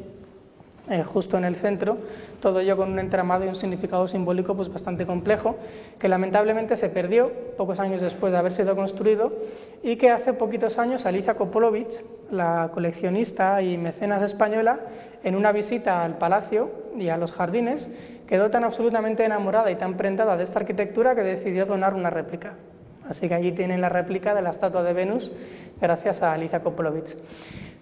eh, 0.89 1.03
justo 1.03 1.38
en 1.38 1.45
el 1.45 1.57
centro, 1.57 1.97
todo 2.39 2.59
ello 2.59 2.75
con 2.75 2.91
un 2.91 2.99
entramado 2.99 3.45
y 3.45 3.47
un 3.47 3.55
significado 3.55 4.07
simbólico 4.07 4.55
pues 4.55 4.67
bastante 4.73 5.05
complejo, 5.05 5.57
que 5.99 6.09
lamentablemente 6.09 6.75
se 6.75 6.89
perdió 6.89 7.32
pocos 7.55 7.79
años 7.79 8.01
después 8.01 8.32
de 8.32 8.39
haber 8.39 8.53
sido 8.53 8.75
construido 8.75 9.32
y 9.84 9.95
que 9.97 10.09
hace 10.09 10.34
poquitos 10.34 10.79
años 10.79 11.05
Alicia 11.05 11.36
Kopolovich, 11.36 11.93
la 12.32 12.71
coleccionista 12.73 13.61
y 13.61 13.77
mecenas 13.77 14.23
española, 14.23 14.79
en 15.23 15.36
una 15.36 15.51
visita 15.51 16.03
al 16.03 16.17
palacio 16.17 16.71
y 16.97 17.09
a 17.09 17.17
los 17.17 17.32
jardines, 17.32 17.88
quedó 18.27 18.49
tan 18.49 18.63
absolutamente 18.63 19.23
enamorada 19.23 19.69
y 19.69 19.75
tan 19.75 19.97
prendada 19.97 20.36
de 20.36 20.45
esta 20.45 20.59
arquitectura 20.59 21.13
que 21.13 21.21
decidió 21.21 21.67
donar 21.67 21.93
una 21.93 22.09
réplica. 22.09 22.55
Así 23.07 23.27
que 23.27 23.36
allí 23.36 23.51
tienen 23.51 23.82
la 23.82 23.89
réplica 23.89 24.34
de 24.34 24.41
la 24.41 24.51
estatua 24.51 24.82
de 24.84 24.93
Venus 24.93 25.32
gracias 25.79 26.21
a 26.21 26.34
Alicia 26.34 26.61
Kopolovich. 26.61 27.15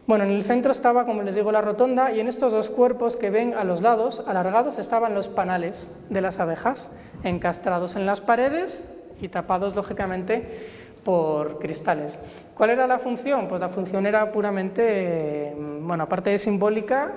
Bueno, 0.09 0.23
en 0.23 0.31
el 0.31 0.43
centro 0.45 0.71
estaba, 0.71 1.05
como 1.05 1.21
les 1.21 1.35
digo, 1.35 1.51
la 1.51 1.61
rotonda 1.61 2.11
y 2.11 2.19
en 2.19 2.27
estos 2.27 2.51
dos 2.51 2.67
cuerpos 2.71 3.15
que 3.15 3.29
ven 3.29 3.53
a 3.53 3.63
los 3.63 3.79
lados, 3.79 4.23
alargados, 4.25 4.79
estaban 4.79 5.13
los 5.13 5.27
panales 5.27 5.87
de 6.09 6.19
las 6.19 6.39
abejas. 6.39 6.89
encastrados 7.23 7.95
en 7.95 8.07
las 8.07 8.19
paredes 8.19 8.83
y 9.21 9.27
tapados, 9.27 9.75
lógicamente, 9.75 10.67
por 11.05 11.59
cristales. 11.59 12.17
¿Cuál 12.55 12.71
era 12.71 12.87
la 12.87 12.97
función? 12.97 13.47
Pues 13.47 13.61
la 13.61 13.69
función 13.69 14.07
era 14.07 14.31
puramente, 14.31 15.53
bueno, 15.55 16.05
aparte 16.05 16.31
de 16.31 16.39
simbólica, 16.39 17.11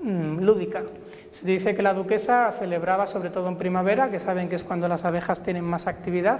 mm, 0.00 0.44
lúdica. 0.44 0.84
Se 1.32 1.44
dice 1.44 1.74
que 1.74 1.82
la 1.82 1.92
duquesa 1.92 2.52
celebraba, 2.60 3.08
sobre 3.08 3.30
todo 3.30 3.48
en 3.48 3.56
primavera, 3.56 4.12
que 4.12 4.20
saben 4.20 4.48
que 4.48 4.54
es 4.54 4.62
cuando 4.62 4.86
las 4.86 5.04
abejas 5.04 5.42
tienen 5.42 5.64
más 5.64 5.88
actividad, 5.88 6.38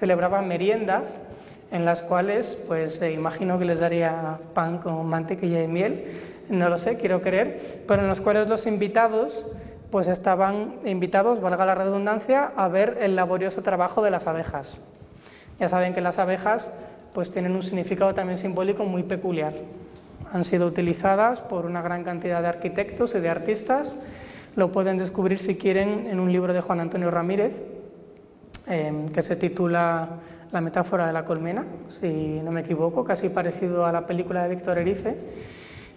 celebraba 0.00 0.40
meriendas 0.40 1.04
en 1.70 1.84
las 1.84 2.00
cuales, 2.02 2.58
pues 2.66 3.00
eh, 3.02 3.12
imagino 3.12 3.58
que 3.58 3.64
les 3.64 3.78
daría 3.78 4.38
pan 4.54 4.78
con 4.78 5.06
mantequilla 5.06 5.62
y 5.62 5.68
miel, 5.68 6.04
no 6.48 6.68
lo 6.68 6.78
sé, 6.78 6.96
quiero 6.96 7.20
creer, 7.20 7.84
pero 7.86 8.02
en 8.02 8.08
las 8.08 8.20
cuales 8.20 8.48
los 8.48 8.66
invitados, 8.66 9.44
pues 9.90 10.08
estaban 10.08 10.76
invitados, 10.84 11.40
valga 11.40 11.66
la 11.66 11.74
redundancia, 11.74 12.52
a 12.56 12.68
ver 12.68 12.98
el 13.00 13.16
laborioso 13.16 13.62
trabajo 13.62 14.02
de 14.02 14.10
las 14.10 14.26
abejas. 14.26 14.78
Ya 15.60 15.68
saben 15.68 15.92
que 15.92 16.00
las 16.00 16.18
abejas, 16.18 16.70
pues 17.12 17.30
tienen 17.32 17.54
un 17.54 17.62
significado 17.62 18.14
también 18.14 18.38
simbólico 18.38 18.84
muy 18.84 19.02
peculiar. 19.02 19.52
Han 20.32 20.44
sido 20.44 20.66
utilizadas 20.66 21.40
por 21.42 21.66
una 21.66 21.82
gran 21.82 22.04
cantidad 22.04 22.40
de 22.40 22.48
arquitectos 22.48 23.14
y 23.14 23.20
de 23.20 23.28
artistas. 23.28 23.96
Lo 24.56 24.72
pueden 24.72 24.98
descubrir 24.98 25.40
si 25.40 25.56
quieren 25.56 26.06
en 26.06 26.20
un 26.20 26.32
libro 26.32 26.52
de 26.52 26.60
Juan 26.60 26.80
Antonio 26.80 27.10
Ramírez, 27.10 27.52
eh, 28.66 29.06
que 29.12 29.22
se 29.22 29.36
titula 29.36 30.08
la 30.52 30.60
metáfora 30.60 31.06
de 31.06 31.12
la 31.12 31.24
colmena, 31.24 31.64
si 32.00 32.40
no 32.42 32.50
me 32.50 32.60
equivoco, 32.60 33.04
casi 33.04 33.28
parecido 33.28 33.84
a 33.84 33.92
la 33.92 34.06
película 34.06 34.42
de 34.42 34.54
Víctor 34.54 34.78
Erice. 34.78 35.16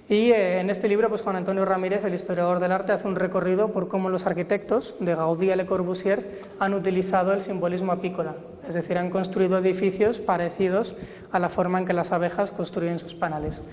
Y 0.10 0.32
eh, 0.32 0.60
en 0.60 0.70
este 0.70 0.90
libro, 0.90 1.08
pues 1.08 1.22
Juan 1.22 1.38
Antonio 1.38 1.64
Ramírez, 1.64 2.04
el 2.04 2.14
historiador 2.14 2.60
del 2.60 2.74
arte, 2.74 2.92
hace 2.92 3.08
un 3.08 3.16
recorrido 3.16 3.72
por 3.72 3.88
cómo 3.88 4.10
los 4.10 4.26
arquitectos 4.26 4.94
de 5.00 5.16
Gaudí 5.16 5.50
y 5.50 5.56
Le 5.56 5.66
Corbusier 5.66 6.42
han 6.60 6.74
utilizado 6.74 7.32
el 7.32 7.44
simbolismo 7.44 7.94
apícola, 7.94 8.36
es 8.68 8.74
decir, 8.74 8.98
han 8.98 9.10
construido 9.10 9.58
edificios 9.60 10.20
parecidos 10.20 10.94
a 11.32 11.40
la 11.40 11.48
forma 11.48 11.80
en 11.80 11.86
que 11.86 11.94
las 11.94 12.12
abejas 12.12 12.52
construyen 12.52 13.00
sus 13.00 13.14
panales. 13.16 13.64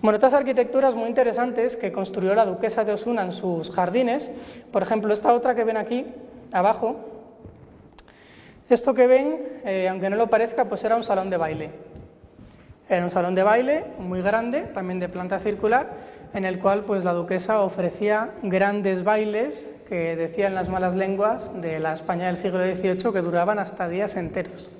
Bueno, 0.00 0.16
otras 0.16 0.32
arquitecturas 0.32 0.94
muy 0.94 1.10
interesantes 1.10 1.76
que 1.76 1.92
construyó 1.92 2.34
la 2.34 2.46
duquesa 2.46 2.84
de 2.84 2.94
Osuna 2.94 3.24
en 3.24 3.32
sus 3.32 3.70
jardines, 3.70 4.30
por 4.72 4.82
ejemplo, 4.82 5.12
esta 5.12 5.34
otra 5.34 5.54
que 5.54 5.64
ven 5.64 5.76
aquí 5.76 6.06
abajo, 6.52 7.11
esto 8.74 8.94
que 8.94 9.06
ven, 9.06 9.60
eh, 9.64 9.88
aunque 9.88 10.08
no 10.10 10.16
lo 10.16 10.28
parezca, 10.28 10.64
pues 10.64 10.82
era 10.84 10.96
un 10.96 11.04
salón 11.04 11.30
de 11.30 11.36
baile. 11.36 11.70
Era 12.88 13.04
un 13.04 13.10
salón 13.10 13.34
de 13.34 13.42
baile 13.42 13.84
muy 13.98 14.22
grande, 14.22 14.62
también 14.74 15.00
de 15.00 15.08
planta 15.08 15.38
circular, 15.40 15.88
en 16.34 16.44
el 16.44 16.58
cual 16.58 16.84
pues 16.84 17.04
la 17.04 17.12
duquesa 17.12 17.60
ofrecía 17.60 18.30
grandes 18.42 19.04
bailes 19.04 19.66
que 19.88 20.16
decían 20.16 20.54
las 20.54 20.68
malas 20.68 20.94
lenguas 20.94 21.50
de 21.60 21.78
la 21.78 21.92
España 21.94 22.26
del 22.26 22.38
siglo 22.38 22.64
XVIII 22.64 23.12
que 23.12 23.20
duraban 23.20 23.58
hasta 23.58 23.88
días 23.88 24.16
enteros. 24.16 24.70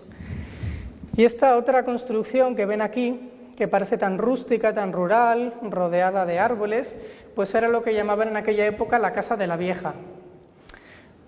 Y 1.14 1.24
esta 1.24 1.56
otra 1.56 1.84
construcción 1.84 2.56
que 2.56 2.64
ven 2.64 2.80
aquí, 2.80 3.30
que 3.56 3.68
parece 3.68 3.98
tan 3.98 4.16
rústica, 4.16 4.72
tan 4.72 4.92
rural, 4.92 5.54
rodeada 5.62 6.24
de 6.24 6.38
árboles, 6.38 6.94
pues 7.34 7.54
era 7.54 7.68
lo 7.68 7.82
que 7.82 7.92
llamaban 7.92 8.28
en 8.28 8.36
aquella 8.38 8.64
época 8.64 8.98
la 8.98 9.12
casa 9.12 9.36
de 9.36 9.46
la 9.46 9.56
vieja 9.56 9.92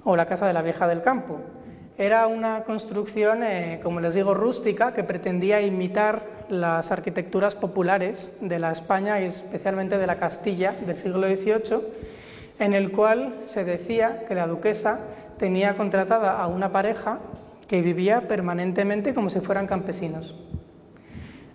o 0.05 0.17
la 0.17 0.27
casa 0.27 0.47
de 0.47 0.55
la 0.55 0.63
vieja 0.63 0.89
del 0.89 1.03
campo. 1.03 1.41
Era 1.97 2.27
una 2.27 2.65
construcción, 2.65 3.45
eh, 3.45 3.79
como 3.81 4.01
les 4.01 4.15
digo, 4.15 4.35
rústica, 4.35 4.93
que 4.93 5.05
pretendía 5.05 5.61
imitar 5.61 6.23
las 6.49 6.91
arquitecturas 6.91 7.55
populares 7.55 8.33
de 8.41 8.59
la 8.59 8.73
España 8.73 9.21
y 9.21 9.27
especialmente 9.27 9.97
de 9.97 10.07
la 10.07 10.19
Castilla 10.19 10.73
del 10.73 10.99
siglo 10.99 11.29
XVIII, 11.29 11.81
en 12.59 12.75
el 12.75 12.91
cual 12.91 13.43
se 13.47 13.63
decía 13.63 14.25
que 14.27 14.35
la 14.35 14.49
duquesa 14.49 14.99
tenía 15.39 15.77
contratada 15.77 16.41
a 16.41 16.49
una 16.49 16.73
pareja 16.73 17.21
que 17.69 17.81
vivía 17.81 18.23
permanentemente 18.23 19.15
como 19.15 19.31
si 19.31 19.39
fueran 19.41 19.69
campesinos. 19.69 20.35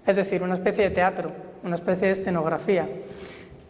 Es 0.08 0.16
decir, 0.16 0.42
una 0.42 0.56
especie 0.56 0.86
de 0.86 0.92
teatro, 0.92 1.32
una 1.64 1.76
especie 1.76 2.08
de 2.08 2.14
escenografía. 2.14 2.88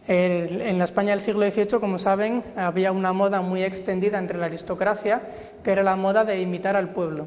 en 0.06 0.78
la 0.78 0.84
España 0.84 1.10
del 1.10 1.20
siglo 1.20 1.48
XVIII, 1.48 1.78
como 1.78 1.98
saben, 1.98 2.42
había 2.56 2.90
una 2.90 3.12
moda 3.12 3.42
muy 3.42 3.62
extendida 3.62 4.18
entre 4.18 4.38
la 4.38 4.46
aristocracia 4.46 5.20
que 5.62 5.72
era 5.72 5.82
la 5.82 5.96
moda 5.96 6.24
de 6.24 6.40
imitar 6.40 6.76
al 6.76 6.90
pueblo, 6.90 7.26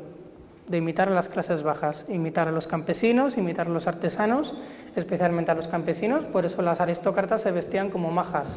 de 0.68 0.78
imitar 0.78 1.10
a 1.10 1.12
las 1.12 1.28
clases 1.28 1.64
bajas, 1.64 2.06
imitar 2.10 2.48
a 2.48 2.52
los 2.52 2.68
campesinos, 2.68 3.38
imitar 3.38 3.68
a 3.68 3.70
los 3.70 3.88
artesanos, 3.88 4.56
especialmente 4.96 5.52
a 5.52 5.56
los 5.56 5.68
campesinos, 5.68 6.26
por 6.26 6.46
eso 6.46 6.62
las 6.62 6.80
aristócratas 6.80 7.42
se 7.42 7.52
vestían 7.52 7.90
como 7.90 8.12
majas, 8.12 8.48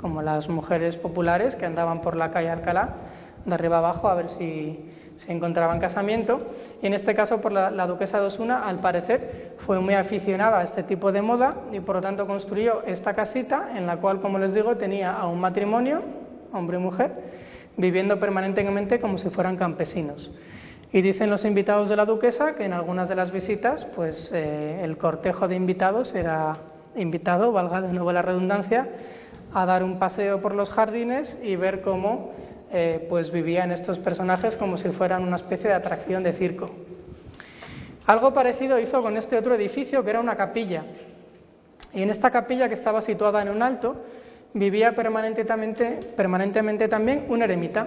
como 0.00 0.22
las 0.22 0.48
mujeres 0.48 0.96
populares 0.96 1.54
que 1.56 1.66
andaban 1.66 2.00
por 2.00 2.16
la 2.16 2.30
calle 2.30 2.50
Alcalá, 2.50 2.94
de 3.44 3.54
arriba 3.54 3.78
abajo, 3.78 4.08
a 4.08 4.14
ver 4.14 4.28
si, 4.30 4.94
se 5.18 5.32
encontraban 5.32 5.80
casamiento. 5.80 6.40
Y 6.82 6.86
en 6.86 6.94
este 6.94 7.14
caso, 7.14 7.40
por 7.40 7.52
la, 7.52 7.70
la, 7.70 7.86
duquesa 7.86 8.20
de 8.20 8.26
Osuna, 8.26 8.66
al 8.66 8.80
parecer, 8.80 9.54
fue 9.66 9.80
muy 9.80 9.94
aficionada 9.94 10.60
a 10.60 10.64
este 10.64 10.82
tipo 10.82 11.12
de 11.12 11.22
moda 11.22 11.56
y 11.72 11.80
por 11.80 11.96
lo 11.96 12.02
tanto 12.02 12.26
construyó 12.26 12.82
esta 12.86 13.14
casita 13.14 13.70
en 13.74 13.86
la 13.86 13.96
cual, 13.96 14.20
como 14.20 14.38
les 14.38 14.54
digo, 14.54 14.76
tenía 14.76 15.12
a 15.12 15.26
un 15.26 15.40
matrimonio, 15.40 16.02
hombre 16.52 16.78
y 16.78 16.80
mujer, 16.80 17.27
viviendo 17.78 18.20
permanentemente 18.20 19.00
como 19.00 19.16
si 19.16 19.30
fueran 19.30 19.56
campesinos. 19.56 20.30
Y 20.92 21.00
dicen 21.00 21.30
los 21.30 21.44
invitados 21.44 21.88
de 21.88 21.96
la 21.96 22.04
duquesa 22.04 22.54
que 22.54 22.64
en 22.64 22.72
algunas 22.72 23.08
de 23.08 23.14
las 23.14 23.30
visitas, 23.30 23.86
pues 23.96 24.30
eh, 24.34 24.80
el 24.82 24.98
cortejo 24.98 25.48
de 25.48 25.54
invitados 25.54 26.14
era 26.14 26.56
invitado, 26.96 27.52
valga 27.52 27.80
de 27.80 27.92
nuevo 27.92 28.12
la 28.12 28.22
redundancia, 28.22 28.88
a 29.54 29.64
dar 29.64 29.82
un 29.82 29.98
paseo 29.98 30.42
por 30.42 30.54
los 30.54 30.70
jardines 30.70 31.38
y 31.42 31.56
ver 31.56 31.80
cómo 31.80 32.32
eh, 32.70 33.06
pues 33.08 33.30
vivían 33.30 33.70
estos 33.70 33.98
personajes 33.98 34.56
como 34.56 34.76
si 34.76 34.88
fueran 34.90 35.22
una 35.22 35.36
especie 35.36 35.68
de 35.68 35.74
atracción 35.74 36.22
de 36.22 36.32
circo. 36.32 36.70
Algo 38.06 38.32
parecido 38.32 38.78
hizo 38.78 39.02
con 39.02 39.16
este 39.16 39.36
otro 39.36 39.54
edificio 39.54 40.02
que 40.02 40.10
era 40.10 40.20
una 40.20 40.36
capilla. 40.36 40.84
Y 41.92 42.02
en 42.02 42.10
esta 42.10 42.30
capilla 42.30 42.68
que 42.68 42.74
estaba 42.74 43.02
situada 43.02 43.42
en 43.42 43.50
un 43.50 43.62
alto, 43.62 43.96
vivía 44.54 44.94
permanentemente, 44.94 46.00
permanentemente 46.16 46.88
también 46.88 47.26
un 47.28 47.42
eremita, 47.42 47.86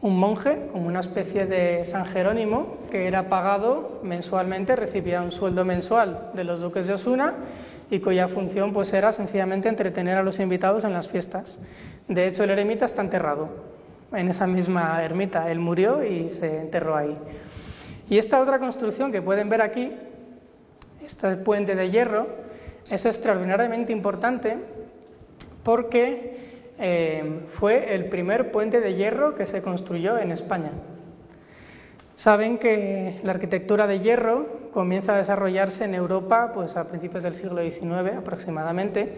un 0.00 0.18
monje, 0.18 0.68
como 0.72 0.88
una 0.88 1.00
especie 1.00 1.46
de 1.46 1.84
San 1.84 2.06
Jerónimo, 2.06 2.78
que 2.90 3.06
era 3.06 3.28
pagado 3.28 4.00
mensualmente, 4.02 4.74
recibía 4.74 5.22
un 5.22 5.30
sueldo 5.30 5.64
mensual 5.64 6.30
de 6.34 6.44
los 6.44 6.60
duques 6.60 6.86
de 6.86 6.94
Osuna 6.94 7.34
y 7.88 8.00
cuya 8.00 8.28
función 8.28 8.72
pues 8.72 8.92
era 8.92 9.12
sencillamente 9.12 9.68
entretener 9.68 10.16
a 10.16 10.22
los 10.22 10.40
invitados 10.40 10.84
en 10.84 10.92
las 10.92 11.08
fiestas. 11.08 11.58
De 12.08 12.26
hecho, 12.26 12.42
el 12.42 12.50
eremita 12.50 12.86
está 12.86 13.02
enterrado 13.02 13.48
en 14.12 14.28
esa 14.28 14.46
misma 14.46 15.02
ermita. 15.04 15.50
Él 15.50 15.60
murió 15.60 16.04
y 16.04 16.30
se 16.40 16.60
enterró 16.60 16.96
ahí. 16.96 17.16
Y 18.08 18.18
esta 18.18 18.40
otra 18.40 18.58
construcción 18.58 19.12
que 19.12 19.22
pueden 19.22 19.48
ver 19.48 19.62
aquí, 19.62 19.92
este 21.04 21.36
puente 21.36 21.74
de 21.74 21.90
hierro, 21.90 22.26
es 22.90 23.04
extraordinariamente 23.06 23.92
importante 23.92 24.58
porque 25.62 26.72
eh, 26.78 27.46
fue 27.58 27.94
el 27.94 28.06
primer 28.06 28.50
puente 28.50 28.80
de 28.80 28.94
hierro 28.94 29.34
que 29.34 29.46
se 29.46 29.62
construyó 29.62 30.18
en 30.18 30.32
España. 30.32 30.72
Saben 32.16 32.58
que 32.58 33.20
la 33.24 33.32
arquitectura 33.32 33.86
de 33.86 34.00
hierro 34.00 34.70
comienza 34.72 35.14
a 35.14 35.18
desarrollarse 35.18 35.84
en 35.84 35.94
Europa 35.94 36.52
pues, 36.54 36.76
a 36.76 36.88
principios 36.88 37.22
del 37.22 37.34
siglo 37.34 37.60
XIX 37.62 38.16
aproximadamente, 38.18 39.12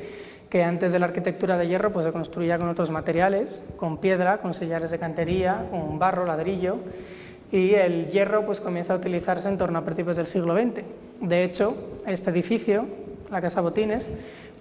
que 0.48 0.62
antes 0.62 0.92
de 0.92 0.98
la 0.98 1.06
arquitectura 1.06 1.58
de 1.58 1.68
hierro 1.68 1.92
pues, 1.92 2.06
se 2.06 2.12
construía 2.12 2.58
con 2.58 2.68
otros 2.68 2.90
materiales, 2.90 3.62
con 3.76 3.98
piedra, 3.98 4.38
con 4.38 4.54
sillares 4.54 4.90
de 4.90 4.98
cantería, 4.98 5.66
con 5.70 5.98
barro, 5.98 6.24
ladrillo, 6.24 6.78
y 7.52 7.74
el 7.74 8.08
hierro 8.08 8.46
pues, 8.46 8.60
comienza 8.60 8.94
a 8.94 8.96
utilizarse 8.96 9.48
en 9.48 9.58
torno 9.58 9.78
a 9.78 9.84
principios 9.84 10.16
del 10.16 10.26
siglo 10.26 10.56
XX. 10.56 10.82
De 11.20 11.44
hecho, 11.44 12.00
este 12.06 12.30
edificio, 12.30 12.86
la 13.30 13.40
Casa 13.40 13.60
Botines, 13.60 14.08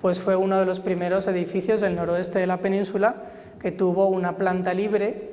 pues 0.04 0.20
fue 0.20 0.36
uno 0.36 0.60
de 0.60 0.66
los 0.66 0.82
primeros 0.82 1.26
edificios 1.28 1.80
del 1.80 1.96
noroeste 1.96 2.38
de 2.38 2.46
la 2.46 2.58
península 2.58 3.16
que 3.62 3.72
tuvo 3.72 4.10
una 4.10 4.36
planta 4.36 4.74
libre, 4.74 5.32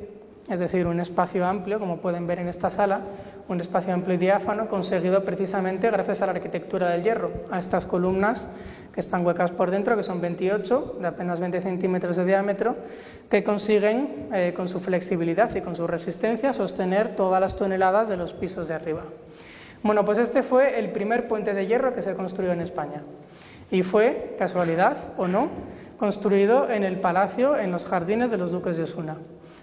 es 0.49 0.61
decir, 0.61 0.87
un 0.87 1.01
espacio 1.01 1.45
amplio, 1.45 1.81
como 1.81 1.97
pueden 1.97 2.25
ver 2.29 2.39
en 2.39 2.47
esta 2.47 2.71
sala, 2.71 3.01
un 3.49 3.61
espacio 3.61 3.93
amplio 3.93 4.15
y 4.15 4.19
diáfano 4.19 4.69
conseguido 4.69 5.25
precisamente 5.25 5.91
gracias 5.91 6.23
a 6.23 6.27
la 6.27 6.33
arquitectura 6.33 6.89
del 6.91 7.03
hierro, 7.03 7.33
a 7.51 7.59
estas 7.59 7.85
columnas 7.85 8.47
que 8.95 9.01
están 9.01 9.27
huecas 9.27 9.51
por 9.51 9.73
dentro, 9.73 9.97
que 9.97 10.05
son 10.05 10.21
28, 10.21 10.99
de 11.01 11.07
apenas 11.09 11.41
20 11.41 11.63
centímetros 11.63 12.15
de 12.15 12.27
diámetro, 12.27 12.77
que 13.29 13.43
consiguen, 13.43 14.29
eh, 14.33 14.55
con 14.55 14.69
su 14.69 14.79
flexibilidad 14.79 15.53
y 15.53 15.63
con 15.63 15.75
su 15.75 15.85
resistencia, 15.89 16.55
sostener 16.55 17.17
todas 17.17 17.41
las 17.41 17.57
toneladas 17.57 18.09
de 18.09 18.17
los 18.17 18.35
pisos 18.35 18.69
de 18.69 18.75
arriba. 18.75 19.03
Bueno, 19.83 20.05
pues 20.05 20.19
este 20.19 20.45
fue 20.45 20.79
el 20.79 20.93
primer 20.93 21.27
puente 21.27 21.55
de 21.55 21.67
hierro 21.67 21.93
que 21.93 22.03
se 22.03 22.15
construyó 22.15 22.53
en 22.53 22.61
España 22.61 23.03
y 23.71 23.83
fue, 23.83 24.37
casualidad 24.39 25.15
o 25.17 25.29
no, 25.29 25.49
construido 25.99 26.71
en 26.71 26.83
el 26.83 27.01
palacio, 27.01 27.57
en 27.57 27.71
los 27.71 27.85
jardines 27.85 28.31
de 28.31 28.39
los 28.39 28.51
duques 28.51 28.77
de 28.77 28.85
Osuna, 28.85 29.19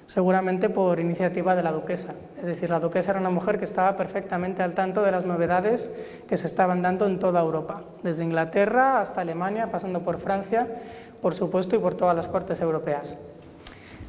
seguramente 0.07 0.69
por 0.69 0.99
iniciativa 0.99 1.55
de 1.55 1.63
la 1.63 1.71
duquesa. 1.71 2.13
Es 2.39 2.45
decir, 2.45 2.69
la 2.69 2.79
duquesa 2.79 3.11
era 3.11 3.19
una 3.19 3.29
mujer 3.29 3.59
que 3.59 3.65
estaba 3.65 3.97
perfectamente 3.97 4.63
al 4.63 4.73
tanto 4.73 5.01
de 5.01 5.11
las 5.11 5.25
novedades 5.25 5.89
que 6.27 6.37
se 6.37 6.47
estaban 6.47 6.81
dando 6.81 7.07
en 7.07 7.19
toda 7.19 7.41
Europa, 7.41 7.81
desde 8.03 8.23
Inglaterra 8.23 9.01
hasta 9.01 9.21
Alemania, 9.21 9.69
pasando 9.71 10.01
por 10.01 10.19
Francia, 10.19 10.67
por 11.21 11.33
supuesto, 11.33 11.75
y 11.75 11.79
por 11.79 11.95
todas 11.95 12.15
las 12.15 12.27
cortes 12.27 12.61
europeas. 12.61 13.17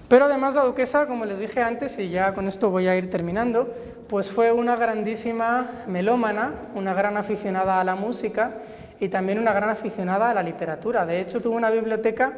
Pero 0.08 0.26
además 0.26 0.54
la 0.54 0.64
duquesa, 0.64 1.06
como 1.06 1.24
les 1.24 1.38
dije 1.38 1.60
antes, 1.60 1.98
y 1.98 2.10
ya 2.10 2.32
con 2.32 2.46
esto 2.46 2.70
voy 2.70 2.86
a 2.86 2.96
ir 2.96 3.10
terminando, 3.10 3.74
pues 4.08 4.30
fue 4.30 4.52
una 4.52 4.76
grandísima 4.76 5.84
melómana, 5.86 6.52
una 6.74 6.94
gran 6.94 7.16
aficionada 7.16 7.80
a 7.80 7.84
la 7.84 7.94
música 7.94 8.52
y 9.00 9.08
también 9.08 9.38
una 9.38 9.52
gran 9.52 9.70
aficionada 9.70 10.30
a 10.30 10.34
la 10.34 10.42
literatura. 10.42 11.06
De 11.06 11.20
hecho, 11.20 11.40
tuvo 11.40 11.56
una 11.56 11.70
biblioteca 11.70 12.32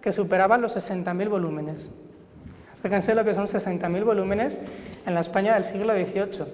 que 0.00 0.12
superaba 0.12 0.56
los 0.58 0.76
60.000 0.76 1.28
volúmenes. 1.28 1.90
Fíjense 2.82 3.14
lo 3.14 3.24
que 3.24 3.34
son 3.34 3.46
60.000 3.46 4.04
volúmenes 4.04 4.58
en 5.04 5.14
la 5.14 5.20
España 5.20 5.54
del 5.54 5.64
siglo 5.64 5.92
XVIII. 5.94 6.46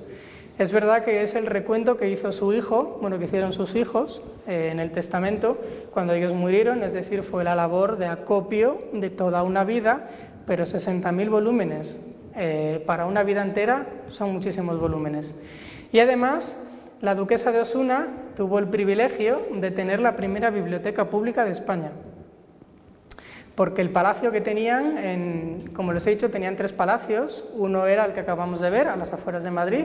Es 0.58 0.70
verdad 0.70 1.04
que 1.04 1.22
es 1.22 1.34
el 1.34 1.46
recuento 1.46 1.96
que 1.96 2.10
hizo 2.10 2.30
su 2.32 2.52
hijo, 2.52 2.98
bueno, 3.00 3.18
que 3.18 3.24
hicieron 3.24 3.52
sus 3.52 3.74
hijos 3.74 4.22
eh, 4.46 4.68
en 4.70 4.80
el 4.80 4.92
testamento 4.92 5.58
cuando 5.92 6.12
ellos 6.12 6.34
murieron, 6.34 6.82
es 6.82 6.92
decir, 6.92 7.22
fue 7.22 7.42
la 7.42 7.54
labor 7.54 7.96
de 7.98 8.06
acopio 8.06 8.78
de 8.92 9.10
toda 9.10 9.42
una 9.42 9.64
vida, 9.64 10.08
pero 10.46 10.64
60.000 10.64 11.30
volúmenes 11.30 11.96
eh, 12.34 12.82
para 12.86 13.06
una 13.06 13.22
vida 13.22 13.42
entera 13.42 13.86
son 14.08 14.32
muchísimos 14.32 14.78
volúmenes. 14.78 15.34
Y 15.90 16.00
además, 16.00 16.54
la 17.02 17.14
duquesa 17.14 17.50
de 17.50 17.60
Osuna 17.60 18.30
tuvo 18.36 18.58
el 18.58 18.68
privilegio 18.68 19.42
de 19.56 19.72
tener 19.72 20.00
la 20.00 20.16
primera 20.16 20.50
biblioteca 20.50 21.10
pública 21.10 21.44
de 21.44 21.50
España. 21.50 21.90
Porque 23.56 23.82
el 23.82 23.90
palacio 23.90 24.30
que 24.30 24.40
tenían, 24.40 25.64
como 25.74 25.92
les 25.92 26.06
he 26.06 26.10
dicho, 26.10 26.30
tenían 26.30 26.56
tres 26.56 26.72
palacios. 26.72 27.44
Uno 27.54 27.86
era 27.86 28.06
el 28.06 28.12
que 28.12 28.20
acabamos 28.20 28.60
de 28.60 28.70
ver, 28.70 28.88
a 28.88 28.96
las 28.96 29.12
afueras 29.12 29.44
de 29.44 29.50
Madrid, 29.50 29.84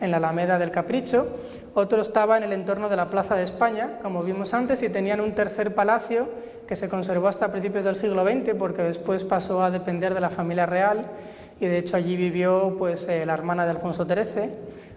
en 0.00 0.10
la 0.10 0.18
Alameda 0.18 0.58
del 0.58 0.70
Capricho. 0.70 1.26
Otro 1.74 2.02
estaba 2.02 2.36
en 2.36 2.44
el 2.44 2.52
entorno 2.52 2.88
de 2.88 2.96
la 2.96 3.10
Plaza 3.10 3.34
de 3.34 3.44
España, 3.44 3.98
como 4.02 4.22
vimos 4.22 4.54
antes, 4.54 4.82
y 4.82 4.88
tenían 4.90 5.20
un 5.20 5.34
tercer 5.34 5.74
palacio 5.74 6.28
que 6.68 6.76
se 6.76 6.88
conservó 6.88 7.28
hasta 7.28 7.50
principios 7.50 7.84
del 7.84 7.96
siglo 7.96 8.24
XX, 8.24 8.54
porque 8.58 8.82
después 8.82 9.24
pasó 9.24 9.64
a 9.64 9.70
depender 9.70 10.14
de 10.14 10.20
la 10.20 10.30
familia 10.30 10.66
real 10.66 11.06
y 11.60 11.66
de 11.66 11.78
hecho 11.78 11.96
allí 11.96 12.16
vivió 12.16 12.74
pues 12.78 13.06
eh, 13.08 13.24
la 13.24 13.34
hermana 13.34 13.64
de 13.64 13.70
Alfonso 13.70 14.04
XIII 14.04 14.50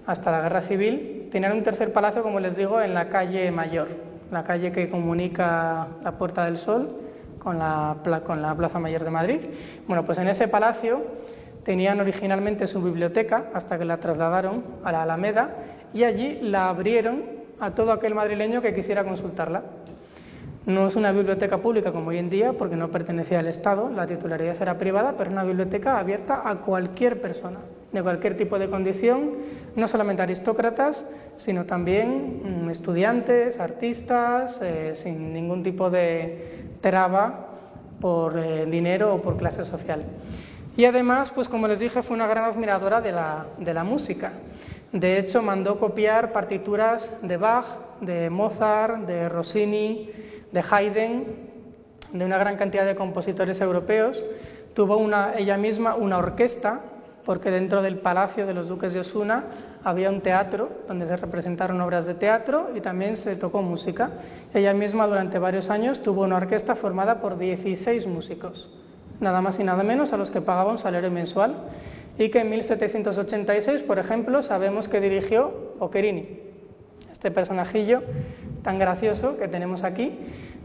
hasta 0.06 0.32
la 0.32 0.42
guerra 0.42 0.62
civil. 0.64 1.15
Tenían 1.36 1.52
un 1.52 1.64
tercer 1.64 1.92
palacio, 1.92 2.24
como 2.24 2.40
les 2.40 2.56
digo, 2.56 2.80
en 2.80 2.94
la 2.94 3.10
calle 3.10 3.52
Mayor, 3.52 3.90
la 4.32 4.46
calle 4.46 4.72
que 4.72 4.88
comunica 4.88 5.86
la 6.02 6.14
Puerta 6.14 6.46
del 6.46 6.56
Sol 6.56 6.90
con 7.40 7.60
la, 7.60 7.98
con 8.26 8.42
la 8.42 8.56
Plaza 8.56 8.80
Mayor 8.80 9.04
de 9.04 9.10
Madrid. 9.12 9.40
Bueno, 9.86 10.06
pues 10.06 10.18
en 10.18 10.30
ese 10.30 10.48
palacio 10.48 11.04
tenían 11.66 12.00
originalmente 12.00 12.68
su 12.68 12.82
biblioteca 12.82 13.50
hasta 13.54 13.78
que 13.78 13.84
la 13.84 13.98
trasladaron 13.98 14.64
a 14.86 14.94
la 14.94 15.04
Alameda 15.04 15.50
y 15.94 16.06
allí 16.06 16.40
la 16.42 16.70
abrieron 16.70 17.24
a 17.60 17.72
todo 17.72 17.92
aquel 17.92 18.16
madrileño 18.16 18.62
que 18.62 18.74
quisiera 18.74 19.04
consultarla. 19.04 19.64
No 20.66 20.88
es 20.88 20.96
una 20.96 21.12
biblioteca 21.12 21.58
pública 21.58 21.92
como 21.92 22.12
hoy 22.12 22.18
en 22.18 22.30
día 22.30 22.54
porque 22.54 22.78
no 22.78 22.92
pertenecía 22.92 23.40
al 23.40 23.48
Estado, 23.48 23.90
la 23.90 24.08
titularidad 24.08 24.56
era 24.62 24.78
privada, 24.78 25.16
pero 25.18 25.30
es 25.30 25.34
una 25.34 25.44
biblioteca 25.44 26.00
abierta 26.00 26.44
a 26.46 26.56
cualquier 26.62 27.20
persona, 27.20 27.60
de 27.92 28.02
cualquier 28.02 28.38
tipo 28.38 28.58
de 28.58 28.70
condición, 28.70 29.32
no 29.76 29.88
solamente 29.90 30.24
aristócratas, 30.24 31.04
sino 31.38 31.66
también 31.66 32.66
mm, 32.66 32.70
estudiantes, 32.70 33.60
artistas, 33.60 34.58
eh, 34.62 34.94
sin 35.02 35.34
ningún 35.34 35.64
tipo 35.64 35.90
de 35.90 36.78
traba 36.82 37.48
por 38.00 38.38
eh, 38.38 38.66
dinero 38.66 39.16
o 39.16 39.22
por 39.22 39.38
clase 39.38 39.66
social. 39.66 40.04
Y 40.78 40.86
además, 40.86 41.32
pues 41.34 41.48
como 41.48 41.68
les 41.68 41.80
dije, 41.80 42.04
fue 42.04 42.16
una 42.16 42.28
gran 42.28 42.46
admiradora 42.46 43.02
de 43.02 43.12
la, 43.12 43.46
de 43.58 43.74
la 43.74 43.84
música. 43.84 44.34
De 44.92 45.20
hecho, 45.20 45.42
mandó 45.42 45.80
copiar 45.80 46.32
partituras 46.32 47.10
de 47.22 47.38
Bach, 47.38 47.66
de 48.02 48.30
Mozart, 48.30 49.06
de 49.06 49.30
Rossini, 49.30 50.10
de 50.52 50.64
Haydn, 50.70 51.24
de 52.12 52.26
una 52.26 52.38
gran 52.38 52.58
cantidad 52.58 52.86
de 52.86 52.96
compositores 52.96 53.60
europeos. 53.62 54.22
Tuvo 54.74 54.98
una, 54.98 55.36
ella 55.38 55.58
misma 55.58 55.96
una 55.96 56.18
orquesta, 56.18 56.82
porque 57.26 57.52
dentro 57.52 57.82
del 57.82 57.98
Palacio 58.00 58.46
de 58.46 58.54
los 58.54 58.68
Duques 58.68 58.94
de 58.94 59.00
Osuna 59.00 59.44
había 59.86 60.10
un 60.10 60.22
teatro 60.22 60.68
donde 60.88 61.06
se 61.06 61.16
representaron 61.16 61.80
obras 61.80 62.08
de 62.08 62.16
teatro 62.16 62.72
y 62.76 62.82
también 62.82 63.18
se 63.18 63.36
tocó 63.36 63.62
música. 63.62 64.10
Ella 64.52 64.74
misma 64.74 65.06
durante 65.06 65.38
varios 65.38 65.70
años 65.70 66.02
tuvo 66.02 66.24
una 66.24 66.38
orquesta 66.38 66.76
formada 66.76 67.22
por 67.22 67.38
16 67.38 68.08
músicos, 68.08 68.68
nada 69.20 69.42
más 69.42 69.60
y 69.60 69.64
nada 69.64 69.84
menos 69.84 70.12
a 70.12 70.18
los 70.18 70.32
que 70.32 70.42
pagaba 70.42 70.72
un 70.72 70.80
salario 70.80 71.12
mensual 71.12 71.56
y 72.18 72.30
que 72.30 72.40
en 72.40 72.50
1786, 72.50 73.84
por 73.84 74.00
ejemplo, 74.00 74.42
sabemos 74.42 74.88
que 74.88 75.00
dirigió 75.00 75.76
Boccherini, 75.78 76.40
este 77.12 77.30
personajillo 77.30 78.02
tan 78.64 78.80
gracioso 78.80 79.38
que 79.38 79.48
tenemos 79.48 79.84
aquí, 79.84 80.18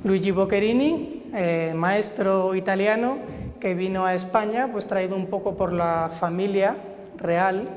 Luigi 0.02 0.30
Boccherini, 0.30 1.24
eh, 1.34 1.74
maestro 1.76 2.54
italiano 2.54 3.18
que 3.60 3.74
vino 3.74 4.06
a 4.06 4.14
España, 4.14 4.70
pues 4.72 4.86
traído 4.86 5.14
un 5.14 5.26
poco 5.26 5.58
por 5.58 5.74
la 5.74 6.12
familia 6.18 6.74
real 7.18 7.68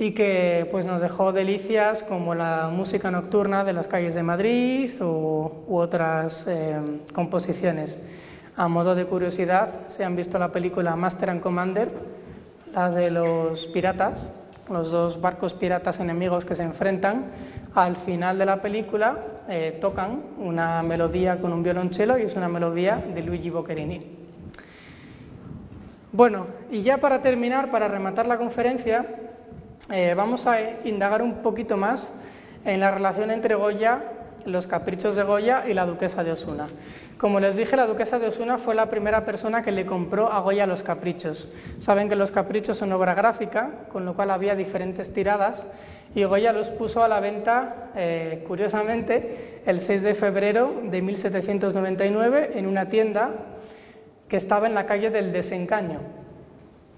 y 0.00 0.12
que 0.12 0.66
pues 0.70 0.86
nos 0.86 1.02
dejó 1.02 1.30
delicias 1.30 2.02
como 2.04 2.34
la 2.34 2.70
música 2.72 3.10
nocturna 3.10 3.64
de 3.64 3.74
las 3.74 3.86
calles 3.86 4.14
de 4.14 4.22
Madrid 4.22 4.92
u 4.98 5.76
otras 5.76 6.42
eh, 6.48 7.02
composiciones. 7.12 7.98
A 8.56 8.66
modo 8.66 8.94
de 8.94 9.04
curiosidad, 9.04 9.88
se 9.88 10.02
han 10.02 10.16
visto 10.16 10.38
la 10.38 10.48
película 10.48 10.96
Master 10.96 11.28
and 11.28 11.42
Commander, 11.42 11.90
la 12.72 12.90
de 12.90 13.10
los 13.10 13.66
piratas, 13.74 14.32
los 14.70 14.90
dos 14.90 15.20
barcos 15.20 15.52
piratas 15.52 16.00
enemigos 16.00 16.46
que 16.46 16.56
se 16.56 16.62
enfrentan, 16.62 17.32
al 17.74 17.96
final 17.96 18.38
de 18.38 18.46
la 18.46 18.62
película 18.62 19.18
eh, 19.50 19.76
tocan 19.82 20.22
una 20.38 20.82
melodía 20.82 21.38
con 21.42 21.52
un 21.52 21.62
violonchelo 21.62 22.18
y 22.18 22.22
es 22.22 22.34
una 22.36 22.48
melodía 22.48 23.04
de 23.14 23.22
Luigi 23.22 23.50
Boccherini. 23.50 24.16
Bueno, 26.10 26.46
y 26.70 26.80
ya 26.80 26.96
para 26.96 27.20
terminar, 27.20 27.70
para 27.70 27.86
rematar 27.86 28.26
la 28.26 28.38
conferencia, 28.38 29.04
eh, 29.90 30.14
vamos 30.16 30.46
a 30.46 30.60
indagar 30.84 31.22
un 31.22 31.42
poquito 31.42 31.76
más 31.76 32.10
en 32.64 32.80
la 32.80 32.90
relación 32.90 33.30
entre 33.30 33.54
Goya, 33.54 34.02
los 34.46 34.66
caprichos 34.66 35.16
de 35.16 35.22
Goya 35.22 35.64
y 35.66 35.74
la 35.74 35.86
duquesa 35.86 36.22
de 36.22 36.32
Osuna. 36.32 36.68
Como 37.18 37.40
les 37.40 37.56
dije, 37.56 37.76
la 37.76 37.86
duquesa 37.86 38.18
de 38.18 38.28
Osuna 38.28 38.58
fue 38.58 38.74
la 38.74 38.88
primera 38.88 39.24
persona 39.24 39.62
que 39.62 39.72
le 39.72 39.84
compró 39.84 40.32
a 40.32 40.40
Goya 40.40 40.66
los 40.66 40.82
caprichos. 40.82 41.48
Saben 41.80 42.08
que 42.08 42.16
los 42.16 42.30
caprichos 42.30 42.78
son 42.78 42.92
obra 42.92 43.14
gráfica, 43.14 43.86
con 43.92 44.04
lo 44.04 44.14
cual 44.14 44.30
había 44.30 44.54
diferentes 44.54 45.12
tiradas 45.12 45.66
y 46.14 46.24
Goya 46.24 46.52
los 46.52 46.68
puso 46.70 47.04
a 47.04 47.08
la 47.08 47.20
venta, 47.20 47.90
eh, 47.94 48.44
curiosamente, 48.46 49.62
el 49.66 49.80
6 49.80 50.02
de 50.02 50.14
febrero 50.14 50.82
de 50.84 51.02
1799 51.02 52.52
en 52.54 52.66
una 52.66 52.88
tienda 52.88 53.30
que 54.28 54.36
estaba 54.36 54.66
en 54.66 54.74
la 54.74 54.86
calle 54.86 55.10
del 55.10 55.32
Desencaño. 55.32 56.00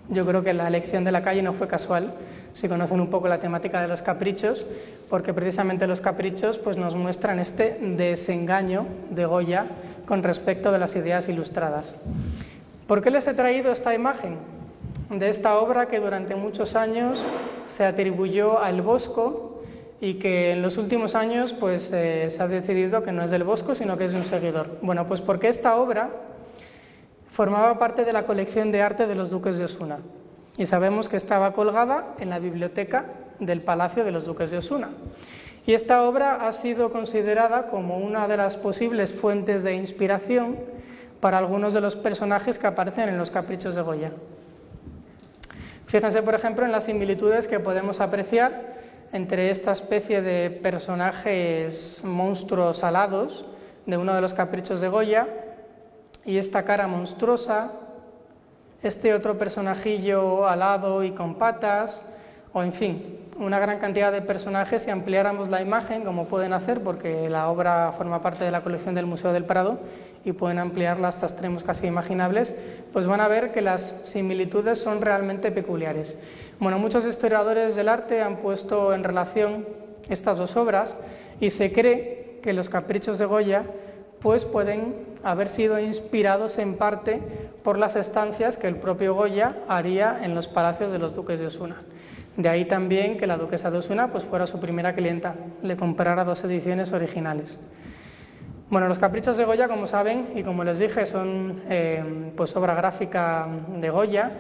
Yo 0.09 0.27
creo 0.27 0.43
que 0.43 0.53
la 0.53 0.69
elección 0.69 1.05
de 1.05 1.13
la 1.13 1.23
calle 1.23 1.43
no 1.43 1.55
fue 1.55 1.69
casual, 1.69 2.15
si 2.55 2.69
conocen 2.69 3.01
un 3.01 3.09
poco 3.09 3.29
la 3.29 3.39
temática 3.39 3.81
de 3.81 3.89
los 3.89 4.03
caprichos, 4.03 4.65
porque 5.09 5.33
precisamente 5.33 5.87
los 5.87 6.01
caprichos 6.01 6.59
pues, 6.59 6.77
nos 6.77 6.95
muestran 6.95 7.39
este 7.39 7.79
desengaño 7.81 8.87
de 9.11 9.25
Goya 9.25 9.67
con 10.07 10.23
respecto 10.23 10.71
de 10.73 10.79
las 10.79 10.95
ideas 10.95 11.29
ilustradas. 11.29 11.95
¿Por 12.87 13.03
qué 13.03 13.11
les 13.11 13.27
he 13.27 13.35
traído 13.35 13.73
esta 13.73 13.95
imagen 13.95 14.39
de 15.11 15.31
esta 15.31 15.59
obra 15.59 15.87
que 15.87 16.01
durante 16.01 16.35
muchos 16.35 16.75
años 16.75 17.25
se 17.77 17.85
atribuyó 17.85 18.59
al 18.59 18.83
Bosco 18.83 19.63
y 20.01 20.15
que 20.15 20.53
en 20.53 20.63
los 20.63 20.77
últimos 20.77 21.15
años 21.15 21.55
pues, 21.61 21.89
eh, 21.93 22.33
se 22.37 22.43
ha 22.43 22.49
decidido 22.49 23.03
que 23.03 23.13
no 23.13 23.23
es 23.23 23.31
del 23.31 23.45
Bosco, 23.45 23.75
sino 23.75 23.97
que 23.97 24.07
es 24.07 24.13
de 24.13 24.19
un 24.19 24.25
seguidor. 24.25 24.79
Bueno, 24.83 25.07
pues 25.07 25.21
porque 25.21 25.49
esta 25.49 25.77
obra 25.77 26.11
formaba 27.33 27.79
parte 27.79 28.05
de 28.05 28.13
la 28.13 28.27
colección 28.27 28.73
de 28.73 28.83
arte 28.83 29.07
de 29.07 29.15
los 29.15 29.31
duques 29.31 29.57
de 29.57 29.65
Osuna 29.65 29.99
y 30.57 30.67
sabemos 30.67 31.09
que 31.09 31.17
estaba 31.17 31.53
colgada 31.53 32.15
en 32.19 32.31
la 32.31 32.39
biblioteca 32.39 33.07
del 33.39 33.63
Palacio 33.63 34.05
de 34.05 34.13
los 34.13 34.27
Duques 34.27 34.51
de 34.51 34.59
Osuna. 34.59 34.91
Y 35.65 35.75
esta 35.75 36.03
obra 36.03 36.47
ha 36.47 36.53
sido 36.55 36.91
considerada 36.91 37.69
como 37.69 37.99
una 37.99 38.27
de 38.27 38.37
las 38.37 38.57
posibles 38.57 39.15
fuentes 39.15 39.63
de 39.63 39.75
inspiración 39.75 40.59
para 41.21 41.39
algunos 41.39 41.73
de 41.73 41.81
los 41.81 41.95
personajes 41.97 42.59
que 42.59 42.67
aparecen 42.67 43.09
en 43.09 43.17
los 43.17 43.31
caprichos 43.31 43.75
de 43.75 43.83
Goya. 43.83 44.13
Fíjense, 45.87 46.23
por 46.23 46.35
ejemplo, 46.35 46.65
en 46.65 46.73
las 46.73 46.85
similitudes 46.85 47.47
que 47.47 47.61
podemos 47.61 48.01
apreciar 48.01 48.73
entre 49.13 49.51
esta 49.51 49.73
especie 49.73 50.23
de 50.23 50.51
personajes 50.51 52.01
monstruos 52.03 52.83
alados 52.83 53.45
de 53.87 53.97
uno 53.97 54.15
de 54.15 54.21
los 54.21 54.33
caprichos 54.33 54.81
de 54.81 54.89
Goya 54.89 55.29
y 56.25 56.39
esta 56.39 56.65
cara 56.65 56.89
monstruosa, 56.89 57.73
este 58.83 59.15
otro 59.15 59.39
personajillo 59.39 60.47
alado 60.47 61.05
y 61.05 61.13
con 61.13 61.37
patas, 61.37 62.03
o 62.53 62.63
en 62.63 62.73
fin, 62.75 63.19
una 63.39 63.59
gran 63.59 63.79
cantidad 63.79 64.13
de 64.13 64.23
personajes, 64.23 64.83
si 64.83 64.91
ampliáramos 64.91 65.49
la 65.49 65.63
imagen, 65.63 66.05
como 66.05 66.27
pueden 66.27 66.53
hacer, 66.53 66.83
porque 66.83 67.29
la 67.31 67.49
obra 67.49 67.93
forma 67.97 68.21
parte 68.21 68.45
de 68.45 68.51
la 68.51 68.63
colección 68.63 68.95
del 68.95 69.07
Museo 69.07 69.33
del 69.33 69.45
Prado 69.45 69.79
y 70.25 70.33
pueden 70.33 70.59
ampliarla 70.59 71.09
hasta 71.09 71.27
extremos 71.27 71.65
casi 71.65 71.87
imaginables, 71.87 72.55
pues 72.93 73.07
van 73.07 73.21
a 73.21 73.29
ver 73.29 73.53
que 73.53 73.63
las 73.63 73.81
similitudes 74.05 74.81
son 74.81 75.01
realmente 75.01 75.51
peculiares. 75.51 76.15
Bueno, 76.61 76.79
muchos 76.79 77.07
historiadores 77.07 77.75
del 77.75 77.89
arte 77.89 78.21
han 78.21 78.37
puesto 78.37 78.93
en 78.93 79.03
relación 79.03 79.67
estas 80.09 80.37
dos 80.39 80.57
obras 80.57 80.97
y 81.41 81.51
se 81.51 81.73
cree 81.73 82.41
que 82.43 82.53
los 82.53 82.69
caprichos 82.69 83.19
de 83.19 83.25
Goya 83.25 83.65
pues 84.21 84.45
pueden 84.45 85.12
haber 85.25 85.49
sido 85.51 85.79
inspirados 85.79 86.59
en 86.59 86.77
parte 86.77 87.21
por 87.63 87.79
las 87.79 87.97
estancias 87.97 88.57
que 88.57 88.67
el 88.67 88.77
propio 88.77 89.15
Goya 89.15 89.57
haría 89.69 90.21
en 90.23 90.35
los 90.35 90.49
palacios 90.49 90.93
de 90.93 90.99
los 90.99 91.15
duques 91.15 91.39
de 91.39 91.47
Osuna. 91.47 91.83
De 92.37 92.49
ahí 92.49 92.65
también 92.65 93.19
que 93.19 93.27
la 93.27 93.37
duquesa 93.37 93.71
de 93.71 93.79
Osuna 93.79 94.11
pues, 94.11 94.25
fuera 94.25 94.47
su 94.47 94.59
primera 94.59 94.95
clienta, 94.95 95.35
le 95.63 95.77
comprara 95.77 96.25
dos 96.25 96.43
ediciones 96.45 96.93
originales. 96.93 97.59
Bueno, 98.71 98.89
los 98.89 98.99
caprichos 98.99 99.37
de 99.37 99.45
Goya, 99.45 99.69
como 99.69 99.87
saben, 99.87 100.33
y 100.35 100.43
como 100.43 100.65
les 100.65 100.79
dije, 100.79 101.05
son 101.07 101.63
eh, 101.69 102.33
pues 102.35 102.57
obra 102.57 102.75
gráfica 102.75 103.47
de 103.79 103.91
Goya, 103.91 104.31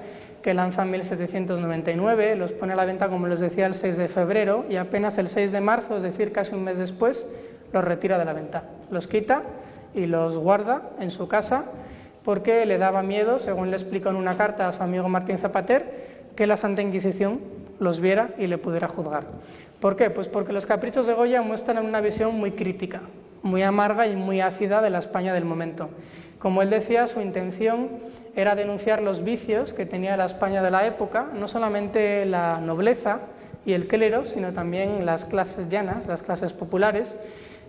que 0.42 0.54
lanza 0.54 0.82
en 0.82 0.90
1799, 0.90 2.36
los 2.36 2.52
pone 2.52 2.72
a 2.72 2.76
la 2.76 2.86
venta, 2.86 3.08
como 3.08 3.28
les 3.28 3.40
decía, 3.40 3.66
el 3.66 3.74
6 3.74 3.96
de 3.96 4.08
febrero 4.08 4.64
y 4.70 4.76
apenas 4.76 5.18
el 5.18 5.28
6 5.28 5.52
de 5.52 5.60
marzo, 5.60 5.98
es 5.98 6.02
decir, 6.02 6.32
casi 6.32 6.54
un 6.54 6.64
mes 6.64 6.78
después, 6.78 7.24
los 7.74 7.84
retira 7.84 8.18
de 8.18 8.24
la 8.24 8.32
venta. 8.32 8.64
Los 8.90 9.06
quita 9.06 9.42
y 9.94 10.06
los 10.06 10.36
guarda 10.36 10.90
en 11.00 11.10
su 11.10 11.28
casa 11.28 11.64
porque 12.24 12.64
le 12.66 12.78
daba 12.78 13.02
miedo, 13.02 13.38
según 13.40 13.70
le 13.70 13.76
explicó 13.76 14.10
en 14.10 14.16
una 14.16 14.36
carta 14.36 14.68
a 14.68 14.72
su 14.72 14.82
amigo 14.82 15.08
Martín 15.08 15.38
Zapater, 15.38 16.30
que 16.36 16.46
la 16.46 16.56
Santa 16.56 16.82
Inquisición 16.82 17.40
los 17.80 18.00
viera 18.00 18.30
y 18.38 18.46
le 18.46 18.58
pudiera 18.58 18.88
juzgar. 18.88 19.24
¿Por 19.80 19.96
qué? 19.96 20.10
Pues 20.10 20.28
porque 20.28 20.52
los 20.52 20.66
caprichos 20.66 21.06
de 21.06 21.14
Goya 21.14 21.42
muestran 21.42 21.84
una 21.84 22.00
visión 22.00 22.38
muy 22.38 22.52
crítica, 22.52 23.02
muy 23.42 23.62
amarga 23.62 24.06
y 24.06 24.14
muy 24.14 24.40
ácida 24.40 24.80
de 24.80 24.90
la 24.90 25.00
España 25.00 25.34
del 25.34 25.44
momento. 25.44 25.90
Como 26.38 26.62
él 26.62 26.70
decía, 26.70 27.08
su 27.08 27.20
intención 27.20 27.88
era 28.34 28.54
denunciar 28.54 29.02
los 29.02 29.22
vicios 29.24 29.72
que 29.72 29.84
tenía 29.84 30.16
la 30.16 30.26
España 30.26 30.62
de 30.62 30.70
la 30.70 30.86
época, 30.86 31.26
no 31.34 31.48
solamente 31.48 32.24
la 32.24 32.60
nobleza 32.60 33.20
y 33.66 33.72
el 33.72 33.88
clero, 33.88 34.24
sino 34.26 34.52
también 34.52 35.04
las 35.04 35.24
clases 35.24 35.68
llanas, 35.68 36.06
las 36.06 36.22
clases 36.22 36.52
populares. 36.52 37.12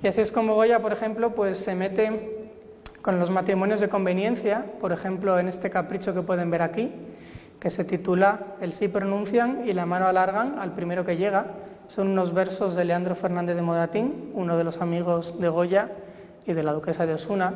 Y 0.03 0.07
así 0.07 0.19
es 0.19 0.33
como 0.33 0.55
Goya, 0.55 0.81
por 0.81 0.91
ejemplo, 0.91 1.33
pues 1.33 1.59
se 1.59 1.73
mete 1.75 2.51
con 3.01 3.19
los 3.19 3.29
matrimonios 3.29 3.79
de 3.79 3.87
conveniencia, 3.87 4.65
por 4.81 4.91
ejemplo, 4.91 5.39
en 5.39 5.47
este 5.47 5.69
capricho 5.69 6.13
que 6.13 6.21
pueden 6.21 6.51
ver 6.51 6.61
aquí, 6.61 6.91
que 7.57 7.69
se 7.69 7.85
titula 7.85 8.57
El 8.59 8.73
sí 8.73 8.89
pronuncian 8.89 9.65
y 9.65 9.71
la 9.71 9.85
mano 9.85 10.05
alargan 10.05 10.59
al 10.59 10.73
primero 10.73 11.05
que 11.05 11.15
llega. 11.15 11.45
Son 11.87 12.09
unos 12.09 12.33
versos 12.33 12.75
de 12.75 12.83
Leandro 12.83 13.15
Fernández 13.15 13.55
de 13.55 13.61
Modatín, 13.61 14.31
uno 14.33 14.57
de 14.57 14.65
los 14.65 14.81
amigos 14.81 15.39
de 15.39 15.47
Goya 15.47 15.89
y 16.45 16.51
de 16.51 16.63
la 16.63 16.73
duquesa 16.73 17.05
de 17.05 17.13
Osuna. 17.13 17.53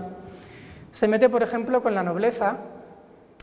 Se 0.93 1.05
mete, 1.05 1.27
por 1.27 1.43
ejemplo, 1.43 1.83
con 1.83 1.95
la 1.95 2.03
nobleza, 2.03 2.55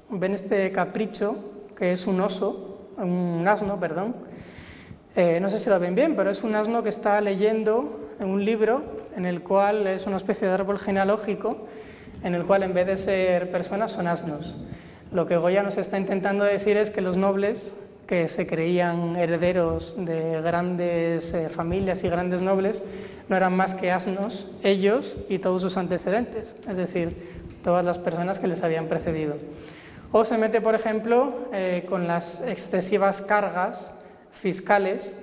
ven 0.09 0.33
este 0.33 0.73
capricho, 0.73 1.67
que 1.77 1.93
es 1.93 2.07
un 2.07 2.23
oso, 2.23 2.89
un 2.97 3.47
asno, 3.47 3.79
perdón. 3.79 4.17
Eh, 5.15 5.41
no 5.41 5.51
sé 5.51 5.61
si 5.61 5.69
lo 5.69 5.79
ven 5.79 5.95
bien, 5.95 6.17
pero 6.17 6.31
es 6.31 6.43
un 6.43 6.55
asno 6.55 6.83
que 6.83 6.89
está 6.89 7.21
leyendo 7.21 8.01
en 8.19 8.31
un 8.31 8.45
libro 8.45 8.94
en 9.17 9.27
el 9.27 9.43
cual 9.43 9.87
es 9.87 10.07
una 10.07 10.17
especie 10.17 10.47
de 10.47 10.55
árbol 10.55 10.79
genealógico, 10.79 11.67
en 12.23 12.35
el 12.35 12.45
cual 12.45 12.63
en 12.63 12.75
vez 12.75 12.87
de 12.87 12.99
ser 12.99 13.51
personas 13.51 13.93
son 13.93 14.07
asnos. 14.07 14.57
Lo 15.13 15.27
que 15.27 15.37
Goya 15.37 15.63
nos 15.63 15.77
está 15.77 15.99
intentando 15.99 16.45
decir 16.45 16.77
es 16.77 16.91
que 16.91 17.01
los 17.01 17.17
nobles, 17.17 17.75
que 18.07 18.29
se 18.29 18.47
creían 18.47 19.17
herederos 19.17 19.95
de 19.97 20.41
grandes 20.43 21.33
eh, 21.33 21.49
familias 21.51 22.03
y 22.03 22.09
grandes 22.09 22.43
nobles, 22.43 22.83
no 23.29 23.37
eran 23.37 23.57
más 23.57 23.75
que 23.75 23.91
asnos, 23.91 24.51
ellos 24.63 25.17
y 25.29 25.39
todos 25.39 25.63
sus 25.63 25.77
antecedentes, 25.77 26.55
es 26.69 26.77
decir, 26.77 27.17
todas 27.63 27.85
las 27.85 27.99
personas 27.99 28.39
que 28.39 28.49
les 28.49 28.63
habían 28.63 28.89
precedido. 28.89 29.37
O 30.13 30.25
se 30.25 30.37
mete, 30.39 30.61
por 30.61 30.75
ejemplo, 30.75 31.49
eh, 31.53 31.85
con 31.89 32.07
las 32.07 32.41
excesivas 32.43 33.23
cargas 33.23 33.93
fiscales 34.43 35.15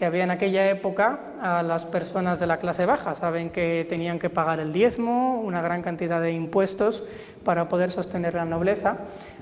que 0.00 0.06
había 0.06 0.24
en 0.24 0.30
aquella 0.30 0.70
época 0.70 1.20
a 1.42 1.62
las 1.62 1.84
personas 1.84 2.40
de 2.40 2.46
la 2.46 2.56
clase 2.56 2.86
baja. 2.86 3.16
Saben 3.16 3.50
que 3.50 3.86
tenían 3.86 4.18
que 4.18 4.30
pagar 4.30 4.58
el 4.58 4.72
diezmo, 4.72 5.42
una 5.42 5.60
gran 5.60 5.82
cantidad 5.82 6.22
de 6.22 6.32
impuestos 6.32 7.04
para 7.44 7.68
poder 7.68 7.90
sostener 7.90 8.32
la 8.32 8.46
nobleza. 8.46 8.96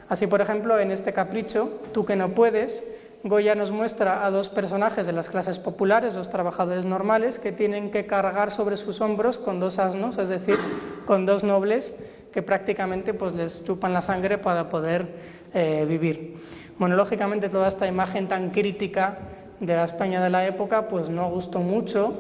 Así, 0.09 0.27
por 0.27 0.41
ejemplo, 0.41 0.77
en 0.81 0.91
este 0.91 1.13
capricho, 1.13 1.81
Tú 1.93 2.05
que 2.05 2.17
no 2.17 2.31
puedes, 2.31 2.83
Goya 3.23 3.55
nos 3.55 3.71
muestra 3.71 4.27
a 4.27 4.33
dos 4.33 4.49
personajes 4.49 5.07
de 5.07 5.13
las 5.13 5.29
clases 5.29 5.61
populares, 5.61 6.15
dos 6.15 6.29
trabajadores 6.29 6.85
normales, 6.85 7.39
que 7.39 7.53
tienen 7.53 7.93
que 7.93 8.07
cargar 8.07 8.51
sobre 8.51 8.77
sus 8.79 9.01
hombros 9.01 9.39
con 9.39 9.61
dos 9.61 9.79
asnos, 9.79 10.19
es 10.19 10.29
decir, 10.29 10.57
con 11.07 11.25
dos 11.25 11.45
nobles 11.45 11.95
que 12.33 12.43
prácticamente 12.43 13.15
pues, 13.15 13.33
les 13.33 13.65
chupan 13.65 13.93
la 13.93 14.03
sangre 14.03 14.39
para 14.39 14.69
poder 14.69 15.07
eh, 15.55 15.87
vivir. 15.89 16.35
Bueno, 16.81 16.97
lógicamente 16.97 17.49
toda 17.49 17.69
esta 17.69 17.87
imagen 17.87 18.27
tan 18.27 18.51
crítica 18.51 19.19
de 19.61 19.75
la 19.75 19.85
España 19.85 20.23
de 20.23 20.31
la 20.31 20.47
época 20.47 20.89
pues 20.89 21.09
no 21.09 21.29
gustó 21.31 21.61
mucho 21.61 22.15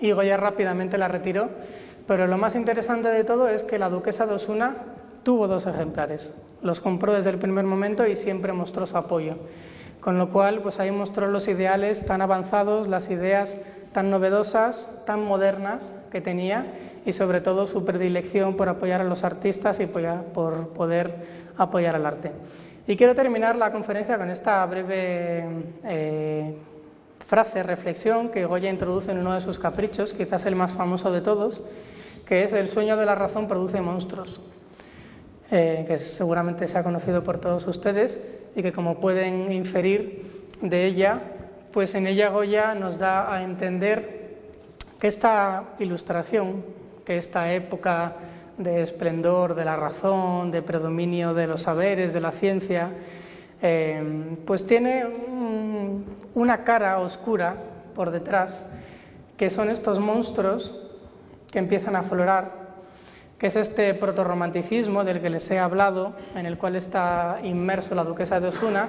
y 0.00 0.12
Goya 0.12 0.36
rápidamente 0.36 0.98
la 0.98 1.08
retiró, 1.08 1.48
pero 2.06 2.26
lo 2.26 2.36
más 2.36 2.54
interesante 2.54 3.08
de 3.08 3.24
todo 3.24 3.48
es 3.48 3.62
que 3.64 3.78
la 3.78 3.88
duquesa 3.88 4.26
de 4.26 4.34
Osuna 4.34 4.76
tuvo 5.22 5.48
dos 5.48 5.66
ejemplares, 5.66 6.32
los 6.62 6.80
compró 6.80 7.12
desde 7.14 7.30
el 7.30 7.38
primer 7.38 7.64
momento 7.64 8.06
y 8.06 8.16
siempre 8.16 8.52
mostró 8.52 8.86
su 8.86 8.96
apoyo, 8.96 9.36
con 10.00 10.18
lo 10.18 10.28
cual 10.28 10.60
pues 10.60 10.78
ahí 10.78 10.90
mostró 10.90 11.28
los 11.28 11.48
ideales 11.48 12.04
tan 12.06 12.20
avanzados, 12.20 12.88
las 12.88 13.08
ideas 13.10 13.56
tan 13.92 14.10
novedosas, 14.10 14.86
tan 15.06 15.24
modernas 15.24 15.82
que 16.10 16.20
tenía 16.20 16.66
y 17.06 17.12
sobre 17.12 17.40
todo 17.40 17.66
su 17.66 17.84
predilección 17.84 18.56
por 18.56 18.68
apoyar 18.68 19.00
a 19.00 19.04
los 19.04 19.24
artistas 19.24 19.78
y 19.80 19.86
por 19.86 20.68
poder 20.74 21.14
apoyar 21.56 21.94
al 21.94 22.06
arte. 22.06 22.32
Y 22.86 22.96
quiero 22.96 23.14
terminar 23.14 23.56
la 23.56 23.72
conferencia 23.72 24.18
con 24.18 24.30
esta 24.30 24.64
breve 24.66 25.44
eh, 25.84 26.54
frase, 27.26 27.62
reflexión 27.62 28.30
que 28.30 28.44
Goya 28.44 28.68
introduce 28.68 29.10
en 29.10 29.18
uno 29.18 29.32
de 29.32 29.40
sus 29.40 29.58
caprichos, 29.58 30.12
quizás 30.12 30.44
el 30.44 30.54
más 30.54 30.74
famoso 30.74 31.10
de 31.10 31.22
todos, 31.22 31.62
que 32.26 32.44
es 32.44 32.52
el 32.52 32.68
sueño 32.68 32.96
de 32.96 33.06
la 33.06 33.14
razón 33.14 33.48
produce 33.48 33.80
monstruos, 33.80 34.38
eh, 35.50 35.84
que 35.88 35.98
seguramente 35.98 36.68
se 36.68 36.76
ha 36.76 36.82
conocido 36.82 37.22
por 37.22 37.40
todos 37.40 37.66
ustedes 37.66 38.18
y 38.54 38.62
que 38.62 38.72
como 38.72 39.00
pueden 39.00 39.50
inferir 39.50 40.50
de 40.60 40.84
ella, 40.84 41.20
pues 41.72 41.94
en 41.94 42.06
ella 42.06 42.28
Goya 42.28 42.74
nos 42.74 42.98
da 42.98 43.34
a 43.34 43.42
entender 43.42 44.36
que 45.00 45.08
esta 45.08 45.74
ilustración 45.78 46.62
que 47.04 47.18
esta 47.18 47.52
época 47.52 48.14
de 48.58 48.82
esplendor 48.82 49.54
de 49.54 49.64
la 49.64 49.76
razón, 49.76 50.50
de 50.50 50.62
predominio 50.62 51.34
de 51.34 51.46
los 51.46 51.62
saberes, 51.62 52.12
de 52.12 52.20
la 52.20 52.32
ciencia, 52.32 52.90
eh, 53.60 54.36
pues 54.46 54.66
tiene 54.66 55.04
una 56.34 56.64
cara 56.64 56.98
oscura 56.98 57.56
por 57.94 58.10
detrás, 58.10 58.64
que 59.36 59.50
son 59.50 59.70
estos 59.70 59.98
monstruos 59.98 60.80
que 61.50 61.58
empiezan 61.58 61.96
a 61.96 62.00
aflorar, 62.00 62.64
que 63.38 63.48
es 63.48 63.56
este 63.56 63.94
protorromanticismo 63.94 65.04
del 65.04 65.20
que 65.20 65.30
les 65.30 65.50
he 65.50 65.58
hablado, 65.58 66.14
en 66.34 66.46
el 66.46 66.58
cual 66.58 66.76
está 66.76 67.38
inmerso 67.42 67.94
la 67.94 68.04
duquesa 68.04 68.40
de 68.40 68.48
Osuna, 68.48 68.88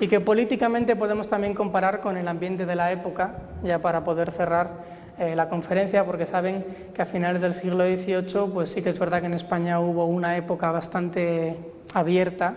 y 0.00 0.08
que 0.08 0.20
políticamente 0.20 0.96
podemos 0.96 1.28
también 1.28 1.54
comparar 1.54 2.00
con 2.00 2.16
el 2.16 2.28
ambiente 2.28 2.66
de 2.66 2.74
la 2.74 2.92
época, 2.92 3.34
ya 3.62 3.78
para 3.80 4.04
poder 4.04 4.32
cerrar 4.32 4.97
eh, 5.18 5.34
la 5.34 5.48
conferencia 5.48 6.04
porque 6.04 6.26
saben 6.26 6.64
que 6.94 7.02
a 7.02 7.06
finales 7.06 7.42
del 7.42 7.54
siglo 7.54 7.84
XVIII 7.84 8.52
pues 8.54 8.70
sí 8.70 8.82
que 8.82 8.90
es 8.90 8.98
verdad 9.00 9.20
que 9.20 9.26
en 9.26 9.34
España 9.34 9.80
hubo 9.80 10.06
una 10.06 10.36
época 10.36 10.70
bastante 10.70 11.56
abierta, 11.92 12.54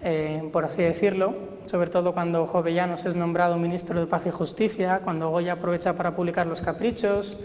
eh, 0.00 0.48
por 0.52 0.64
así 0.64 0.80
decirlo, 0.80 1.34
sobre 1.66 1.90
todo 1.90 2.14
cuando 2.14 2.46
Jovellanos 2.46 3.04
es 3.04 3.16
nombrado 3.16 3.56
ministro 3.56 3.98
de 3.98 4.06
Paz 4.06 4.22
y 4.26 4.30
Justicia, 4.30 5.00
cuando 5.02 5.30
Goya 5.30 5.54
aprovecha 5.54 5.94
para 5.94 6.14
publicar 6.14 6.46
los 6.46 6.60
caprichos, 6.60 7.36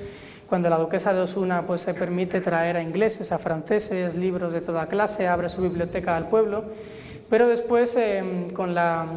cuando 0.47 0.69
la 0.69 0.77
duquesa 0.77 1.13
de 1.13 1.21
Osuna 1.21 1.65
pues 1.65 1.81
se 1.81 1.95
permite 1.95 2.39
traer 2.39 2.77
a 2.77 2.81
ingleses, 2.83 3.31
a 3.31 3.39
franceses, 3.39 4.13
libros 4.13 4.53
de 4.53 4.61
toda 4.61 4.85
clase, 4.85 5.27
abre 5.27 5.49
su 5.49 5.63
biblioteca 5.63 6.15
al 6.15 6.27
pueblo, 6.27 6.65
pero 7.27 7.47
después 7.47 7.91
eh, 7.95 8.51
con 8.53 8.75
la 8.75 9.07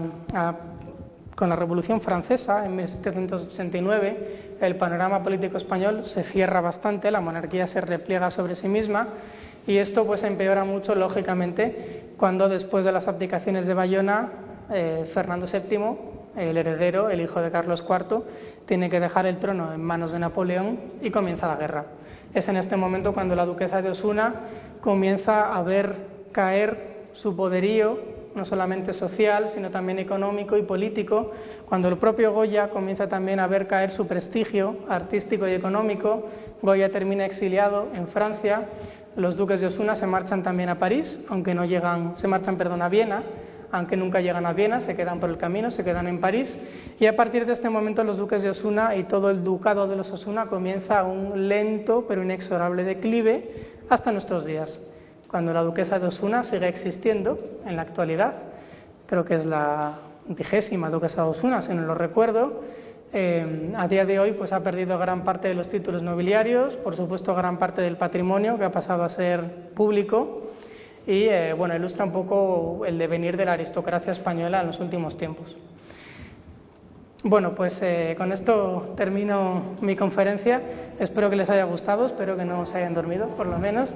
con 1.37 1.51
la 1.51 1.57
Revolución 1.57 2.01
Francesa 2.01 2.64
en 2.64 2.74
1789 2.74 4.57
el 4.61 4.76
panorama 4.76 5.22
político 5.22 5.59
español 5.59 6.07
se 6.07 6.24
cierra 6.24 6.62
bastante, 6.62 7.11
la 7.11 7.20
monarquía 7.20 7.66
se 7.66 7.80
repliega 7.82 8.30
sobre 8.30 8.57
sí 8.57 8.66
misma 8.68 9.09
y 9.66 9.76
esto 9.76 10.07
pues 10.07 10.22
empeora 10.22 10.64
mucho 10.64 10.95
lógicamente 10.95 12.14
cuando 12.16 12.49
después 12.49 12.84
de 12.87 12.93
las 12.93 13.07
abdicaciones 13.07 13.66
de 13.66 13.74
Bayona 13.74 14.30
eh, 14.72 15.11
Fernando 15.12 15.47
VII, 15.47 16.43
el 16.43 16.57
heredero, 16.57 17.11
el 17.11 17.20
hijo 17.20 17.41
de 17.41 17.51
Carlos 17.51 17.84
IV, 17.87 18.22
tiene 18.64 18.89
que 18.89 18.99
dejar 18.99 19.26
el 19.26 19.39
trono 19.39 19.74
en 19.74 19.82
manos 19.82 20.12
de 20.12 20.18
Napoleón 20.18 20.78
y 21.03 21.11
comienza 21.11 21.47
la 21.47 21.57
guerra. 21.57 21.84
Es 22.32 22.49
en 22.49 22.57
este 22.57 22.76
momento 22.76 23.12
cuando 23.12 23.37
la 23.37 23.45
duquesa 23.45 23.82
de 23.82 23.91
Osuna 23.91 24.34
comienza 24.80 25.55
a 25.55 25.62
ver 25.62 25.97
caer 26.32 27.09
su 27.12 27.37
poderío 27.37 28.15
no 28.37 28.45
solamente 28.45 28.93
social, 28.93 29.49
sino 29.49 29.70
también 29.70 29.99
económico 29.99 30.57
y 30.57 30.62
político, 30.62 31.32
cuando 31.66 31.89
el 31.89 31.97
propio 31.97 32.32
Goya 32.32 32.68
comienza 32.68 33.09
también 33.09 33.41
a 33.41 33.47
ver 33.47 33.66
caer 33.66 33.91
su 33.91 34.07
prestigio 34.07 34.76
artístico 34.89 35.49
y 35.49 35.53
económico, 35.53 36.28
Goya 36.62 36.91
termina 36.91 37.24
exiliado 37.24 37.89
en 37.95 38.07
Francia, 38.09 38.68
los 39.16 39.37
duques 39.37 39.61
de 39.61 39.68
Osuna 39.68 39.97
se 39.97 40.07
marchan 40.07 40.43
también 40.43 40.68
a 40.68 40.78
París, 40.78 41.18
aunque 41.28 41.55
no 41.55 41.64
llegan, 41.64 42.16
se 42.18 42.28
marchan, 42.28 42.59
perdón, 42.59 42.82
a 42.82 42.89
Viena, 42.91 43.22
aunque 43.72 43.97
nunca 43.97 44.20
llegan 44.20 44.45
a 44.47 44.53
Viena, 44.53 44.82
se 44.82 44.95
quedan 44.95 45.18
por 45.18 45.30
el 45.30 45.39
camino, 45.39 45.70
se 45.70 45.82
quedan 45.82 46.07
en 46.07 46.20
París, 46.20 46.57
y 47.01 47.07
a 47.07 47.16
partir 47.16 47.47
de 47.47 47.55
este 47.55 47.70
momento 47.70 48.05
los 48.05 48.18
duques 48.18 48.43
de 48.43 48.51
Osuna 48.51 48.95
y 48.95 49.05
todo 49.05 49.30
el 49.30 49.43
ducado 49.43 49.89
de 49.89 49.97
los 49.97 50.11
Osuna 50.12 50.47
comienza 50.47 51.05
un 51.05 51.49
lento 51.49 52.05
pero 52.07 52.22
inexorable 52.22 52.84
declive 52.84 53.74
hasta 53.89 54.12
nuestros 54.12 54.45
días, 54.45 54.80
cuando 55.31 55.53
la 55.53 55.62
duquesa 55.62 55.99
de 55.99 56.09
Osuna 56.09 56.45
sigue 56.45 56.68
existiendo 56.68 57.39
en 57.66 57.77
la 57.77 57.83
actualidad. 57.83 58.35
Creo 59.07 59.24
que 59.24 59.35
es 59.35 59.47
la 59.47 59.99
vigésima 60.29 60.91
duquesa 60.91 61.22
de 61.22 61.29
Osuna, 61.29 61.62
si 61.62 61.72
no 61.72 61.83
lo 61.83 61.95
recuerdo. 61.95 62.62
Eh, 63.12 63.72
a 63.77 63.87
día 63.87 64.05
de 64.05 64.18
hoy 64.18 64.33
pues 64.33 64.53
ha 64.53 64.61
perdido 64.61 64.99
gran 64.99 65.24
parte 65.24 65.49
de 65.49 65.55
los 65.55 65.68
títulos 65.68 66.03
nobiliarios, 66.03 66.74
por 66.77 66.97
supuesto 66.97 67.35
gran 67.35 67.59
parte 67.59 67.81
del 67.81 67.97
patrimonio 67.97 68.59
que 68.59 68.64
ha 68.64 68.72
pasado 68.72 69.05
a 69.05 69.09
ser 69.09 69.70
público 69.74 70.43
y 71.07 71.24
eh, 71.24 71.53
bueno, 71.53 71.77
ilustra 71.77 72.05
un 72.05 72.12
poco 72.12 72.85
el 72.85 72.99
devenir 72.99 73.37
de 73.37 73.45
la 73.45 73.53
aristocracia 73.53 74.12
española 74.12 74.61
en 74.61 74.66
los 74.66 74.81
últimos 74.81 75.16
tiempos. 75.16 75.57
Bueno, 77.22 77.55
pues 77.55 77.79
eh, 77.81 78.14
con 78.18 78.33
esto 78.33 78.93
termino 78.97 79.74
mi 79.81 79.97
conferencia. 79.97 80.61
Espero 80.99 81.31
que 81.31 81.37
les 81.37 81.49
haya 81.49 81.64
gustado, 81.64 82.07
espero 82.07 82.37
que 82.37 82.45
no 82.45 82.66
se 82.66 82.79
hayan 82.79 82.95
dormido, 82.95 83.29
por 83.29 83.47
lo 83.47 83.59
menos, 83.59 83.89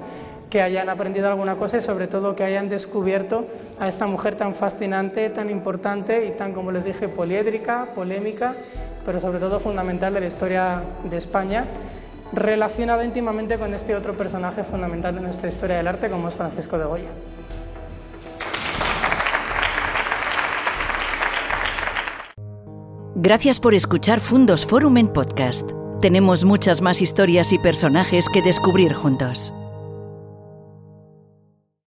que 0.50 0.60
hayan 0.60 0.88
aprendido 0.90 1.28
alguna 1.28 1.56
cosa 1.56 1.78
y 1.78 1.82
sobre 1.82 2.08
todo 2.08 2.34
que 2.34 2.44
hayan 2.44 2.68
descubierto 2.68 3.46
a 3.78 3.88
esta 3.88 4.06
mujer 4.06 4.36
tan 4.36 4.56
fascinante, 4.56 5.30
tan 5.30 5.48
importante 5.48 6.26
y 6.26 6.32
tan, 6.32 6.52
como 6.52 6.72
les 6.72 6.84
dije, 6.84 7.08
poliédrica, 7.08 7.90
polémica, 7.94 8.54
pero 9.06 9.20
sobre 9.20 9.38
todo 9.38 9.60
fundamental 9.60 10.12
de 10.12 10.20
la 10.20 10.26
historia 10.26 10.82
de 11.04 11.16
España 11.16 11.64
relacionado 12.32 13.02
íntimamente 13.02 13.58
con 13.58 13.72
este 13.74 13.94
otro 13.94 14.16
personaje 14.16 14.64
fundamental 14.64 15.14
de 15.14 15.20
nuestra 15.20 15.48
historia 15.48 15.78
del 15.78 15.88
arte 15.88 16.10
como 16.10 16.28
es 16.28 16.34
Francisco 16.34 16.78
de 16.78 16.84
Goya. 16.84 17.10
Gracias 23.16 23.60
por 23.60 23.74
escuchar 23.74 24.20
Fundos 24.20 24.64
Forum 24.64 24.96
en 24.96 25.08
podcast. 25.08 25.70
Tenemos 26.00 26.44
muchas 26.44 26.80
más 26.80 27.02
historias 27.02 27.52
y 27.52 27.58
personajes 27.58 28.26
que 28.32 28.40
descubrir 28.40 28.94
juntos. 28.94 29.52